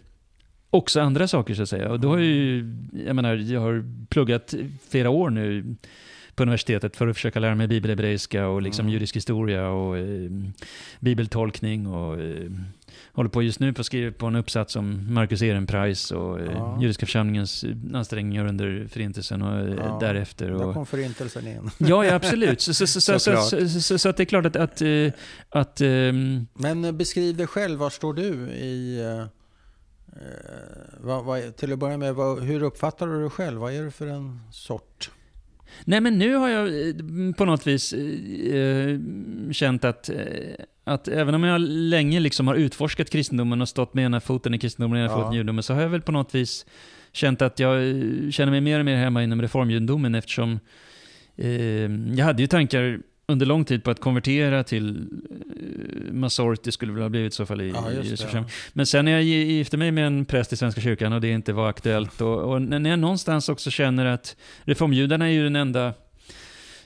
[0.71, 1.89] också andra saker så att säga.
[1.91, 2.75] Och då har jag ju,
[3.07, 4.55] jag menar, jag har pluggat
[4.91, 5.75] flera år nu
[6.35, 8.93] på universitetet för att försöka lära mig bibelhebreiska och liksom Mm.
[8.93, 10.31] judisk historia och eh,
[11.01, 12.51] bibeltolkning och eh,
[13.19, 16.53] håller på just nu på att skriva på en uppsats om Marcus Ehrenpreis och eh,
[16.53, 16.79] Ja.
[16.83, 20.51] judiska församlingens eh, anställningar under förintelsen och eh, Ja, därefter.
[20.53, 21.71] Och, kom förintelsen in.
[21.79, 22.61] ja, ja, absolut.
[22.61, 23.19] Så, så, så,
[23.81, 24.83] så, så, att det är klart att, att,
[25.49, 29.01] att ehm, Men beskriv dig själv, var står du i...
[29.01, 29.27] eh,
[31.01, 33.61] vad, vad, till att börja med, vad, hur uppfattar du dig själv?
[33.61, 35.11] Vad är du för en sort?
[35.85, 36.69] Nej, men nu har jag
[37.37, 38.99] på något vis eh,
[39.53, 40.11] känt att,
[40.89, 44.59] att även om jag länge liksom har utforskat kristendomen och stått med ena foten i
[44.59, 45.19] kristendomen och ena Ja.
[45.19, 46.67] foten i judendomen, så har jag väl på något vis
[47.13, 50.61] känt att jag eh, känner mig mer och mer hemma inom reformjudendomen eftersom
[51.37, 51.49] eh,
[52.17, 52.99] jag hade ju tankar
[53.31, 54.97] under lång tid på att konvertera till
[55.31, 57.85] eh, Masorti skulle väl ha blivit i så fall i, Ja,
[58.33, 58.45] det.
[58.73, 61.29] Men sen när jag gi- gifte mig med en präst i Svenska kyrkan och det
[61.31, 65.57] inte var aktuellt och, och när jag någonstans också känner att reformjudarna är ju den
[65.57, 65.93] enda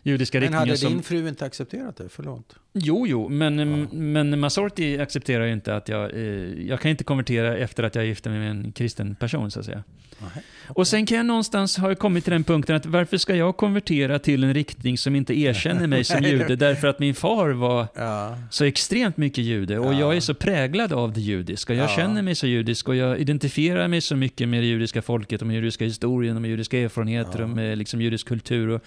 [0.03, 0.93] judiska Men riktningen hade som...
[0.93, 2.09] din fru inte accepterat det?
[2.09, 2.57] Förlåt.
[2.73, 3.87] Jo, jo, men, Ja.
[3.93, 6.13] men Masorti accepterar ju inte att jag...
[6.15, 6.21] Eh,
[6.69, 9.67] jag kan inte konvertera efter att jag gifte mig med en kristen person, så att
[9.67, 9.83] säga.
[10.21, 10.45] Nej.
[10.69, 14.19] Och sen kan jag någonstans ha kommit till den punkten att varför ska jag konvertera
[14.19, 18.39] till en riktning som inte erkänner mig som jude därför att min far var Ja.
[18.51, 20.01] så extremt mycket jude och Ja.
[20.01, 21.75] jag är så präglad av det judiska.
[21.75, 21.97] Jag Ja.
[21.97, 25.47] känner mig så judisk och jag identifierar mig så mycket med det judiska folket och
[25.47, 28.69] med judiska historien och med judiska erfarenheter och med liksom judisk kultur.
[28.69, 28.83] Och,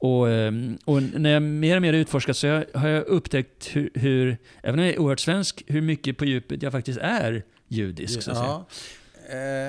[0.00, 3.90] och, ehm, och när jag mer och mer utforskat så jag, har jag upptäckt hur,
[3.94, 8.22] hur, även om jag är oerhört svensk, hur mycket på djupet jag faktiskt är judisk.
[8.22, 8.48] Så att säga.
[8.48, 8.66] Ja.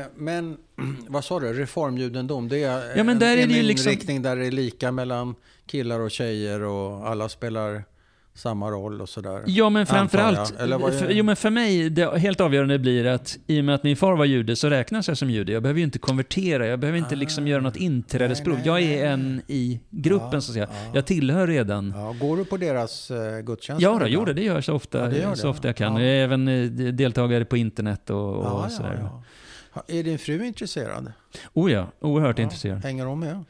[0.02, 0.58] Eh, Men
[1.08, 4.22] vad sa du, reformjudendom, det är, Ja, men där en, är det ju en liksom-
[4.22, 5.36] där det är lika mellan
[5.66, 7.84] killar och tjejer och alla spelar
[8.34, 9.44] samma roll och sådär.
[9.46, 10.50] Ja, men framförallt,
[11.00, 13.96] för, jo men för mig, det helt avgörande blir att i och med att min
[13.98, 15.52] far var jude så räknas jag som jude.
[15.52, 17.18] Jag behöver ju inte konvertera, jag behöver inte Ah.
[17.18, 18.56] liksom göra något inträdesprov.
[18.56, 20.68] Nej, nej, Jag är en i gruppen Ja, så att säga.
[20.72, 20.92] ja.
[20.94, 21.94] Jag tillhör redan.
[21.98, 23.84] Ja, går du på deras eh, gudstjänster?
[23.90, 25.94] Ja, då, jo, det gör jag så ofta, Ja, så ofta jag kan.
[25.96, 26.02] Ja.
[26.02, 29.10] Jag är även eh, deltagare på internet och, och sådär.
[29.88, 31.12] Är din fru intresserad?
[31.54, 32.44] Oh ja, oerhört Ja.
[32.44, 32.84] intresserad.
[32.84, 33.44] Hänger hon med?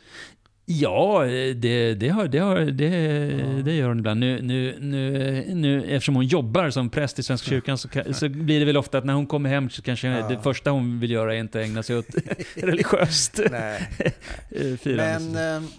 [0.79, 1.23] Ja,
[1.55, 3.63] det, det, har, det, har, det, Ja.
[3.63, 4.19] det gör hon ibland.
[4.19, 8.59] Nu, nu, nu, nu, eftersom hon jobbar som präst i Svenska kyrkan så, så blir
[8.59, 10.27] det väl ofta att när hon kommer hem så kanske Ja.
[10.27, 12.05] det första hon vill göra är inte ägna sig åt
[12.55, 15.19] religiöst eh, firande.
[15.33, 15.69] Men eh,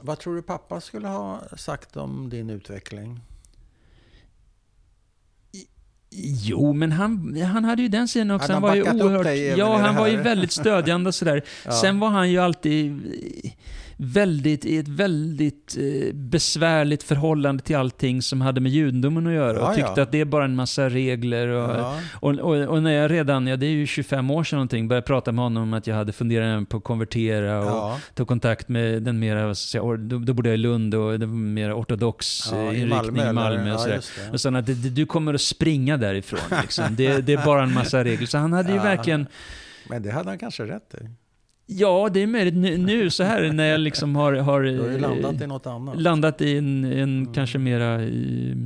[0.00, 3.20] vad tror du pappa skulle ha sagt om din utveckling?
[6.42, 8.52] Jo, men han, han hade ju den sidan också.
[8.52, 9.24] Han han var ju oerhört...
[9.24, 11.42] dig Ja, han var ju väldigt stödjande och sådär.
[11.64, 11.72] Ja.
[11.72, 13.02] Sen var han ju alltid
[14.02, 19.56] väldigt, i ett väldigt eh, besvärligt förhållande till allting som hade med judendomen att göra.
[19.58, 20.02] Ja, och tyckte ja.
[20.02, 21.48] att det är bara en massa regler.
[21.48, 22.00] Och, Ja.
[22.14, 25.06] och, och, och när jag redan, ja det är ju 25 år sedan någonting, började
[25.06, 29.02] prata med honom om att jag hade funderat på att konvertera och ta kontakt med
[29.02, 32.62] den mera, or- då, då bodde jag i Lund och var mer ortodox Ja, eh,
[32.62, 34.00] i inriktning Malmö, i Malmö och sådär.
[34.32, 36.40] Och sen att det, du kommer att springa därifrån.
[36.62, 36.84] Liksom.
[36.96, 38.26] Det, det är bara en massa regler.
[38.26, 39.26] Så han hade ju verkligen,
[39.88, 41.08] Men det hade han kanske rätt i.
[41.70, 44.98] ja det är möjligt nu, nu så här när jag liksom har, har, har eh,
[45.00, 46.00] landat i något annat.
[46.00, 47.32] landat i en, en Mm.
[47.32, 48.56] kanske mera eh,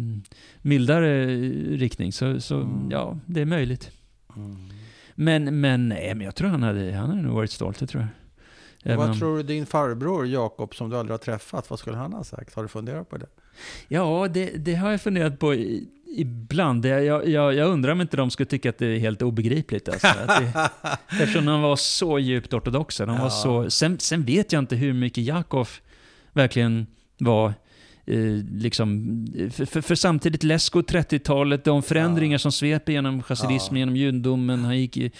[0.62, 1.26] mildare
[1.76, 2.12] riktning.
[2.12, 2.90] Så, så Mm.
[2.90, 3.90] ja, det är möjligt.
[4.36, 4.56] Mm.
[5.14, 8.02] Men, men, nej, men jag tror han hade, han hade nog varit stolt, det tror
[8.02, 8.10] jag.
[8.86, 11.96] Även Vad om- tror du din farbror Jakob, som du aldrig har träffat, vad skulle
[11.96, 12.54] han ha sagt?
[12.54, 13.26] Har du funderat på det?
[13.88, 16.84] Ja, det, det har jag funderat på i, ibland.
[16.86, 19.88] Jag, jag, jag undrar om inte de skulle tycka att det är helt obegripligt.
[19.88, 20.70] Alltså, att det,
[21.22, 23.06] eftersom de var så djupt ortodoxa.
[23.06, 23.30] De var Ja.
[23.30, 25.68] så, sen, sen vet jag inte hur mycket Jakov
[26.32, 26.86] verkligen
[27.18, 27.48] var
[28.06, 28.18] eh,
[28.52, 32.38] liksom, för, för, för samtidigt Lesko 30-talet, de förändringar Ja.
[32.38, 33.78] som sveper genom chassidismen, Ja.
[33.80, 35.10] genom judendomen, han gick i,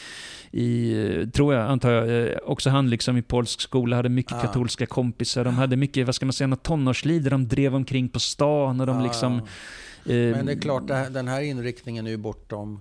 [0.53, 4.41] i, tror jag, antar jag, eh, också han liksom i polsk skola hade mycket Ja.
[4.41, 8.09] katolska kompisar, de hade mycket, vad ska man säga, något tonårsliv där de drev omkring
[8.09, 9.43] på stan och de liksom...
[10.05, 10.13] ja.
[10.15, 12.81] eh, Men det är klart, den här inriktningen är ju bortom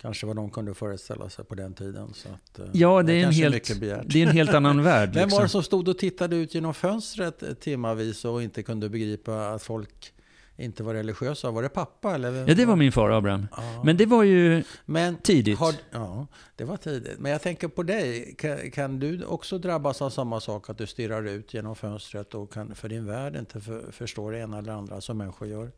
[0.00, 2.14] kanske vad de kunde föreställa sig på den tiden.
[2.14, 3.80] Så att, eh, Ja, det är en helt-.
[4.06, 5.08] Det är en helt annan värld.
[5.14, 5.42] Vem var Liksom.
[5.42, 10.13] det som stod och tittade ut genom fönstret timmavis och inte kunde begripa att folk
[10.56, 11.50] inte var religiösa.
[11.50, 12.14] Var det pappa?
[12.14, 12.44] Eller?
[12.48, 13.46] Ja, det var min far Abraham.
[13.56, 13.82] Ja.
[13.84, 15.58] Men det var ju Men tidigt.
[15.58, 16.26] Har, ja,
[16.56, 17.18] det var tidigt.
[17.18, 18.34] Men jag tänker på dig.
[18.38, 20.70] Kan, kan du också drabbas av samma sak?
[20.70, 24.38] Att du stirrar ut genom fönstret och kan för din värld inte för, förstå det
[24.38, 25.70] ena eller andra som människor gör?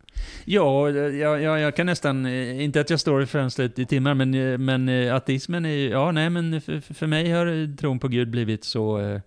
[0.44, 4.14] Ja, jag, jag, jag kan nästan, eh, inte att jag står i fönstret i timmar,
[4.14, 8.08] men, eh, men eh, ateismen är ja nej men för, för mig har tron på
[8.08, 9.20] Gud blivit så,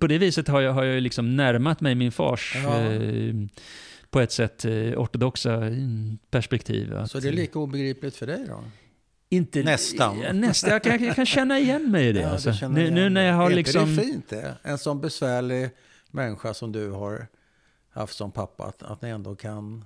[0.00, 2.80] på det viset har jag, har jag liksom närmat mig min fars, Ja.
[2.80, 3.34] eh,
[4.10, 5.60] på ett sätt, eh, ortodoxa
[6.30, 6.96] perspektiv.
[6.96, 8.64] Att, Så det är lika obegripligt för dig då?
[9.30, 10.18] inte, Nästan.
[10.40, 12.20] Nästan, jag kan, jag kan känna igen mig i det.
[12.28, 12.68] Ja, alltså.
[12.68, 13.88] nu, nu när jag har är liksom...
[13.88, 14.54] inte det fint det?
[14.62, 15.70] En sån besvärlig
[16.10, 17.26] människa som du har
[17.90, 18.64] haft som pappa.
[18.64, 19.84] Att, att ni ändå kan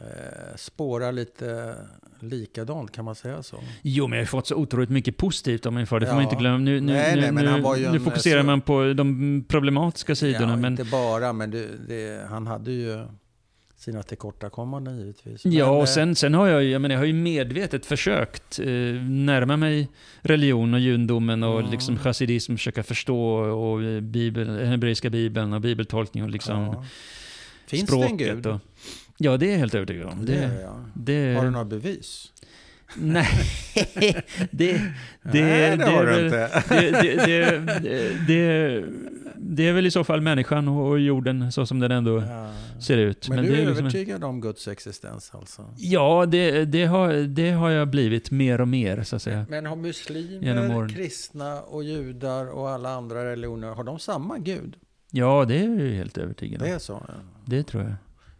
[0.00, 1.74] eh, spåra lite
[2.20, 3.56] likadant, kan man säga så?
[3.82, 6.00] Jo, men jag har fått så otroligt mycket positivt om min far.
[6.00, 6.30] Det får man Ja.
[6.30, 6.58] inte glömma.
[6.58, 8.92] Nu, nu, Nej, nej, men nu, han var ju nu en- fokuserar så- man på
[8.92, 10.50] de problematiska sidorna.
[10.52, 13.04] ja, men, inte bara, men det, det, han hade ju
[13.76, 15.44] sina tillkortakommanden givetvis.
[15.44, 18.58] Men, Ja, eh, och sen, sen har jag, jag, menar, jag har ju medvetet försökt
[18.58, 18.66] eh,
[19.08, 19.88] närma mig
[20.20, 21.70] religion och judendomen och Mm.
[21.70, 26.84] liksom chassidism, försöka förstå och eh, bibel, hebreiska bibeln och bibeltolkning och liksom ja.
[27.66, 28.18] Finns språket.
[28.18, 28.46] det en gud?
[28.46, 28.60] Och,
[29.18, 30.24] ja, det är jag helt övertygad om.
[30.26, 30.84] det Det, jag.
[30.94, 32.32] det, Har du några bevis?
[32.96, 33.26] Nej,
[33.74, 34.12] det,
[34.50, 34.80] det,
[35.32, 36.62] Nej, det har är du inte.
[36.68, 37.26] det, det,
[37.78, 38.84] det, det,
[39.36, 42.52] det är väl i så fall människan och jorden så som den ändå Ja.
[42.80, 43.28] ser ut.
[43.28, 45.62] Men, du det är liksom övertygad om Guds existens alltså?
[45.76, 49.46] Ja, det, det, har, det har jag blivit mer och mer så att säga.
[49.48, 54.76] Men har muslimer, kristna och judar och alla andra religioner, har de samma gud?
[55.10, 56.72] Ja, det är jag helt övertygad Det om.
[56.72, 57.02] är så?
[57.08, 57.14] ja.
[57.44, 57.92] Det tror jag.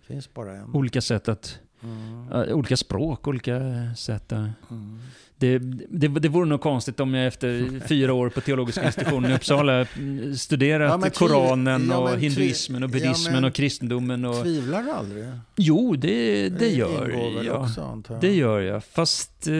[0.08, 0.74] Finns bara en.
[0.74, 2.32] Olika sätt att, Mm.
[2.48, 3.60] äh, olika språk, olika
[3.96, 4.98] sätt att Mm.
[5.40, 5.58] Det,
[5.90, 9.86] det, det vore nog konstigt om jag efter fyra år på teologiska institutionen i Uppsala
[9.96, 14.24] mm, studerat Ja, Koranen ja, och hinduismen och ja, buddhismen men- och kristendomen.
[14.24, 15.26] Och, Tvivlar du aldrig?
[15.56, 17.08] jo, det, det gör
[17.44, 17.62] jag.
[17.62, 18.20] också, jag.
[18.20, 18.84] Det gör jag.
[18.84, 19.54] Fast, eh,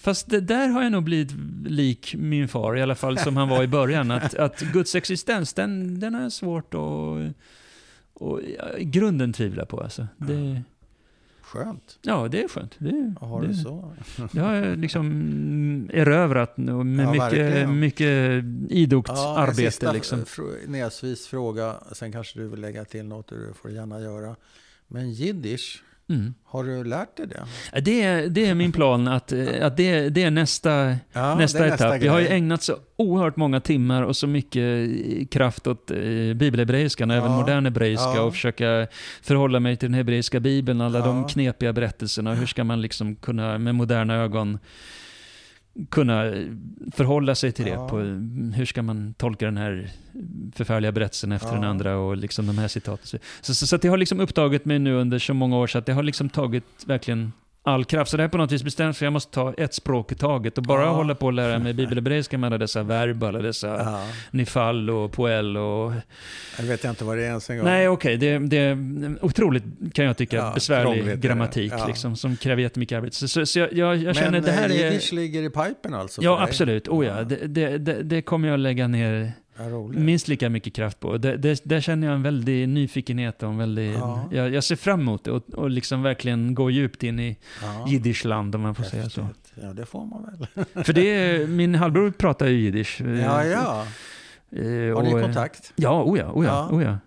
[0.00, 1.32] fast det där har jag nog blivit
[1.66, 4.10] lik min far, i alla fall som han var i början.
[4.10, 6.80] Att, att Guds existens, den, den är svårt att
[8.22, 8.40] och,
[8.78, 9.80] grunden tvivla på.
[9.80, 10.06] Alltså.
[10.16, 10.62] Det,
[11.42, 11.98] Skönt.
[12.02, 12.74] ja, det är skönt.
[12.78, 13.92] Det, Har det, du så?
[14.32, 17.80] det har jag liksom erövrat nu med Ja, mycket, verkligen.
[17.80, 19.70] mycket idogt Ja, arbete.
[19.70, 20.18] sista Liksom.
[20.24, 24.36] fr- näsvis fråga, sen kanske du vill lägga till något, det får du gärna göra.
[24.88, 25.82] Men jiddisch,
[26.12, 26.34] Mm.
[26.44, 27.80] har du lärt dig det?
[27.80, 29.32] Det, är, det är min plan, att,
[29.62, 32.02] att det, det är nästa, Ja, nästa det är etapp.
[32.02, 35.96] jag har ju ägnat så oerhört många timmar och så mycket eh, kraft åt eh,
[36.34, 38.22] bibelhebreiskan och Ja, även modern hebreiska ja.
[38.22, 38.86] och försöka
[39.22, 42.34] förhålla mig till den hebreiska bibeln, alla de knepiga berättelserna.
[42.34, 44.58] Hur ska man liksom kunna med moderna ögon
[45.90, 46.22] kunna
[46.92, 47.70] förhålla sig till det?
[47.70, 47.88] Ja.
[47.88, 47.96] På,
[48.56, 49.90] hur ska man tolka den här
[50.54, 51.54] förfärliga berättelsen efter Ja.
[51.54, 53.20] den andra och liksom de här citaten.
[53.40, 55.86] Så, så, så det har liksom upptagit mig nu under så många år så att
[55.86, 57.32] det har liksom tagit verkligen
[57.64, 58.10] all kraft.
[58.10, 60.58] Så det är på något vis bestämt för jag måste ta ett språk i taget
[60.58, 60.88] och bara Ja.
[60.88, 65.12] hålla på och lära mig bibelhebreiska med alla dessa verb, alla dessa Ja, nifall och
[65.12, 65.92] poel och...
[66.58, 67.66] jag vet inte vad det är ens en gång.
[67.66, 68.76] Nej, okej, det, det är
[69.24, 69.64] otroligt,
[69.94, 71.86] kan jag tycka, Ja, besvärlig grammatik Ja.
[71.86, 73.16] liksom, som kräver jättemycket arbete.
[73.16, 74.84] Så, så, så jag, jag, jag Men känner det här eh, är...
[74.84, 76.22] jiddisch ligger i pipen alltså?
[76.22, 76.88] Ja, absolut.
[76.88, 77.22] Oh, ja.
[77.22, 79.32] Det, det, det, kommer jag lägga ner.
[79.94, 81.16] Minst lika mycket kraft på.
[81.18, 83.94] Där känner jag en väldig nyfikenhet och en väldig...
[83.94, 84.28] Ja.
[84.32, 87.86] Jag, jag ser fram emot det och, och liksom verkligen gå djupt in i Ja.
[87.88, 89.22] jiddischland om man får säga så.
[89.22, 89.52] Häftigt.
[89.62, 90.64] Ja, det får man väl.
[90.84, 93.00] För det är, min halvbror pratar ju jiddisch.
[93.00, 93.86] Ja, ja.
[94.56, 95.72] Eh, Har och, ni eh, kontakt?
[95.76, 96.76] Ja, oh ja, oh ja, Ja.
[96.76, 96.98] oh ja.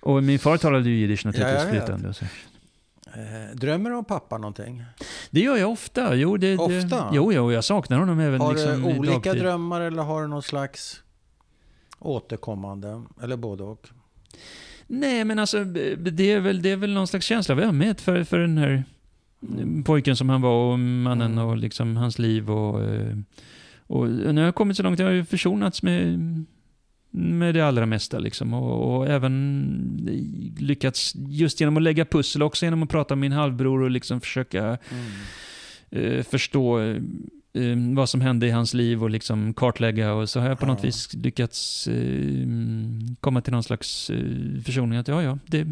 [0.00, 2.08] Och min far talade ju jiddisch naturligtvis flytande.
[2.08, 2.24] och Så.
[2.24, 4.84] Eh, drömmer du om pappa någonting?
[5.30, 6.14] Det gör jag ofta.
[6.14, 6.74] Jo, det, Ofta?
[6.96, 9.42] Det, jo, jo, jag saknar honom även Har liksom du i olika dagtid.
[9.42, 11.02] drömmar eller har du någon slags
[11.98, 13.02] återkommande?
[13.22, 13.88] Eller både och?
[14.86, 18.24] Nej, men alltså det är väl, det är väl någon slags känsla av ömhet för,
[18.24, 18.84] för den här
[19.42, 19.82] Mm.
[19.84, 21.44] pojken som han var och mannen Mm.
[21.44, 23.16] och liksom hans liv och, eh,
[23.80, 26.18] och nu har jag kommit så långt, jag har ju försonats med,
[27.10, 32.66] med det allra mesta liksom och, och även lyckats just genom att lägga pussel, också
[32.66, 36.16] genom att prata med min halvbror och liksom försöka Mm.
[36.18, 36.80] eh, förstå
[37.56, 40.66] eh, vad som hände i hans liv och liksom kartlägga och så har jag på
[40.66, 40.86] något Ja.
[40.86, 42.46] vis lyckats eh,
[43.20, 45.66] komma till någon slags eh, försoning att ja, ja, det,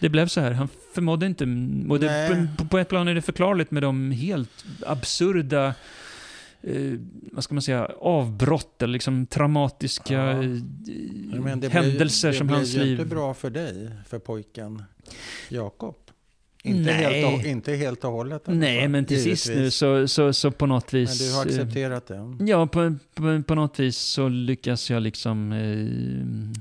[0.00, 0.50] det blev så här.
[0.52, 1.44] Han förmådde inte,
[1.88, 5.74] och det, på, på ett plan är det förklarligt med de helt absurda
[6.62, 6.92] eh,
[7.32, 10.42] vad ska man säga, avbrott eller liksom traumatiska Ja.
[10.42, 13.00] eh, det händelser blev, som det hans blev ju liv...
[13.00, 14.82] inte bra för dig, för pojken
[15.48, 15.96] Jakob.
[16.62, 17.22] Inte, Nej.
[17.22, 18.42] helt, och, inte helt och hållet.
[18.46, 19.74] Nej, men till sist nu givetvis.
[19.74, 21.18] så, så, så på något Men vis...
[21.18, 22.36] du har eh, accepterat det?
[22.46, 26.60] Ja, på, på, på något vis så lyckas jag liksom eh,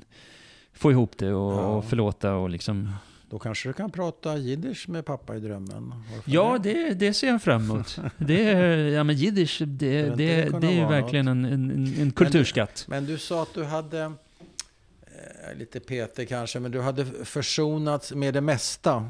[0.73, 1.65] få ihop det och, Ja.
[1.65, 2.91] och förlåta och liksom
[3.29, 5.93] Då kanske du kan prata jiddisch med pappa i drömmen.
[6.15, 7.99] Varför Ja, det, det ser jag fram emot.
[8.17, 12.85] Det är, ja, men jiddisch, det, det, kunna det är verkligen en, en, en kulturskatt.
[12.87, 18.33] Men du sa att du hade, eh, lite Peter kanske, men du hade försonats med
[18.33, 19.05] det mesta.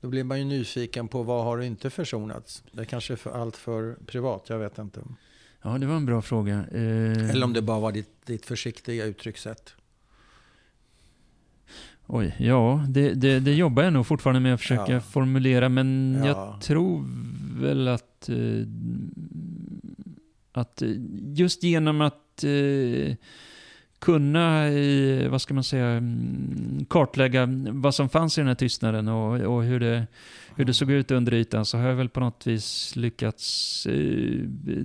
[0.00, 2.62] Då blir man ju nyfiken på vad har du inte försonats?
[2.72, 5.00] Det är kanske är för allt för privat, jag vet inte.
[5.62, 6.54] Ja, det var en bra fråga.
[6.72, 9.74] Eh, Eller om det bara var ditt, ditt försiktiga uttryckssätt.
[12.06, 15.00] Oj, ja, det, det, det jobbar jag nog fortfarande med att försöka Ja.
[15.00, 16.26] formulera, men Ja.
[16.26, 17.04] jag tror
[17.60, 18.66] väl att, eh,
[20.52, 20.90] att eh,
[21.34, 23.14] just genom att eh,
[23.98, 29.08] kunna, eh, vad ska man säga, mm, kartlägga vad som fanns i den här tystnaden
[29.08, 30.06] och, och hur, det,
[30.56, 33.94] hur det såg ut under ytan så har jag väl på något vis lyckats eh,
[34.68, 34.84] eh,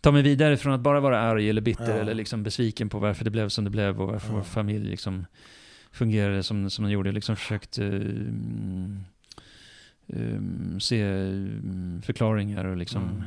[0.00, 2.00] ta mig vidare från att bara vara arg eller bitter Ja.
[2.00, 4.34] eller liksom besviken på varför det blev som det blev och varför Ja.
[4.36, 5.26] vår familj liksom
[5.92, 7.12] fungerade som, som den gjorde.
[7.12, 9.00] Liksom försökt eh, mm,
[10.06, 13.22] um, se mm, förklaringar och liksom Mm.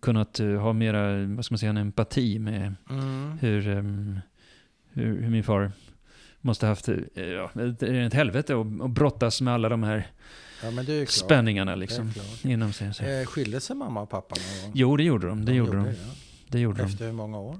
[0.00, 3.38] Kunnat eh, ha mera, vad ska man säga, en empati med Mm.
[3.40, 4.20] hur, ehm,
[4.92, 5.72] hur, hur min far
[6.40, 10.06] måste haft eh, ja, ett, ett helvete och, och brottas med alla de här
[10.62, 12.94] Ja, spänningarna liksom inom sig.
[12.94, 13.04] Så.
[13.04, 14.72] Eh, skilde sig mamma och pappa någon gång?
[14.74, 15.44] Jo, det gjorde de.
[15.44, 15.84] Det gjorde de.
[15.84, 15.94] det.
[16.48, 16.84] Det gjorde de.
[16.84, 17.56] Efter hur många år?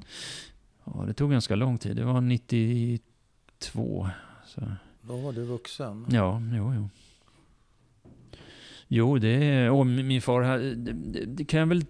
[0.85, 1.97] Ja, det tog ganska lång tid.
[1.97, 4.09] Det var 92.
[4.47, 4.61] Så.
[5.03, 6.07] Då var du vuxen.
[6.11, 6.89] Ja, jo, jo.
[8.93, 10.93] Jo, det och min far, hade- det,
[11.27, 11.85] det- kan jag väl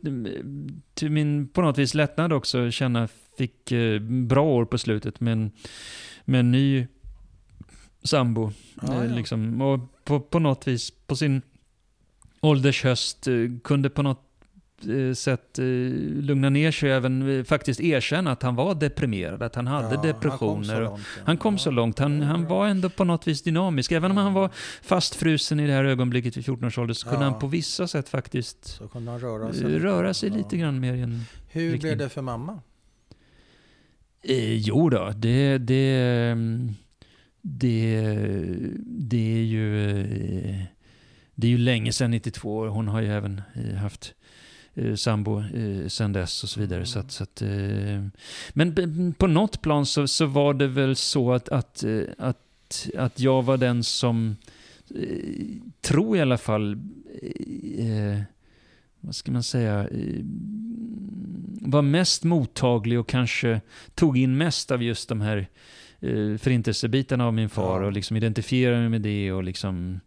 [0.94, 3.08] till min på något vis lättnad också känna,
[3.38, 5.50] fick eh, bra år på slutet med en,
[6.24, 6.86] med en ny
[8.02, 8.52] sambo.
[8.82, 9.16] Ja, Eh, ja.
[9.16, 11.42] Liksom, och på, på något vis, på sin
[12.40, 14.29] ålders höst, eh, kunde på något eh,
[15.14, 15.64] sätt eh,
[16.22, 19.94] lugna ner sig och även eh, faktiskt erkänna att han var deprimerad, att han hade
[19.94, 20.80] Ja, depressioner.
[20.80, 21.00] Han kom så långt.
[21.18, 21.22] ja.
[21.26, 21.98] han kom så långt.
[21.98, 23.92] Han, han var ändå på något vis dynamisk.
[23.92, 24.50] Även om han var
[24.82, 28.08] fastfrusen i det här ögonblicket vid 14 års ålder så kunde han på vissa sätt
[28.08, 28.80] faktiskt
[29.20, 29.68] röra eh, sig.
[29.70, 29.84] lite.
[29.84, 31.20] röra sig lite grann mer i en...
[31.48, 31.80] Hur riktning.
[31.80, 32.60] blev det för mamma?
[34.22, 35.58] Eh, jo då, det...
[35.58, 35.96] Det,
[36.32, 36.74] mm,
[37.42, 38.00] det,
[38.86, 39.88] det är ju...
[40.00, 40.62] eh,
[41.34, 42.68] Det är ju länge sedan 92 år.
[42.68, 44.14] Hon har ju även eh, haft
[44.74, 46.86] eh, sambo eh, sedan dess och så vidare.
[46.86, 48.04] Så att, så att, eh,
[48.50, 53.20] men på något plan så, så var det väl så att, att, eh, att, att
[53.20, 54.36] jag var den som,
[54.94, 55.46] eh,
[55.80, 56.72] tror i alla fall,
[57.78, 58.20] eh,
[59.00, 59.88] vad ska man säga,
[61.60, 63.60] var mest mottaglig och kanske
[63.94, 65.46] tog in mest av just de här
[66.38, 70.00] förintelsebitarna av min far och liksom identifierade mig med det och liksom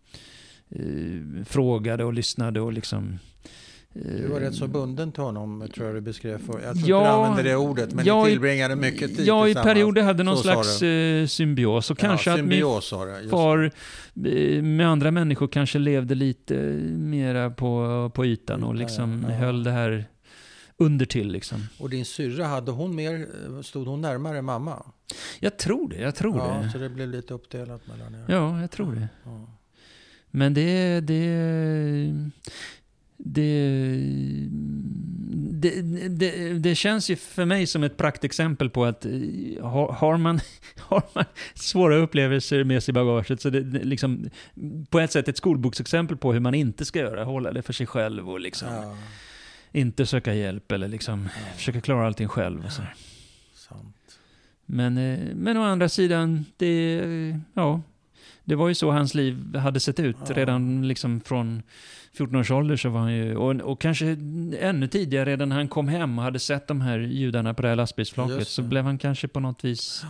[0.70, 3.20] eh, frågade och lyssnade och liksom
[3.94, 6.62] Du var rätt så bunden till honom, tror jag du beskrev för.
[6.62, 9.26] Jag tror Eh, Ja, inte du använde det ordet, men ja, ni tillbringade mycket tid
[9.28, 12.90] Ja, i perioder hade någon Så slags eh, symbios och kanske ja, att min symbios
[12.90, 13.20] det.
[13.20, 13.72] just far
[14.26, 16.54] eh, med andra människor kanske levde lite
[16.92, 19.36] mera på, på ytan och liksom ja.
[19.36, 20.06] höll det här
[20.78, 21.68] under till liksom.
[21.80, 24.86] Och din syrra, hade hon mer, eh, stod hon närmare mamma?
[25.40, 26.70] Jag tror det, jag tror ja, det.
[26.70, 28.26] så det blev lite uppdelat mellan er.
[28.28, 29.08] Ja, jag tror det.
[30.32, 31.00] Men det...
[31.00, 32.32] det
[33.26, 33.98] det,
[35.72, 39.12] det, det, det känns ju för mig som ett praktexempel på att eh,
[39.62, 40.40] har, har, man,
[40.78, 44.30] har man svåra upplevelser med sig i bagaget så det, det liksom
[44.90, 47.24] på ett sätt ett skolboksexempel på hur man inte ska göra.
[47.24, 48.98] Hålla det för sig själv och liksom Ja,
[49.72, 52.66] inte söka hjälp eller liksom ja, försöka klara allting själv.
[52.66, 52.82] Och så.
[53.56, 54.20] sant.
[54.66, 57.02] Men, eh, men å andra sidan, det,
[57.54, 57.82] ja,
[58.44, 60.18] det var ju så hans liv hade sett ut.
[60.28, 60.36] Ja.
[60.36, 61.64] Redan liksom från
[62.18, 64.18] 14 års ålder så var han ju, och, och kanske
[64.60, 67.68] ännu tidigare, redan när han kom hem och hade sett de här judarna på det
[67.68, 70.06] här lastbilsflaket, så blev han kanske på något vis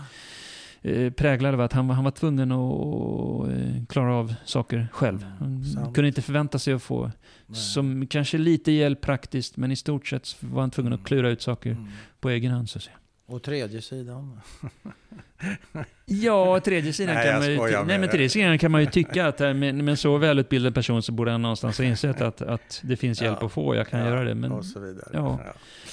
[0.81, 5.25] eh, präglad av att han, var- han var tvungen att eh, klara av saker själv.
[5.39, 5.95] Han Sant.
[5.95, 7.11] kunde inte förvänta sig att få,
[7.47, 7.55] Nej.
[7.59, 11.05] som kanske lite hjälp praktiskt, men i stort sett var han tvungen att Mm.
[11.05, 11.87] klura ut saker Mm.
[12.19, 12.69] på egen hand.
[12.69, 12.95] Så att säga.
[13.25, 14.39] Och tredje sidan?
[16.05, 19.27] Ja, tredje sidan Nej, kan man ju, nej, men tredje sidan kan man ju tycka
[19.27, 22.81] att eh, med, en så välutbildad person så borde han någonstans ha insett att, att
[22.83, 23.45] det finns hjälp Ja.
[23.45, 24.35] att få, jag kan Ja, göra det.
[24.35, 25.09] Men och så vidare.
[25.13, 25.39] ja,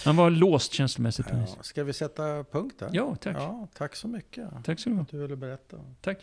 [0.05, 1.27] han var låst känslomässigt.
[1.31, 1.47] Ja.
[1.63, 2.91] Ska vi sätta punkt där?
[2.93, 3.37] ja tack.
[3.39, 5.03] Ja, tack så mycket Tack så ha.
[5.03, 5.77] att du ville berätta.
[6.01, 6.19] Tack.